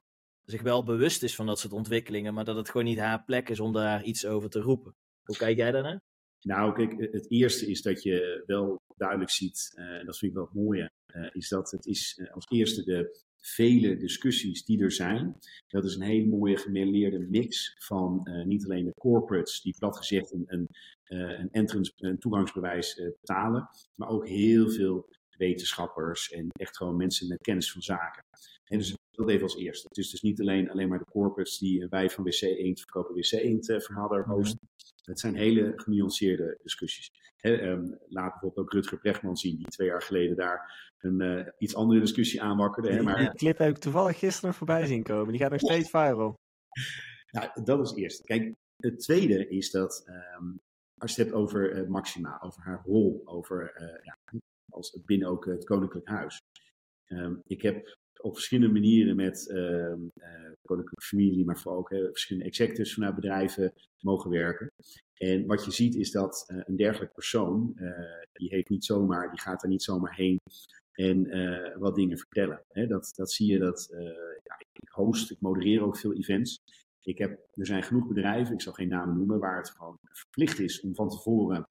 zich 0.45 0.63
wel 0.63 0.85
bewust 0.85 1.23
is 1.23 1.35
van 1.35 1.47
dat 1.47 1.59
soort 1.59 1.73
ontwikkelingen, 1.73 2.35
maar 2.35 2.45
dat 2.45 2.57
het 2.57 2.71
gewoon 2.71 2.87
niet 2.87 2.99
haar 2.99 3.25
plek 3.25 3.49
is 3.49 3.61
om 3.61 3.73
daar 3.73 4.03
iets 4.03 4.27
over 4.27 4.51
te 4.51 4.61
roepen. 4.61 4.95
Hoe 5.23 5.37
kijk 5.37 5.57
jij 5.57 5.71
daarnaar? 5.71 6.01
Nou, 6.41 6.75
kijk, 6.75 7.13
het 7.13 7.31
eerste 7.31 7.67
is 7.67 7.83
dat 7.83 8.03
je 8.03 8.43
wel 8.47 8.81
duidelijk 8.97 9.31
ziet, 9.31 9.73
uh, 9.75 9.85
en 9.85 10.07
dat 10.07 10.19
vind 10.19 10.31
ik 10.31 10.37
wel 10.37 10.47
het 10.47 10.55
mooie, 10.55 10.91
is 11.33 11.49
dat 11.49 11.71
het 11.71 11.87
is 11.87 12.21
als 12.33 12.47
eerste 12.49 12.83
de 12.83 13.25
vele 13.41 13.97
discussies 13.97 14.65
die 14.65 14.83
er 14.83 14.93
zijn. 14.93 15.39
Dat 15.69 15.85
is 15.85 15.95
een 15.95 16.03
hele 16.03 16.27
mooie 16.27 16.59
gemêleerde 16.59 17.29
mix 17.29 17.75
van 17.79 18.29
niet 18.45 18.65
alleen 18.65 18.85
de 18.85 18.95
corporates 19.01 19.61
die 19.61 19.75
plat 19.79 19.97
gezegd 19.97 20.33
een, 20.33 20.45
een, 20.47 20.67
een, 21.05 21.49
entrance, 21.51 21.93
een 21.97 22.19
toegangsbewijs 22.19 23.03
betalen, 23.21 23.69
maar 23.95 24.09
ook 24.09 24.29
heel 24.29 24.71
veel 24.71 25.09
wetenschappers 25.41 26.31
en 26.31 26.49
echt 26.53 26.77
gewoon 26.77 26.97
mensen 26.97 27.29
met 27.29 27.41
kennis 27.41 27.73
van 27.73 27.83
zaken. 27.83 28.23
En 28.71 28.79
dus 28.79 28.95
dat 29.11 29.29
even 29.29 29.43
als 29.43 29.57
eerste. 29.57 29.89
Het 29.89 29.99
is 29.99 30.11
dus 30.11 30.23
niet 30.23 30.41
alleen, 30.41 30.71
alleen 30.71 30.89
maar 30.89 30.99
de 30.99 31.11
corporates 31.11 31.59
die 31.59 31.87
wij 31.89 32.11
van 32.11 32.25
WC 32.25 32.41
Eend 32.41 32.79
verkopen 32.79 33.15
WC 33.15 33.33
Eend 33.33 33.67
verhaal 33.67 34.09
daar 34.09 34.25
hosten. 34.25 34.69
Het 35.05 35.21
zijn 35.21 35.35
hele 35.35 35.73
genuanceerde 35.77 36.59
discussies. 36.63 37.11
um, 37.41 37.99
laat 38.09 38.31
bijvoorbeeld 38.31 38.67
ook 38.67 38.73
Rutger 38.73 38.99
Brechtman 38.99 39.37
zien, 39.37 39.57
die 39.57 39.67
twee 39.67 39.89
jaar 39.89 40.03
geleden 40.03 40.37
daar 40.37 40.93
een 40.99 41.21
uh, 41.21 41.47
iets 41.59 41.75
andere 41.75 42.01
discussie 42.01 42.43
aanwakkerde. 42.43 42.93
Hè, 42.93 43.03
maar... 43.03 43.19
Die 43.19 43.35
clip 43.35 43.59
heb 43.59 43.71
ik 43.71 43.79
toevallig 43.79 44.19
gisteren 44.19 44.55
voorbij 44.55 44.87
zien 44.87 45.03
komen. 45.03 45.33
Die 45.33 45.41
gaat 45.41 45.51
nog 45.51 45.61
steeds 45.61 45.91
viral. 45.91 46.35
Nou, 47.31 47.63
dat 47.65 47.81
is 47.81 47.89
het 47.89 47.99
eerste. 47.99 48.23
Kijk, 48.23 48.55
het 48.77 48.99
tweede 48.99 49.49
is 49.49 49.71
dat 49.71 50.05
um, 50.39 50.61
als 50.97 51.15
je 51.15 51.23
het 51.23 51.31
hebt 51.31 51.43
over 51.43 51.83
uh, 51.83 51.89
Maxima, 51.89 52.41
over 52.41 52.63
haar 52.63 52.83
rol, 52.85 53.23
over 53.25 53.81
uh, 53.81 54.05
ja, 54.05 54.19
als 54.73 54.99
binnen 55.05 55.29
ook 55.29 55.45
het 55.45 55.65
Koninklijk 55.65 56.09
Huis. 56.09 56.39
Um, 57.07 57.41
ik 57.45 57.63
heb 57.63 57.99
op 58.23 58.35
verschillende 58.35 58.73
manieren 58.73 59.17
met 59.17 59.49
uh, 59.49 59.95
koninklijke 60.63 61.07
familie, 61.07 61.45
maar 61.45 61.59
vooral 61.59 61.81
ook 61.81 61.89
verschillende 61.89 62.49
executives 62.49 62.95
vanuit 62.95 63.15
bedrijven 63.15 63.73
mogen 64.01 64.31
werken. 64.31 64.73
En 65.15 65.47
wat 65.47 65.65
je 65.65 65.71
ziet 65.71 65.95
is 65.95 66.11
dat 66.11 66.45
uh, 66.47 66.63
een 66.65 66.77
dergelijk 66.77 67.13
persoon, 67.13 67.73
uh, 67.75 67.91
die 68.33 68.49
heeft 68.49 68.69
niet 68.69 68.85
zomaar, 68.85 69.31
die 69.31 69.41
gaat 69.41 69.63
er 69.63 69.69
niet 69.69 69.83
zomaar 69.83 70.15
heen 70.15 70.41
en 70.93 71.29
wat 71.79 71.95
dingen 71.95 72.19
vertellen. 72.19 72.65
Hè, 72.69 72.87
dat, 72.87 73.13
dat 73.17 73.33
zie 73.33 73.53
je 73.53 73.59
dat, 73.59 73.89
ja, 74.43 74.59
ik 74.73 74.89
host, 74.89 75.31
ik 75.31 75.41
modereer 75.41 75.83
ook 75.83 75.97
veel 75.97 76.15
events. 76.15 76.63
Ik 77.03 77.19
heb, 77.19 77.31
er 77.55 77.67
zijn 77.67 77.83
genoeg 77.83 78.07
bedrijven, 78.07 78.55
ik 78.55 78.61
zal 78.61 78.73
geen 78.73 78.89
namen 78.89 79.17
noemen, 79.17 79.39
waar 79.39 79.57
het 79.57 79.71
gewoon 79.71 79.99
verplicht 80.03 80.59
is 80.59 80.81
om 80.81 80.95
van 80.95 81.09
tevoren 81.09 81.67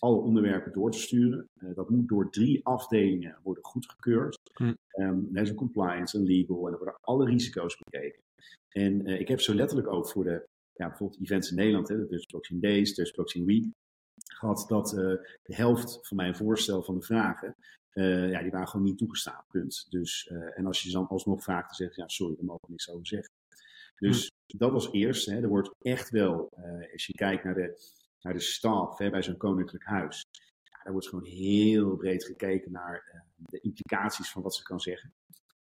alle 0.00 0.20
onderwerpen 0.20 0.72
door 0.72 0.90
te 0.90 0.98
sturen. 0.98 1.48
Uh, 1.54 1.74
dat 1.74 1.90
moet 1.90 2.08
door 2.08 2.30
drie 2.30 2.64
afdelingen 2.66 3.38
worden 3.42 3.64
goedgekeurd. 3.64 4.38
Hm. 4.52 4.74
Um, 5.00 5.28
er 5.32 5.42
is 5.42 5.54
compliance, 5.54 6.18
een 6.18 6.24
legal 6.24 6.66
en 6.66 6.72
er 6.72 6.78
worden 6.78 6.98
alle 7.00 7.24
risico's 7.24 7.76
bekeken. 7.78 8.22
En 8.68 9.08
uh, 9.08 9.20
ik 9.20 9.28
heb 9.28 9.40
zo 9.40 9.54
letterlijk 9.54 9.88
ook 9.88 10.08
voor 10.08 10.24
de 10.24 10.46
ja, 10.72 10.88
bijvoorbeeld 10.88 11.20
events 11.20 11.50
in 11.50 11.56
Nederland, 11.56 11.88
hè, 11.88 12.06
dus 12.06 12.24
Blockchain 12.24 12.60
Days, 12.60 12.94
dus 12.94 13.10
Blockchain 13.10 13.46
Week, 13.46 13.64
gehad 14.24 14.64
dat 14.68 14.92
uh, 14.92 14.98
de 15.42 15.54
helft 15.54 15.98
van 16.02 16.16
mijn 16.16 16.36
voorstel 16.36 16.82
van 16.82 16.94
de 16.94 17.02
vragen, 17.02 17.56
ja, 18.30 18.42
die 18.42 18.50
waren 18.50 18.68
gewoon 18.68 18.86
niet 18.86 18.98
toegestaan, 18.98 19.44
punt. 19.48 19.86
Dus, 19.88 20.26
en 20.54 20.66
als 20.66 20.82
je 20.82 20.92
dan 20.92 21.08
alsnog 21.08 21.42
vraagt, 21.42 21.66
dan 21.66 21.74
zeg 21.74 21.96
je, 21.96 22.00
ja, 22.00 22.08
sorry, 22.08 22.34
daar 22.36 22.44
mogen 22.44 22.66
we 22.66 22.70
niks 22.70 22.90
over 22.90 23.06
zeggen. 23.06 23.32
Dus 23.96 24.30
hm. 24.46 24.58
dat 24.58 24.72
was 24.72 24.92
eerst. 24.92 25.26
Hè, 25.26 25.42
er 25.42 25.48
wordt 25.48 25.70
echt 25.78 26.10
wel, 26.10 26.48
als 26.92 27.06
je 27.06 27.12
kijkt 27.12 27.44
naar 27.44 27.54
de 27.54 27.76
naar 28.22 28.32
de 28.32 28.40
staf 28.40 28.98
hè, 28.98 29.10
bij 29.10 29.22
zo'n 29.22 29.36
koninklijk 29.36 29.84
huis. 29.84 30.26
Ja, 30.62 30.80
daar 30.82 30.92
wordt 30.92 31.08
gewoon 31.08 31.24
heel 31.24 31.96
breed 31.96 32.24
gekeken 32.24 32.72
naar 32.72 33.10
uh, 33.14 33.20
de 33.36 33.60
implicaties 33.60 34.30
van 34.30 34.42
wat 34.42 34.54
ze 34.54 34.62
kan 34.62 34.80
zeggen. 34.80 35.12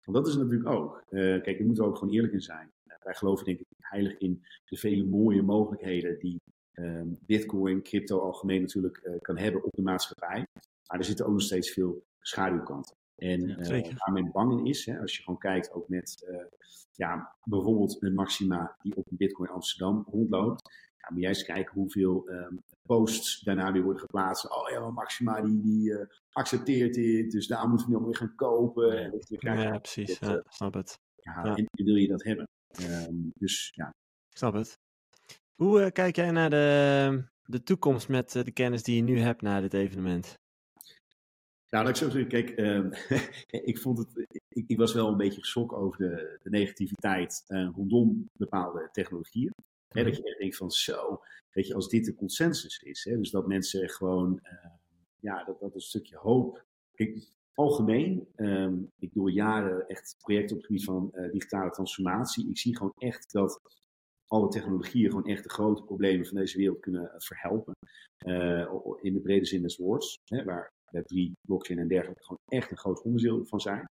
Want 0.04 0.18
dat 0.18 0.28
is 0.28 0.36
natuurlijk 0.36 0.70
ook. 0.70 1.04
Uh, 1.10 1.42
kijk, 1.42 1.58
we 1.58 1.66
moeten 1.66 1.86
ook 1.86 1.98
gewoon 1.98 2.14
eerlijk 2.14 2.34
in 2.34 2.42
zijn. 2.42 2.72
Uh, 2.86 2.96
wij 3.04 3.14
geloven 3.14 3.46
denk 3.46 3.60
ik 3.60 3.66
heilig 3.78 4.18
in 4.18 4.46
de 4.66 4.78
vele 4.78 5.06
mooie 5.06 5.42
mogelijkheden 5.42 6.20
die 6.20 6.42
ehm, 6.72 7.08
Bitcoin, 7.20 7.84
crypto 7.84 8.20
algemeen 8.20 8.62
natuurlijk 8.62 9.20
kan 9.22 9.38
hebben 9.38 9.64
op 9.64 9.72
de 9.76 9.82
maatschappij. 9.82 10.48
Maar 10.88 11.00
er 11.00 11.06
zitten 11.06 11.26
ook 11.26 11.32
nog 11.32 11.42
steeds 11.42 11.72
veel 11.72 12.06
schaduwkanten. 12.20 12.96
En 13.16 13.48
ja, 13.48 13.94
waar 13.96 14.14
men 14.14 14.32
bang 14.32 14.60
in 14.60 14.66
is, 14.66 14.86
hè, 14.86 15.00
als 15.00 15.16
je 15.16 15.24
gewoon 15.24 15.40
kijkt 15.40 15.72
ook 15.72 15.88
met 15.88 16.26
ja, 16.92 17.36
bijvoorbeeld 17.44 18.04
een 18.04 18.14
maxima 18.14 18.76
die 18.82 18.96
op 18.96 19.12
een 19.12 19.18
Bitcoin 19.18 19.50
Amsterdam 19.50 20.06
rondloopt 20.10 20.87
ja, 21.08 21.14
moet 21.14 21.22
jij 21.22 21.30
eens 21.30 21.44
kijken 21.44 21.74
hoeveel 21.74 22.30
um, 22.30 22.64
posts 22.82 23.40
daarna 23.40 23.72
weer 23.72 23.84
worden 23.84 24.02
geplaatst. 24.02 24.50
Oh 24.50 24.70
ja, 24.70 24.90
Maxima 24.90 25.42
die, 25.42 25.62
die 25.62 25.92
uh, 25.92 26.06
accepteert 26.32 26.94
dit, 26.94 27.32
dus 27.32 27.48
daar 27.48 27.70
moeten 27.70 27.88
we 27.88 27.94
nog 27.94 28.04
weer 28.04 28.16
gaan 28.16 28.36
kopen. 28.36 29.04
En 29.04 29.22
ja, 29.28 29.54
ja, 29.54 29.78
precies. 29.78 30.20
ja, 30.20 30.44
snap 30.50 30.74
het. 30.74 31.00
Ja, 31.16 31.42
ja. 31.44 31.56
En 31.56 31.68
wil 31.72 31.96
je 31.96 32.08
dat 32.08 32.24
hebben. 32.24 32.48
Um, 32.82 33.32
dus 33.34 33.72
ja. 33.76 33.94
Snap 34.30 34.54
het. 34.54 34.80
Hoe 35.56 35.82
uh, 35.82 35.92
kijk 35.92 36.16
jij 36.16 36.32
naar 36.32 36.50
de, 36.50 37.24
de 37.44 37.64
toekomst 37.64 38.10
met 38.10 38.36
uh, 38.36 38.44
de 38.44 38.52
kennis 38.52 38.84
die 38.84 38.96
je 38.96 39.02
nu 39.02 39.20
hebt 39.20 39.42
na 39.42 39.62
dit 39.62 39.74
evenement? 39.74 40.34
Nou, 41.70 41.86
dat 41.86 41.90
ik 41.90 41.96
zo 41.96 42.10
zeggen, 42.10 42.30
kijk, 42.30 42.58
um, 42.60 42.92
ik 43.72 43.80
vond 43.80 43.98
het, 43.98 44.26
ik, 44.48 44.64
ik, 44.68 44.78
was 44.78 44.94
wel 44.94 45.08
een 45.08 45.18
beetje 45.18 45.40
geschokt 45.40 45.74
over 45.74 45.98
de, 45.98 46.40
de 46.44 46.50
negativiteit 46.50 47.44
rondom 47.48 48.30
bepaalde 48.34 48.90
technologieën. 48.92 49.54
Hè, 49.98 50.04
dat 50.04 50.18
je 50.18 50.24
echt 50.24 50.40
denkt 50.40 50.56
van 50.56 50.72
zo, 50.72 51.22
weet 51.52 51.68
je, 51.68 51.74
als 51.74 51.90
dit 51.90 52.06
de 52.06 52.16
consensus 52.16 52.80
is, 52.80 53.04
hè, 53.04 53.18
dus 53.18 53.32
dat 53.32 53.48
mensen 53.48 53.90
gewoon, 53.90 54.40
uh, 54.44 54.72
ja, 55.20 55.44
dat, 55.44 55.60
dat 55.60 55.74
een 55.74 55.82
stukje 55.82 56.18
hoop. 56.18 56.66
Kijk, 56.94 57.32
algemeen, 57.54 58.28
um, 58.36 58.92
ik 59.00 59.14
doe 59.14 59.32
jaren 59.32 59.88
echt 59.88 60.16
projecten 60.20 60.56
op 60.56 60.62
het 60.62 60.66
gebied 60.66 60.84
van 60.84 61.12
uh, 61.14 61.32
digitale 61.32 61.70
transformatie. 61.70 62.50
Ik 62.50 62.58
zie 62.58 62.78
gewoon 62.78 62.94
echt 62.98 63.32
dat 63.32 63.60
alle 64.28 64.48
technologieën 64.48 65.10
gewoon 65.10 65.26
echt 65.26 65.44
de 65.44 65.50
grote 65.50 65.84
problemen 65.84 66.26
van 66.26 66.38
deze 66.38 66.58
wereld 66.58 66.80
kunnen 66.80 67.12
verhelpen. 67.18 67.74
Uh, 68.26 68.74
in 69.02 69.14
de 69.14 69.22
brede 69.22 69.46
zin 69.46 69.62
des 69.62 69.78
woords, 69.78 70.18
hè, 70.26 70.44
waar 70.44 70.72
Web3, 70.98 71.32
blockchain 71.42 71.80
en 71.80 71.88
dergelijke 71.88 72.24
gewoon 72.24 72.60
echt 72.60 72.72
een 72.72 72.78
groot 72.78 73.02
onderdeel 73.02 73.46
van 73.46 73.60
zijn. 73.60 73.86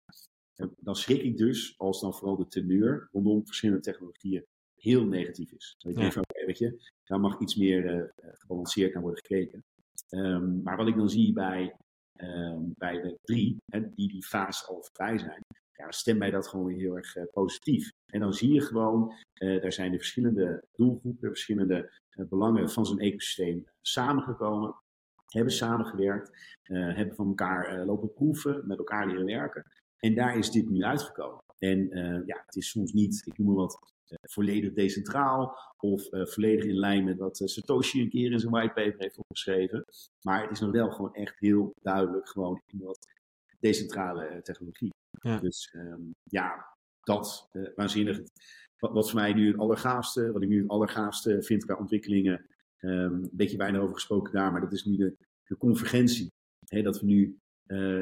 En 0.55 0.73
dan 0.77 0.97
schrik 0.97 1.23
ik 1.23 1.37
dus 1.37 1.79
als 1.79 2.01
dan 2.01 2.15
vooral 2.15 2.37
de 2.37 2.47
teneur 2.47 3.09
rondom 3.13 3.47
verschillende 3.47 3.83
technologieën 3.83 4.45
heel 4.87 5.05
negatief 5.05 5.53
is. 5.53 5.75
Dat 5.79 5.93
ik 5.93 5.99
denk 5.99 6.13
van, 6.13 6.25
weet 6.47 6.59
je, 6.59 6.91
daar 7.05 7.21
mag 7.21 7.41
iets 7.41 7.57
meer 7.57 7.95
uh, 7.95 8.05
gebalanceerd 8.17 8.93
naar 8.93 9.03
worden 9.03 9.25
gekeken. 9.27 9.65
Um, 10.11 10.63
maar 10.63 10.77
wat 10.77 10.89
ik 10.89 10.97
dan 10.97 11.11
zie 11.11 11.33
bij, 11.33 11.77
um, 12.21 12.73
bij 12.77 13.01
de 13.01 13.19
drie, 13.23 13.57
hè, 13.73 13.91
die 13.95 14.09
die 14.09 14.25
fase 14.25 14.67
al 14.67 14.87
vrij 14.93 15.19
zijn, 15.19 15.41
ja, 15.73 15.91
stemt 15.91 16.19
mij 16.19 16.31
dat 16.31 16.49
gewoon 16.49 16.71
heel 16.71 16.97
erg 16.97 17.17
uh, 17.17 17.25
positief. 17.33 17.91
En 18.13 18.21
dan 18.21 18.35
zie 18.35 18.53
je 18.53 18.61
gewoon, 18.61 19.13
uh, 19.43 19.63
daar 19.63 19.73
zijn 19.73 19.91
de 19.91 19.97
verschillende 19.97 20.65
doelgroepen, 20.73 21.29
verschillende 21.29 21.91
belangen 22.29 22.71
van 22.71 22.87
zo'n 22.87 22.99
ecosysteem 22.99 23.65
samengekomen, 23.81 24.75
hebben 25.27 25.53
samengewerkt, 25.53 26.57
hebben 26.63 27.15
van 27.15 27.27
elkaar 27.27 27.85
lopen 27.85 28.13
proeven, 28.13 28.67
met 28.67 28.79
elkaar 28.79 29.07
leren 29.07 29.25
werken. 29.25 29.65
En 29.99 30.15
daar 30.15 30.39
is 30.39 30.51
dit 30.51 30.71
nu 30.71 30.83
uitgekomen. 30.83 31.41
En 31.59 31.89
ja, 32.27 32.43
het 32.47 32.57
is 32.57 32.69
soms 32.69 32.93
niet, 32.93 33.23
ik 33.27 33.39
noem 33.39 33.47
maar 33.47 33.57
wat, 33.57 33.79
volledig 34.21 34.73
decentraal 34.73 35.59
of 35.79 36.13
uh, 36.13 36.27
volledig 36.27 36.65
in 36.65 36.79
lijn 36.79 37.05
met 37.05 37.19
wat 37.19 37.41
uh, 37.41 37.47
Satoshi 37.47 38.01
een 38.01 38.09
keer 38.09 38.33
in 38.33 38.39
zijn 38.39 38.53
whitepaper 38.53 39.01
heeft 39.01 39.19
opgeschreven. 39.19 39.85
Maar 40.23 40.43
het 40.43 40.51
is 40.51 40.61
nog 40.61 40.71
wel 40.71 40.91
gewoon 40.91 41.15
echt 41.15 41.39
heel 41.39 41.73
duidelijk 41.83 42.29
gewoon 42.29 42.63
in 42.67 42.79
wat 42.79 42.99
decentrale 43.61 44.41
technologie. 44.43 44.95
Ja. 45.11 45.39
Dus 45.39 45.73
um, 45.77 46.15
ja, 46.23 46.67
dat 47.01 47.49
waanzinnig. 47.75 48.21
Wat, 48.79 48.93
wat, 48.93 49.11
voor 49.11 49.21
mij 49.21 49.33
nu 49.33 49.47
het 49.47 49.59
allergaafste, 49.59 50.33
wat 50.33 50.43
ik 50.43 50.49
nu 50.49 50.61
het 50.61 50.71
allergaafste 50.71 51.43
vind 51.43 51.65
qua 51.65 51.75
ontwikkelingen, 51.75 52.47
um, 52.81 53.13
een 53.13 53.31
beetje 53.33 53.57
bijna 53.57 53.79
over 53.79 53.95
gesproken 53.95 54.33
daar, 54.33 54.53
maar 54.53 54.61
dat 54.61 54.73
is 54.73 54.85
nu 54.85 54.97
de, 54.97 55.17
de 55.45 55.57
convergentie. 55.57 56.33
He, 56.69 56.83
dat 56.83 57.01
we 57.01 57.07
nu 57.07 57.39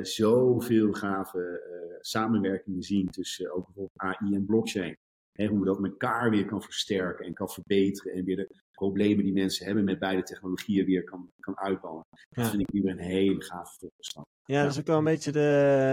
zoveel 0.02 0.92
gave 0.92 1.62
samenwerkingen 2.00 2.82
zien 2.82 3.10
tussen 3.10 3.52
ook 3.54 3.64
bijvoorbeeld 3.64 4.00
AI 4.00 4.34
en 4.34 4.44
blockchain. 4.44 4.96
Hè, 5.34 5.46
hoe 5.46 5.64
dat 5.64 5.84
elkaar 5.84 6.30
weer 6.30 6.44
kan 6.44 6.62
versterken 6.62 7.26
en 7.26 7.32
kan 7.32 7.48
verbeteren. 7.48 8.12
En 8.12 8.24
weer 8.24 8.36
de 8.36 8.62
problemen 8.72 9.24
die 9.24 9.32
mensen 9.32 9.66
hebben 9.66 9.84
met 9.84 9.98
beide 9.98 10.22
technologieën 10.22 10.84
weer 10.84 11.04
kan, 11.04 11.30
kan 11.40 11.58
uitbouwen. 11.58 12.06
Dat 12.30 12.48
vind 12.48 12.60
ik 12.62 12.72
nu 12.72 12.82
weer 12.82 12.92
een 12.92 12.98
hele 12.98 13.42
gave 13.42 13.76
volgende 13.78 14.30
Ja, 14.44 14.62
dat 14.62 14.72
is 14.72 14.78
ook 14.78 14.86
wel 14.86 14.98
een 14.98 15.04
beetje 15.04 15.32
de, 15.32 15.38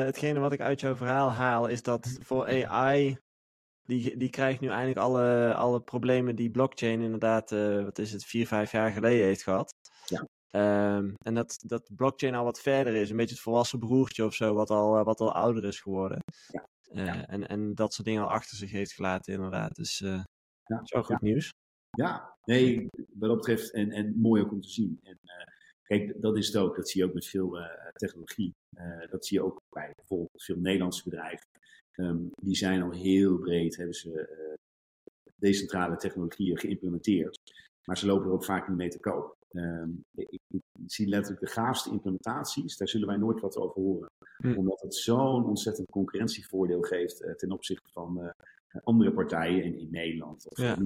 hetgene 0.05 0.39
wat 0.39 0.51
ik 0.51 0.61
uit 0.61 0.79
jouw 0.79 0.95
verhaal 0.95 1.31
haal. 1.31 1.67
Is 1.67 1.81
dat 1.81 2.17
voor 2.21 2.65
AI 2.65 3.17
die, 3.85 4.17
die 4.17 4.29
krijgt 4.29 4.59
nu 4.59 4.67
eindelijk 4.67 4.99
alle, 4.99 5.53
alle 5.53 5.81
problemen 5.81 6.35
die 6.35 6.51
blockchain 6.51 7.01
inderdaad, 7.01 7.51
uh, 7.51 7.83
wat 7.83 7.97
is 7.97 8.11
het, 8.11 8.25
vier, 8.25 8.47
vijf 8.47 8.71
jaar 8.71 8.91
geleden 8.91 9.25
heeft 9.25 9.43
gehad. 9.43 9.73
Ja. 10.05 10.27
Um, 10.95 11.13
en 11.17 11.33
dat, 11.33 11.57
dat 11.65 11.95
blockchain 11.95 12.35
al 12.35 12.43
wat 12.43 12.61
verder 12.61 12.95
is, 12.95 13.09
een 13.09 13.17
beetje 13.17 13.33
het 13.33 13.43
volwassen 13.43 13.79
broertje 13.79 14.25
of 14.25 14.33
zo, 14.33 14.53
wat 14.53 14.69
al, 14.69 15.03
wat 15.03 15.19
al 15.19 15.33
ouder 15.33 15.65
is 15.65 15.79
geworden. 15.79 16.19
Ja. 16.47 16.69
Uh, 16.93 17.31
en, 17.31 17.47
en 17.47 17.75
dat 17.75 17.93
soort 17.93 18.07
dingen 18.07 18.23
al 18.23 18.29
achter 18.29 18.57
zich 18.57 18.71
heeft 18.71 18.93
gelaten, 18.93 19.33
inderdaad. 19.33 19.75
Dus 19.75 20.01
uh, 20.01 20.09
ja. 20.09 20.25
dat 20.63 20.83
is 20.83 20.91
wel 20.91 21.03
goed 21.03 21.21
nieuws. 21.21 21.49
Ja, 21.89 22.37
nee, 22.43 22.87
wat 23.13 23.29
dat 23.29 23.35
betreft, 23.35 23.71
en, 23.71 23.91
en 23.91 24.19
mooi 24.19 24.41
ook 24.41 24.51
om 24.51 24.61
te 24.61 24.69
zien. 24.69 24.99
En, 25.03 25.17
uh, 25.23 25.43
kijk, 25.83 26.21
dat 26.21 26.37
is 26.37 26.47
het 26.47 26.55
ook, 26.57 26.75
dat 26.75 26.89
zie 26.89 27.01
je 27.01 27.07
ook 27.07 27.13
met 27.13 27.27
veel 27.27 27.57
technologie. 27.93 28.53
dat 29.09 29.25
zie 29.25 29.37
je 29.37 29.45
ook 29.45 29.57
bij 29.69 29.91
bijvoorbeeld 29.95 30.43
veel 30.43 30.57
Nederlandse 30.57 31.03
bedrijven. 31.03 31.47
Um, 31.95 32.29
die 32.41 32.55
zijn 32.55 32.81
al 32.81 32.91
heel 32.91 33.37
breed, 33.37 33.75
hebben 33.77 33.95
ze 33.95 34.57
decentrale 35.35 35.95
technologieën 35.95 36.57
geïmplementeerd. 36.57 37.39
Maar 37.85 37.97
ze 37.97 38.05
lopen 38.05 38.25
er 38.25 38.33
ook 38.33 38.45
vaak 38.45 38.67
niet 38.67 38.77
mee 38.77 38.89
te 38.89 38.99
koop. 38.99 39.35
Ehm, 39.51 39.89
ik, 40.15 40.39
ik, 40.47 40.61
zie 40.85 41.07
letterlijk 41.07 41.45
de 41.45 41.51
gaafste 41.51 41.91
implementaties, 41.91 42.77
daar 42.77 42.87
zullen 42.87 43.07
wij 43.07 43.17
nooit 43.17 43.39
wat 43.39 43.57
over 43.57 43.81
horen. 43.81 44.09
Hm. 44.37 44.57
Omdat 44.57 44.81
het 44.81 44.95
zo'n 44.95 45.45
ontzettend 45.45 45.89
concurrentievoordeel 45.89 46.81
geeft 46.81 47.21
uh, 47.21 47.31
ten 47.31 47.51
opzichte 47.51 47.89
van 47.91 48.19
uh, 48.19 48.29
andere 48.83 49.13
partijen 49.13 49.63
in, 49.63 49.79
in 49.79 49.87
Nederland. 49.91 50.49
Of 50.49 50.57
ja. 50.57 50.77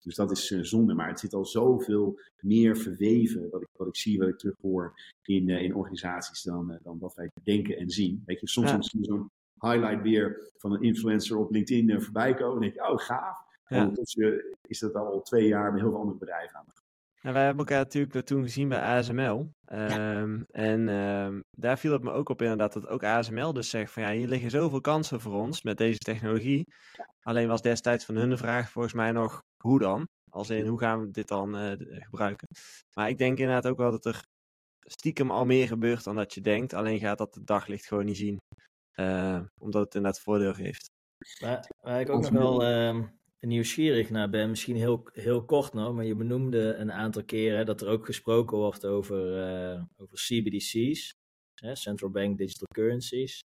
Dus 0.00 0.14
dat 0.14 0.30
is 0.30 0.50
uh, 0.50 0.62
zonde. 0.62 0.94
Maar 0.94 1.08
het 1.08 1.20
zit 1.20 1.34
al 1.34 1.46
zoveel 1.46 2.18
meer 2.40 2.76
verweven, 2.76 3.50
wat 3.50 3.62
ik, 3.62 3.68
wat 3.72 3.88
ik 3.88 3.96
zie, 3.96 4.18
wat 4.18 4.28
ik 4.28 4.38
terughoor 4.38 4.94
in, 5.22 5.48
in 5.48 5.74
organisaties, 5.74 6.42
dan, 6.42 6.78
dan 6.82 6.98
wat 6.98 7.14
wij 7.14 7.30
denken 7.42 7.76
en 7.76 7.90
zien. 7.90 8.22
Weet 8.26 8.40
je, 8.40 8.48
soms 8.48 8.70
ja. 8.70 8.82
zie 8.82 9.00
je 9.00 9.06
zo'n 9.06 9.30
highlight 9.58 10.02
weer 10.02 10.50
van 10.56 10.72
een 10.72 10.82
influencer 10.82 11.36
op 11.36 11.50
LinkedIn 11.50 12.00
voorbij 12.00 12.34
komen. 12.34 12.54
En 12.54 12.60
denk 12.60 12.74
je, 12.74 12.92
oh 12.92 12.98
gaaf. 12.98 13.50
Ja. 13.66 13.80
Ondertussen 13.80 14.56
is 14.68 14.78
dat 14.78 14.94
al 14.94 15.22
twee 15.22 15.48
jaar 15.48 15.72
met 15.72 15.80
heel 15.80 15.90
veel 15.90 16.00
andere 16.00 16.18
bedrijven 16.18 16.58
aan 16.58 16.64
de 16.66 16.81
nou, 17.22 17.34
wij 17.34 17.44
hebben 17.44 17.66
elkaar 17.66 17.82
natuurlijk 17.84 18.26
toen 18.26 18.42
gezien 18.42 18.68
bij 18.68 18.80
ASML. 18.80 19.52
Ehm, 19.64 20.42
en 20.50 20.88
ehm, 20.88 21.40
daar 21.50 21.78
viel 21.78 21.92
het 21.92 22.02
me 22.02 22.10
ook 22.10 22.28
op 22.28 22.42
inderdaad 22.42 22.72
dat 22.72 22.88
ook 22.88 23.04
ASML 23.04 23.52
dus 23.52 23.70
zegt 23.70 23.92
van 23.92 24.02
ja, 24.02 24.10
hier 24.10 24.28
liggen 24.28 24.50
zoveel 24.50 24.80
kansen 24.80 25.20
voor 25.20 25.32
ons 25.32 25.62
met 25.62 25.78
deze 25.78 25.98
technologie. 25.98 26.66
Alleen 27.22 27.48
was 27.48 27.62
destijds 27.62 28.04
van 28.04 28.16
hun 28.16 28.30
de 28.30 28.36
vraag 28.36 28.70
volgens 28.70 28.94
mij 28.94 29.12
nog 29.12 29.42
hoe 29.56 29.78
dan? 29.78 30.08
Als 30.30 30.50
in 30.50 30.66
hoe 30.66 30.78
gaan 30.78 31.00
we 31.00 31.10
dit 31.10 31.28
dan 31.28 31.56
uh, 31.56 31.72
gebruiken? 31.78 32.48
Maar 32.92 33.08
ik 33.08 33.18
denk 33.18 33.38
inderdaad 33.38 33.66
ook 33.66 33.78
wel 33.78 33.90
dat 33.90 34.04
er 34.04 34.24
stiekem 34.80 35.30
al 35.30 35.44
meer 35.44 35.66
gebeurt 35.66 36.04
dan 36.04 36.16
dat 36.16 36.34
je 36.34 36.40
denkt. 36.40 36.72
Alleen 36.72 36.98
gaat 36.98 37.18
dat 37.18 37.34
het 37.34 37.46
daglicht 37.46 37.86
gewoon 37.86 38.04
niet 38.04 38.16
zien. 38.16 38.40
Uh, 38.94 39.40
omdat 39.58 39.84
het 39.84 39.94
inderdaad 39.94 40.20
voordeel 40.20 40.54
geeft. 40.54 40.90
Waar, 41.40 41.70
waar 41.80 42.00
ik 42.00 42.10
ook 42.10 42.20
nog 42.20 42.30
wel 42.30 42.70
uh, 42.70 43.02
nieuwsgierig 43.48 44.10
naar 44.10 44.30
ben, 44.30 44.50
misschien 44.50 44.76
heel, 44.76 45.08
heel 45.12 45.44
kort 45.44 45.72
nog, 45.72 45.94
maar 45.94 46.04
je 46.04 46.14
benoemde 46.14 46.74
een 46.74 46.92
aantal 46.92 47.24
keren 47.24 47.66
dat 47.66 47.80
er 47.80 47.88
ook 47.88 48.06
gesproken 48.06 48.56
wordt 48.56 48.86
over, 48.86 49.18
uh, 49.74 49.82
over 49.96 50.16
CBDC's, 50.16 51.14
hè, 51.54 51.74
Central 51.74 52.10
Bank 52.10 52.38
Digital 52.38 52.68
Currencies. 52.74 53.40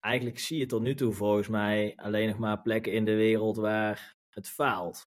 Eigenlijk 0.00 0.38
zie 0.38 0.58
je 0.58 0.66
tot 0.66 0.82
nu 0.82 0.94
toe 0.94 1.12
volgens 1.12 1.48
mij 1.48 1.92
alleen 1.96 2.28
nog 2.28 2.38
maar 2.38 2.62
plekken 2.62 2.92
in 2.92 3.04
de 3.04 3.14
wereld 3.14 3.56
waar 3.56 4.16
het 4.28 4.48
faalt. 4.48 5.02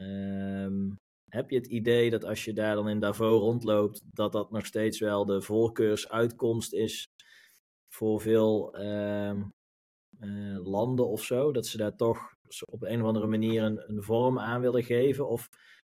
Um, 0.00 0.96
heb 1.28 1.50
je 1.50 1.56
het 1.56 1.66
idee 1.66 2.10
dat 2.10 2.24
als 2.24 2.44
je 2.44 2.52
daar 2.52 2.74
dan 2.74 2.88
in 2.88 3.00
Davos 3.00 3.40
rondloopt, 3.40 4.02
dat 4.12 4.32
dat 4.32 4.50
nog 4.50 4.66
steeds 4.66 4.98
wel 4.98 5.24
de 5.24 5.42
voorkeursuitkomst 5.42 6.72
is 6.72 7.06
voor 7.88 8.20
veel 8.20 8.80
uh, 8.80 9.40
uh, 10.20 10.66
landen 10.66 11.08
of 11.08 11.22
zo? 11.22 11.52
Dat 11.52 11.66
ze 11.66 11.76
daar 11.76 11.96
toch 11.96 12.38
op 12.64 12.82
een 12.82 13.00
of 13.00 13.06
andere 13.06 13.26
manier 13.26 13.62
een, 13.62 13.82
een, 13.86 14.02
vorm 14.02 14.38
aan 14.38 14.60
willen 14.60 14.84
geven? 14.84 15.28
Of 15.28 15.48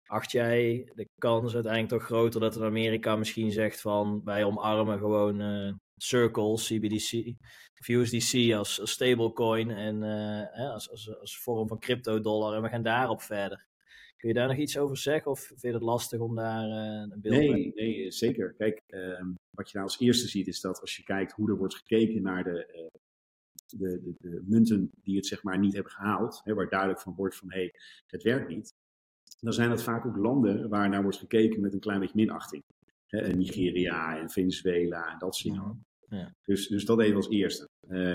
acht 0.07 0.31
jij 0.31 0.91
de 0.95 1.09
kans 1.19 1.55
uiteindelijk 1.55 1.93
toch 1.93 2.05
groter 2.05 2.41
dat 2.41 2.57
in 2.57 2.63
Amerika 2.63 3.17
misschien 3.17 3.53
zegt 3.53 3.81
van 3.81 4.21
wij 4.25 4.45
omarmen 4.45 4.99
gewoon 4.99 5.41
uh, 5.41 5.73
Circle, 5.97 6.55
CBDC 6.55 7.35
of 7.81 7.89
USDC 7.89 8.53
als, 8.55 8.81
als 8.81 8.91
stablecoin 8.91 9.71
en 9.71 10.03
uh, 10.03 10.73
als, 10.73 10.91
als, 10.91 11.19
als 11.21 11.39
vorm 11.39 11.69
van 11.69 11.79
crypto-dollar 11.79 12.55
en 12.55 12.63
we 12.63 12.69
gaan 12.69 12.83
daarop 12.83 13.23
verder? 13.23 13.67
Kun 14.17 14.29
je 14.29 14.35
daar 14.35 14.49
nog 14.49 14.57
iets 14.57 14.79
over 14.79 14.97
zeggen 14.97 15.31
of 15.31 15.41
vind 15.41 15.61
je 15.61 15.73
het 15.73 15.83
lastig 15.83 16.21
om 16.21 16.35
daar 16.35 16.69
uh, 16.69 17.13
een 17.13 17.21
beeld 17.21 17.35
nee, 17.35 17.73
Nee, 17.75 18.11
zeker. 18.11 18.55
Kijk, 18.55 18.83
uh, 18.87 19.23
wat 19.51 19.71
je 19.71 19.77
nou 19.77 19.89
als 19.89 20.01
eerste 20.01 20.29
ziet 20.29 20.47
is 20.47 20.61
dat 20.61 20.81
als 20.81 20.97
je 20.97 21.03
kijkt 21.03 21.33
hoe 21.33 21.51
er 21.51 21.57
wordt 21.57 21.75
gekeken 21.75 22.23
naar 22.23 22.45
de, 22.45 22.91
de, 23.71 24.01
de, 24.03 24.15
de, 24.19 24.43
munten 24.47 24.91
die 25.03 25.17
het 25.17 25.27
zeg 25.27 25.43
maar 25.43 25.59
niet 25.59 25.75
hebben 25.75 25.93
gehaald, 25.93 26.41
hè, 26.45 26.55
waar 26.55 26.69
duidelijk 26.69 27.01
van 27.01 27.15
wordt 27.15 27.37
van 27.37 27.51
hé, 27.51 27.59
hey, 27.59 27.75
het 28.07 28.23
werkt 28.23 28.49
niet, 28.49 28.75
dan 29.41 29.53
zijn 29.53 29.69
dat 29.69 29.83
vaak 29.83 30.07
ook 30.07 30.17
landen 30.17 30.69
waar 30.69 30.89
naar 30.89 31.03
wordt 31.03 31.19
gekeken 31.19 31.61
met 31.61 31.73
een 31.73 31.81
klein 31.81 32.01
beetje 32.01 32.17
minachting. 32.17 32.63
Hè, 33.07 33.29
Nigeria 33.29 34.19
en 34.19 34.31
Venezuela 34.31 35.13
en 35.13 35.19
dat 35.19 35.37
soort 35.37 35.55
dingen. 35.55 35.87
Ja. 36.09 36.35
Dus, 36.45 36.69
dus 36.69 36.85
dat 36.85 37.01
even 37.01 37.17
als 37.17 37.29
eerste. 37.29 37.69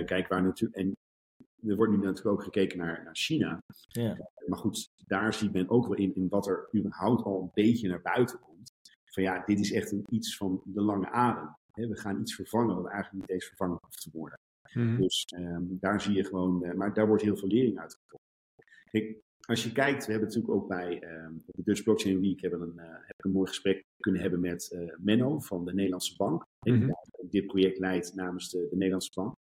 kijk, 0.06 0.28
waar 0.28 0.44
natuurlijk, 0.44 0.80
en 0.80 0.96
er 1.70 1.76
wordt 1.76 1.92
nu 1.92 1.98
natuurlijk 1.98 2.36
ook 2.36 2.44
gekeken 2.44 2.78
naar, 2.78 3.04
naar 3.04 3.16
China. 3.16 3.64
Ja. 3.88 4.30
Maar 4.46 4.60
goed, 4.60 4.90
daar 5.06 5.34
ziet 5.34 5.54
men 5.54 5.70
ook 5.70 5.88
wel 5.88 5.98
in, 5.98 6.16
in 6.16 6.28
wat 6.30 6.48
er 6.48 6.70
überhaupt 6.76 7.24
al 7.24 7.42
een 7.42 7.52
beetje 7.54 7.88
naar 7.88 8.02
buiten 8.02 8.40
komt. 8.40 8.72
Van 9.06 9.24
ja, 9.24 9.44
dit 9.46 9.60
is 9.60 9.72
echt 9.72 9.92
een, 9.92 10.06
iets 10.10 10.38
van 10.38 10.62
de 10.66 10.82
lange 10.82 11.10
adem. 11.10 11.56
we 11.74 11.98
gaan 11.98 12.20
iets 12.20 12.36
vervangen 12.36 12.76
wat 12.76 12.88
eigenlijk 12.88 13.22
niet 13.22 13.30
eens 13.30 13.46
vervangen 13.46 13.78
hoeft 13.82 14.02
te 14.02 14.10
worden. 14.14 14.40
Mhm. 14.74 15.02
Dus 15.02 15.34
um, 15.38 15.78
daar 15.80 16.02
zie 16.02 16.16
je 16.16 16.24
gewoon, 16.24 16.64
uh, 16.64 16.74
maar 16.74 16.94
daar 16.94 17.08
wordt 17.08 17.24
heel 17.24 17.38
veel 17.38 17.48
lering. 17.48 17.82
Kijk, 18.92 19.22
als 19.46 19.64
je 19.64 19.72
kijkt, 19.72 20.06
we 20.06 20.12
hebben 20.12 20.30
natuurlijk 20.30 20.56
ook 20.56 20.68
bij 20.68 21.04
um, 21.04 21.44
op 21.46 21.56
de 21.56 21.64
Dutch 21.64 21.84
Blockchain 21.84 22.22
Week 22.22 22.42
hebben 22.42 22.62
een, 22.62 22.76
uh, 22.76 22.84
heb 22.84 23.18
ik 23.18 23.26
een 23.26 23.32
mooi 23.32 23.48
gesprek 23.48 23.86
kunnen 24.00 24.22
hebben 24.22 24.40
met 24.40 24.72
uh, 24.74 24.96
Menno 24.98 25.40
van 25.40 25.66
de 25.66 25.74
Nederlandse 25.74 26.16
Bank. 26.16 26.46
Mm 26.60 26.74
-hmm. 26.74 26.96
Die 27.20 27.30
dit 27.30 27.48
project 27.48 27.80
leidt 27.80 28.16
namens 28.16 28.50
de, 28.50 28.68
de 28.70 28.76
Nederlandse 28.76 29.12
Bank. 29.14 29.36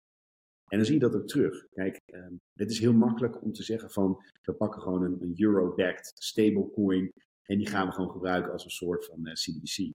En 0.67 0.77
dan 0.77 0.85
zie 0.85 0.93
je 0.93 0.99
dat 0.99 1.15
ook 1.15 1.27
terug. 1.27 1.67
Kijk, 1.69 1.99
um, 2.13 2.41
het 2.53 2.71
is 2.71 2.79
heel 2.79 2.93
makkelijk 2.93 3.43
om 3.43 3.53
te 3.53 3.63
zeggen 3.63 3.91
van 3.91 4.23
we 4.41 4.53
pakken 4.53 4.81
gewoon 4.81 5.03
een, 5.03 5.21
een 5.21 5.33
euro-backed 5.37 6.11
stablecoin 6.15 7.11
en 7.43 7.57
die 7.57 7.67
gaan 7.67 7.87
we 7.87 7.93
gewoon 7.93 8.11
gebruiken 8.11 8.51
als 8.51 8.63
een 8.63 8.69
soort 8.69 9.05
van 9.05 9.27
uh, 9.27 9.33
CBDC. 9.33 9.91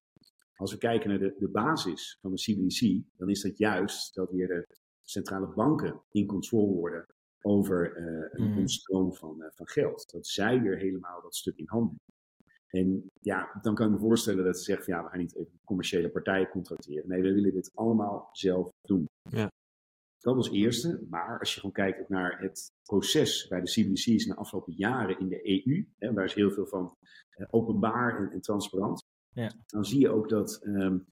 Als 0.56 0.72
we 0.72 0.78
kijken 0.78 1.08
naar 1.08 1.18
de, 1.18 1.34
de 1.38 1.48
basis 1.48 2.18
van 2.20 2.30
de 2.30 2.36
CBDC, 2.36 3.02
dan 3.16 3.30
is 3.30 3.40
dat 3.40 3.58
juist 3.58 4.14
dat 4.14 4.30
weer 4.30 4.48
de 4.48 4.66
centrale 5.04 5.46
banken 5.54 6.02
in 6.10 6.26
controle 6.26 6.72
worden 6.72 7.06
over 7.40 7.96
uh, 7.96 8.28
een, 8.30 8.60
mm. 8.60 8.68
stroom 8.68 9.14
van, 9.14 9.36
uh, 9.40 9.46
van 9.50 9.68
geld. 9.68 10.10
Dat 10.12 10.26
zij 10.26 10.60
weer 10.60 10.76
helemaal 10.76 11.22
dat 11.22 11.34
stuk 11.34 11.56
in 11.56 11.68
handen 11.68 11.98
en 12.74 13.10
ja, 13.20 13.58
dan 13.62 13.74
kan 13.74 13.86
ik 13.86 13.92
me 13.92 13.98
voorstellen 13.98 14.44
dat 14.44 14.58
ze 14.58 14.64
zeggen 14.64 14.94
ja, 14.94 15.02
we 15.02 15.08
gaan 15.08 15.18
niet 15.18 15.36
even 15.36 15.60
commerciële 15.64 16.10
partijen 16.10 16.48
contracteren. 16.48 17.08
Nee, 17.08 17.22
we 17.22 17.32
willen 17.32 17.52
dit 17.52 17.70
allemaal 17.74 18.28
zelf 18.32 18.68
doen. 18.82 19.08
Ja. 19.30 19.52
Dat 20.18 20.36
als 20.36 20.50
eerste. 20.50 21.06
Maar 21.10 21.38
als 21.38 21.54
je 21.54 21.60
gewoon 21.60 21.74
kijkt 21.74 22.08
naar 22.08 22.40
het 22.40 22.72
proces 22.82 23.48
bij 23.48 23.60
de 23.60 23.70
CBDC's 23.70 24.06
in 24.06 24.28
de 24.28 24.36
afgelopen 24.36 24.72
jaren 24.76 25.18
in 25.18 25.28
de 25.28 25.66
EU, 25.66 25.88
hè, 25.98 26.12
daar 26.12 26.24
is 26.24 26.34
heel 26.34 26.50
veel 26.50 26.66
van 26.66 26.96
uh, 27.36 27.46
openbaar 27.50 28.18
en, 28.18 28.30
en 28.30 28.40
transparant, 28.40 29.04
ja. 29.32 29.52
dan 29.66 29.84
zie 29.84 30.00
je 30.00 30.10
ook 30.10 30.28
dat 30.28 30.60
um, 30.64 31.06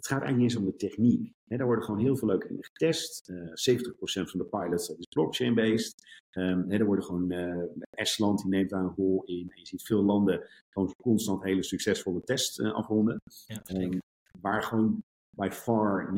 het 0.00 0.08
gaat 0.08 0.22
eigenlijk 0.22 0.36
niet 0.36 0.50
eens 0.50 0.56
om 0.56 0.78
de 0.78 0.86
techniek. 0.86 1.32
Daar 1.44 1.66
worden 1.66 1.84
gewoon 1.84 2.00
heel 2.00 2.16
veel 2.16 2.28
leuke 2.28 2.48
dingen 2.48 2.64
getest. 2.64 3.28
Uh, 3.28 3.42
eh, 3.42 3.48
70% 3.54 4.30
van 4.30 4.40
de 4.40 4.46
pilots 4.46 4.88
is 4.88 5.06
blockchain-based. 5.06 5.94
Um, 6.32 6.70
er 6.70 6.84
worden 6.84 7.04
gewoon, 7.04 7.32
uh, 7.32 7.64
Estland 7.90 8.42
die 8.42 8.50
neemt 8.50 8.70
daar 8.70 8.82
een 8.82 8.94
rol 8.96 9.22
in. 9.24 9.50
En 9.50 9.60
je 9.60 9.66
ziet 9.66 9.82
veel 9.82 10.02
landen 10.02 10.48
gewoon 10.68 10.94
constant 11.02 11.42
hele 11.42 11.62
succesvolle 11.62 12.22
tests 12.22 12.58
uh, 12.58 12.72
afronden. 12.72 13.20
Ja, 13.46 13.62
um, 13.76 13.98
waar 14.40 14.62
gewoon 14.62 15.02
by 15.30 15.48
far 15.52 16.06
90% 16.08 16.12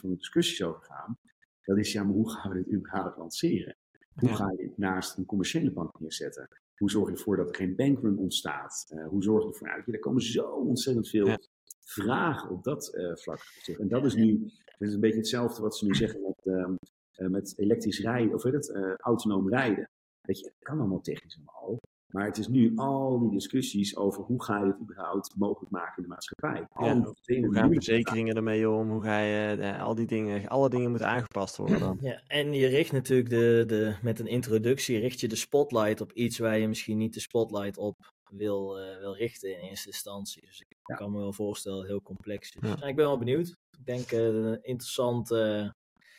van 0.00 0.10
de 0.10 0.16
discussies 0.16 0.62
over 0.62 0.82
gaan 0.82 1.18
dat 1.68 1.78
is 1.78 1.92
ja, 1.92 2.02
maar 2.02 2.14
hoe 2.14 2.30
gaan 2.30 2.52
we 2.52 2.62
dit 2.62 2.72
überhaupt 2.72 3.16
lanceren? 3.16 3.76
Hoe 4.14 4.34
ga 4.34 4.52
je 4.56 4.62
het 4.62 4.78
naast 4.78 5.18
een 5.18 5.26
commerciële 5.26 5.70
bank 5.70 6.00
neerzetten? 6.00 6.48
Hoe 6.76 6.90
zorg 6.90 7.08
je 7.08 7.14
ervoor 7.14 7.36
dat 7.36 7.48
er 7.48 7.54
geen 7.54 7.76
bankrun 7.76 8.18
ontstaat? 8.18 8.86
Uh, 8.94 9.08
hoe 9.08 9.22
zorg 9.22 9.42
je 9.42 9.48
ervoor? 9.48 9.68
Nou, 9.68 9.82
er 9.86 9.98
komen 9.98 10.22
zo 10.22 10.42
ontzettend 10.42 11.08
veel 11.08 11.38
vragen 11.90 12.50
op 12.50 12.64
dat 12.64 12.94
uh, 12.94 13.16
vlak. 13.16 13.40
En 13.78 13.88
dat 13.88 14.04
is 14.04 14.14
nu 14.14 14.52
dat 14.78 14.88
is 14.88 14.94
een 14.94 15.00
beetje 15.00 15.18
hetzelfde 15.18 15.62
wat 15.62 15.76
ze 15.76 15.84
nu 15.84 15.94
zeggen 15.94 16.20
met, 16.22 16.44
uh, 16.44 17.28
met 17.28 17.58
elektrisch 17.58 18.00
rijden, 18.00 18.34
of 18.34 18.42
weet 18.42 18.52
het, 18.52 18.96
autonoom 19.00 19.48
rijden. 19.48 19.90
Weet 20.20 20.38
je, 20.38 20.44
dat 20.44 20.54
kan 20.58 20.78
allemaal 20.78 21.00
technisch 21.00 21.36
allemaal. 21.36 21.78
Maar 22.08 22.26
het 22.26 22.38
is 22.38 22.48
nu 22.48 22.72
al 22.76 23.18
die 23.18 23.30
discussies 23.30 23.96
over 23.96 24.22
hoe 24.22 24.42
ga 24.44 24.58
je 24.58 24.66
het 24.66 24.80
überhaupt 24.80 25.34
mogelijk 25.36 25.70
maken 25.70 25.96
in 25.96 26.02
de 26.02 26.08
maatschappij. 26.08 26.66
Ja, 26.78 27.00
hoe 27.00 27.54
gaan 27.54 27.72
verzekeringen 27.72 28.36
ermee 28.36 28.70
om? 28.70 28.90
Hoe 28.90 29.02
ga 29.02 29.18
je 29.18 29.56
eh, 29.56 29.82
al 29.82 29.94
die 29.94 30.06
dingen, 30.06 30.48
alle 30.48 30.68
dingen 30.68 30.90
moeten 30.90 31.08
aangepast 31.08 31.56
worden 31.56 31.78
dan. 31.78 31.98
Ja, 32.00 32.22
en 32.26 32.52
je 32.52 32.66
richt 32.66 32.92
natuurlijk 32.92 33.28
de, 33.28 33.64
de, 33.66 33.94
met 34.02 34.18
een 34.18 34.26
introductie 34.26 34.98
richt 34.98 35.20
je 35.20 35.28
de 35.28 35.36
spotlight 35.36 36.00
op 36.00 36.12
iets 36.12 36.38
waar 36.38 36.58
je 36.58 36.68
misschien 36.68 36.98
niet 36.98 37.14
de 37.14 37.20
spotlight 37.20 37.78
op 37.78 37.96
wil, 38.30 38.80
uh, 38.80 38.98
wil 38.98 39.16
richten 39.16 39.52
in 39.52 39.68
eerste 39.68 39.88
instantie. 39.88 40.42
Dus 40.46 40.60
ik 40.60 40.76
ja. 40.84 40.94
kan 40.94 41.12
me 41.12 41.18
wel 41.18 41.32
voorstellen, 41.32 41.86
heel 41.86 42.02
complex. 42.02 42.50
Dus, 42.50 42.70
ja. 42.70 42.76
nou, 42.76 42.88
ik 42.88 42.96
ben 42.96 43.06
wel 43.06 43.18
benieuwd. 43.18 43.48
Ik 43.78 43.86
denk 43.86 44.12
uh, 44.12 44.20
een 44.20 44.62
interessant, 44.62 45.30
uh, 45.30 45.70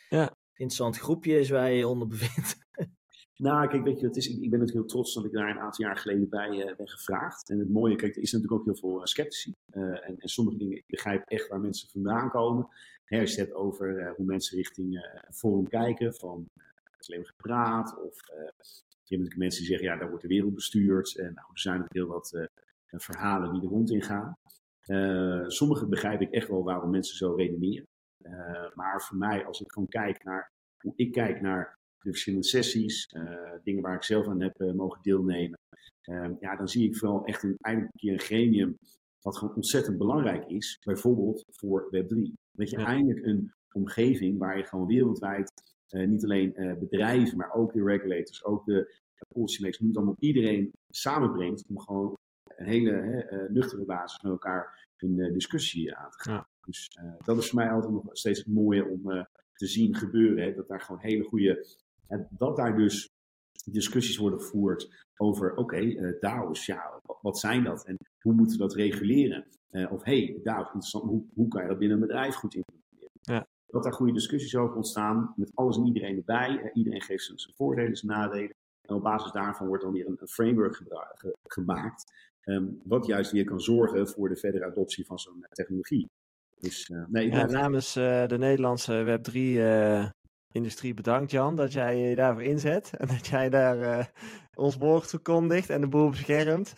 ja. 0.10 0.36
interessant 0.52 0.98
groepje 0.98 1.40
is 1.40 1.50
waar 1.50 1.72
je 1.72 1.78
je 1.78 1.88
onder 1.88 2.08
bevindt. 2.08 2.58
Nou, 3.42 3.68
kijk, 3.68 3.84
weet 3.84 4.00
je, 4.00 4.06
het 4.06 4.16
is, 4.16 4.28
ik, 4.28 4.40
ben 4.40 4.60
natuurlijk 4.60 4.78
heel 4.78 4.86
trots 4.86 5.14
dat 5.14 5.26
ik 5.26 5.32
daar 5.32 5.50
een 5.50 5.60
aantal 5.60 5.86
jaar 5.86 5.98
geleden 5.98 6.30
bij 6.30 6.50
uh, 6.50 6.76
ben 6.76 6.90
gevraagd. 6.90 7.50
En 7.50 7.60
het 7.60 7.70
mooie, 7.70 7.96
kijk, 7.96 8.16
er 8.16 8.22
is 8.22 8.32
natuurlijk 8.32 8.60
ook 8.60 8.66
heel 8.66 8.76
veel 8.76 9.00
uh, 9.00 9.06
sceptici. 9.06 9.56
Uh, 9.74 9.84
en, 9.84 10.20
en, 10.20 10.30
sommige 10.30 10.58
dingen, 10.58 10.78
ik 10.78 10.84
begrijp 10.88 11.24
echt 11.30 11.48
waar 11.48 11.60
mensen 11.60 11.90
vandaan 11.90 12.30
komen. 12.30 12.68
Als 13.08 13.36
je 13.36 13.42
het 13.42 13.54
over 13.54 14.14
hoe 14.16 14.26
mensen 14.26 14.58
richting 14.58 14.96
een 14.96 15.34
forum 15.34 15.68
kijken, 15.68 16.14
van 16.14 16.46
alleen 17.08 17.20
maar 17.20 17.34
gepraat. 17.38 18.02
Of 18.04 18.20
je 19.04 19.18
hebt 19.18 19.38
mensen 19.38 19.60
die 19.60 19.70
zeggen, 19.70 19.88
ja, 19.88 19.98
daar 19.98 20.08
wordt 20.08 20.22
de 20.22 20.28
wereld 20.28 20.54
bestuurd. 20.54 21.18
En 21.18 21.34
nou, 21.34 21.48
er 21.54 21.60
zijn 21.60 21.86
heel 21.88 22.08
wat 22.08 22.48
verhalen 22.88 23.54
die 23.54 23.62
er 23.62 23.68
rond 23.68 23.92
in 23.92 24.02
gaan. 24.02 24.38
sommige 25.52 25.88
begrijp 25.88 26.22
ik 26.22 26.32
echt 26.32 26.48
wel 26.48 26.64
waarom 26.64 26.90
mensen 26.90 27.18
zo 27.18 27.34
redeneren. 27.34 27.88
maar 28.74 29.02
voor 29.02 29.18
mij, 29.18 29.46
als 29.46 29.62
ik 29.62 29.72
gewoon 29.72 29.88
kijk 29.88 30.24
naar 30.24 30.52
hoe 30.78 30.94
ik 30.96 31.12
kijk 31.12 31.42
naar 31.42 31.79
de 32.02 32.10
verschillende 32.10 32.48
sessies, 32.48 33.14
uh, 33.18 33.32
dingen 33.64 33.82
waar 33.82 33.96
ik 33.96 34.04
zelf 34.04 34.28
aan 34.28 34.42
heb 34.42 34.62
uh, 34.62 34.74
mogen 34.74 35.02
deelnemen. 35.02 35.60
Uh, 36.10 36.30
ja, 36.40 36.56
dan 36.56 36.68
zie 36.68 36.88
ik 36.88 36.98
vooral 36.98 37.26
echt 37.26 37.44
een, 37.44 37.56
eindelijk 37.58 37.94
een 37.94 38.00
keer 38.00 38.14
een 38.14 38.20
gremium 38.20 38.78
wat 39.22 39.38
gewoon 39.38 39.56
ontzettend 39.56 39.98
belangrijk 39.98 40.46
is, 40.46 40.80
bijvoorbeeld 40.86 41.44
voor 41.52 41.90
Web3. 41.96 42.32
Dat 42.52 42.70
je 42.70 42.78
eindelijk 42.78 43.26
een 43.26 43.54
omgeving 43.72 44.38
waar 44.38 44.58
je 44.58 44.64
gewoon 44.64 44.88
wereldwijd 44.88 45.52
uh, 45.90 46.08
niet 46.08 46.24
alleen 46.24 46.54
uh, 46.56 46.78
bedrijven, 46.78 47.38
maar 47.38 47.54
ook 47.54 47.74
de 47.74 47.84
regulators, 47.84 48.44
ook 48.44 48.66
de 48.66 48.98
policymakers, 49.28 49.80
noem 49.80 49.90
het 49.90 49.98
allemaal, 49.98 50.16
iedereen 50.20 50.72
samenbrengt 50.90 51.66
om 51.68 51.80
gewoon 51.80 52.18
een 52.44 52.66
hele 52.66 52.92
hè, 52.92 53.44
uh, 53.44 53.50
nuchtere 53.50 53.86
basis 53.86 54.22
met 54.22 54.32
elkaar 54.32 54.88
een 54.98 55.34
discussie 55.34 55.96
aan 55.96 56.12
te 56.12 56.20
gaan. 56.20 56.34
Ja. 56.34 56.48
Dus 56.66 56.98
dat 57.24 57.38
is 57.38 57.50
voor 57.50 57.60
mij 57.60 57.72
altijd 57.72 57.94
nog 57.94 58.04
steeds 58.12 58.40
het 58.40 58.48
mooie 58.48 58.86
om 58.86 59.02
te 59.54 59.68
zien 59.68 59.96
gebeuren. 59.96 60.44
Hè, 60.44 60.54
dat 60.54 60.68
daar 60.68 60.82
gewoon 60.82 61.02
hele 61.02 61.24
goede, 61.24 61.66
dat 62.30 62.56
daar 62.56 62.78
dus 62.78 63.10
discussies 63.72 64.18
worden 64.18 64.42
gevoerd 64.42 65.06
over, 65.18 65.52
oké, 65.52 65.60
okay, 65.62 65.86
uh, 65.86 66.20
DAO's, 66.20 66.66
ja, 66.66 67.02
wat 67.22 67.40
zijn 67.40 67.64
dat 67.64 67.86
en 67.86 67.98
hoe 68.20 68.34
moeten 68.34 68.58
we 68.58 68.64
dat 68.64 68.74
reguleren? 68.74 69.46
Uh, 69.72 69.92
of 69.92 70.04
hey, 70.04 70.40
DAO's, 70.44 70.66
interessant, 70.66 71.04
hoe, 71.04 71.24
hoe 71.34 71.48
kan 71.48 71.62
je 71.62 71.68
dat 71.68 71.78
binnen 71.78 72.02
een 72.02 72.08
bedrijf 72.08 72.36
goed 72.36 72.56
implementeren? 72.56 73.10
Ja. 73.22 73.48
Dat 73.68 73.84
daar 73.84 73.94
goede 73.94 74.14
discussies 74.14 74.56
over 74.56 74.76
ontstaan, 74.76 75.34
met 75.36 75.52
alles 75.54 75.78
en 75.78 75.86
iedereen 75.86 76.18
erbij. 76.18 76.50
Uh, 76.64 76.70
iedereen 76.74 77.02
geeft 77.02 77.24
zijn, 77.24 77.56
voordelen, 77.56 77.96
zijn 77.96 78.12
nadelen. 78.12 78.54
En 78.82 78.96
op 78.96 79.04
basis 79.04 79.32
daarvan 79.32 79.68
wordt 79.68 79.84
dan 79.84 79.94
weer 79.94 80.08
een, 80.08 80.18
een 80.20 80.28
framework 80.28 80.76
ge 80.76 81.36
gemaakt, 81.44 82.14
um, 82.44 82.82
wat 82.84 83.06
juist 83.06 83.32
weer 83.32 83.46
kan 83.46 83.62
zorgen 83.62 84.08
voor 84.08 84.30
de 84.30 84.36
verdere 84.36 84.66
adoptie 84.66 85.06
van 85.06 85.20
zo'n 85.20 85.46
technologie. 85.50 86.10
Dus, 86.60 86.92
nee, 87.08 87.30
ja, 87.30 87.46
namens 87.46 87.94
de 87.94 88.36
Nederlandse 88.38 89.04
Web3 89.06 89.34
industrie 90.52 90.94
bedankt, 90.94 91.32
Jan, 91.32 91.56
dat 91.56 91.74
jij 91.74 91.98
je 91.98 92.16
daarvoor 92.16 92.44
inzet. 92.44 92.92
En 92.98 93.08
dat 93.08 93.28
jij 93.28 93.50
daar 93.50 93.78
uh, 93.78 94.06
ons 94.54 94.78
woord 94.78 95.10
verkondigt 95.10 95.70
en 95.70 95.82
de 95.82 95.88
boel 95.88 96.10
beschermt. 96.10 96.74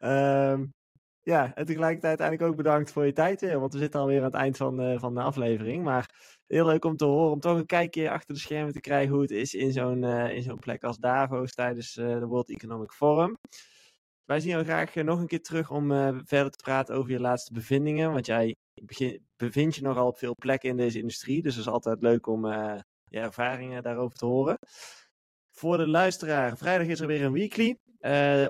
um, 0.00 0.72
ja, 1.32 1.54
en 1.54 1.66
tegelijkertijd 1.66 2.20
eigenlijk 2.20 2.50
ook 2.50 2.56
bedankt 2.56 2.92
voor 2.92 3.06
je 3.06 3.12
tijd 3.12 3.40
weer. 3.40 3.60
Want 3.60 3.72
we 3.72 3.78
zitten 3.78 4.00
alweer 4.00 4.18
aan 4.18 4.24
het 4.24 4.34
eind 4.34 4.56
van, 4.56 4.80
uh, 4.80 4.98
van 4.98 5.14
de 5.14 5.22
aflevering. 5.22 5.84
Maar 5.84 6.36
heel 6.46 6.66
leuk 6.66 6.84
om 6.84 6.96
te 6.96 7.04
horen, 7.04 7.32
om 7.32 7.40
toch 7.40 7.56
een 7.56 7.66
kijkje 7.66 8.10
achter 8.10 8.34
de 8.34 8.40
schermen 8.40 8.72
te 8.72 8.80
krijgen 8.80 9.12
hoe 9.12 9.22
het 9.22 9.30
is 9.30 9.54
in 9.54 9.72
zo'n 9.72 10.02
uh, 10.02 10.34
in 10.36 10.42
zo'n 10.42 10.58
plek 10.58 10.84
als 10.84 10.98
Davos 10.98 11.52
tijdens 11.52 11.92
de 11.92 12.26
World 12.26 12.50
Economic 12.50 12.92
Forum. 12.92 13.38
Wij 14.24 14.40
zien 14.40 14.50
jou 14.50 14.64
graag 14.64 14.94
nog 14.94 15.18
een 15.18 15.26
keer 15.26 15.42
terug 15.42 15.70
om 15.70 15.88
verder 16.26 16.50
te 16.50 16.62
praten 16.62 16.94
over 16.94 17.10
je 17.10 17.20
laatste 17.20 17.52
bevindingen. 17.52 18.12
Want 18.12 18.26
jij 18.26 18.56
begin, 18.82 19.26
bevind 19.36 19.74
je 19.74 19.82
nogal 19.82 20.06
op 20.06 20.18
veel 20.18 20.34
plekken 20.34 20.68
in 20.68 20.76
deze 20.76 20.98
industrie. 20.98 21.42
Dus 21.42 21.54
het 21.54 21.66
is 21.66 21.72
altijd 21.72 22.02
leuk 22.02 22.26
om 22.26 22.44
uh, 22.44 22.78
je 23.04 23.18
ervaringen 23.18 23.82
daarover 23.82 24.18
te 24.18 24.26
horen. 24.26 24.58
Voor 25.50 25.76
de 25.76 25.88
luisteraar, 25.88 26.56
vrijdag 26.56 26.86
is 26.86 27.00
er 27.00 27.06
weer 27.06 27.24
een 27.24 27.32
weekly. 27.32 27.78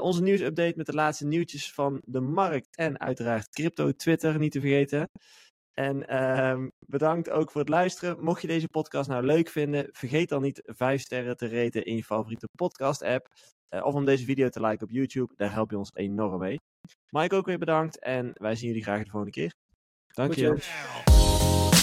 Onze 0.01 0.23
nieuwsupdate 0.23 0.77
met 0.77 0.87
de 0.87 0.95
laatste 0.95 1.27
nieuwtjes 1.27 1.73
van 1.73 2.03
de 2.05 2.21
markt 2.21 2.77
en 2.77 3.01
uiteraard 3.01 3.49
crypto, 3.49 3.93
Twitter 3.93 4.39
niet 4.39 4.53
te 4.53 4.61
vergeten. 4.61 5.11
En 5.75 6.13
uh, 6.13 6.67
bedankt 6.87 7.31
ook 7.31 7.51
voor 7.51 7.61
het 7.61 7.71
luisteren. 7.71 8.25
Mocht 8.25 8.41
je 8.41 8.47
deze 8.47 8.69
podcast 8.69 9.09
nou 9.09 9.25
leuk 9.25 9.49
vinden, 9.49 9.89
vergeet 9.93 10.29
dan 10.29 10.43
niet 10.43 10.63
5 10.65 11.01
sterren 11.01 11.37
te 11.37 11.47
reten 11.47 11.85
in 11.85 11.97
je 11.97 12.05
favoriete 12.05 12.49
podcast 12.57 13.03
app. 13.03 13.29
Uh, 13.71 13.85
of 13.85 13.95
om 13.95 14.05
deze 14.05 14.25
video 14.25 14.49
te 14.49 14.61
liken 14.61 14.87
op 14.87 14.93
YouTube, 14.93 15.33
daar 15.37 15.53
help 15.53 15.71
je 15.71 15.79
ons 15.79 15.91
enorm 15.95 16.39
mee. 16.39 16.61
Mike 17.09 17.35
ook 17.35 17.47
weer 17.47 17.59
bedankt 17.59 17.99
en 17.99 18.31
wij 18.35 18.55
zien 18.55 18.69
jullie 18.69 18.83
graag 18.83 19.05
de 19.05 19.11
volgende 19.11 19.35
keer. 19.35 19.55
Dank 20.07 20.35
je. 20.35 21.74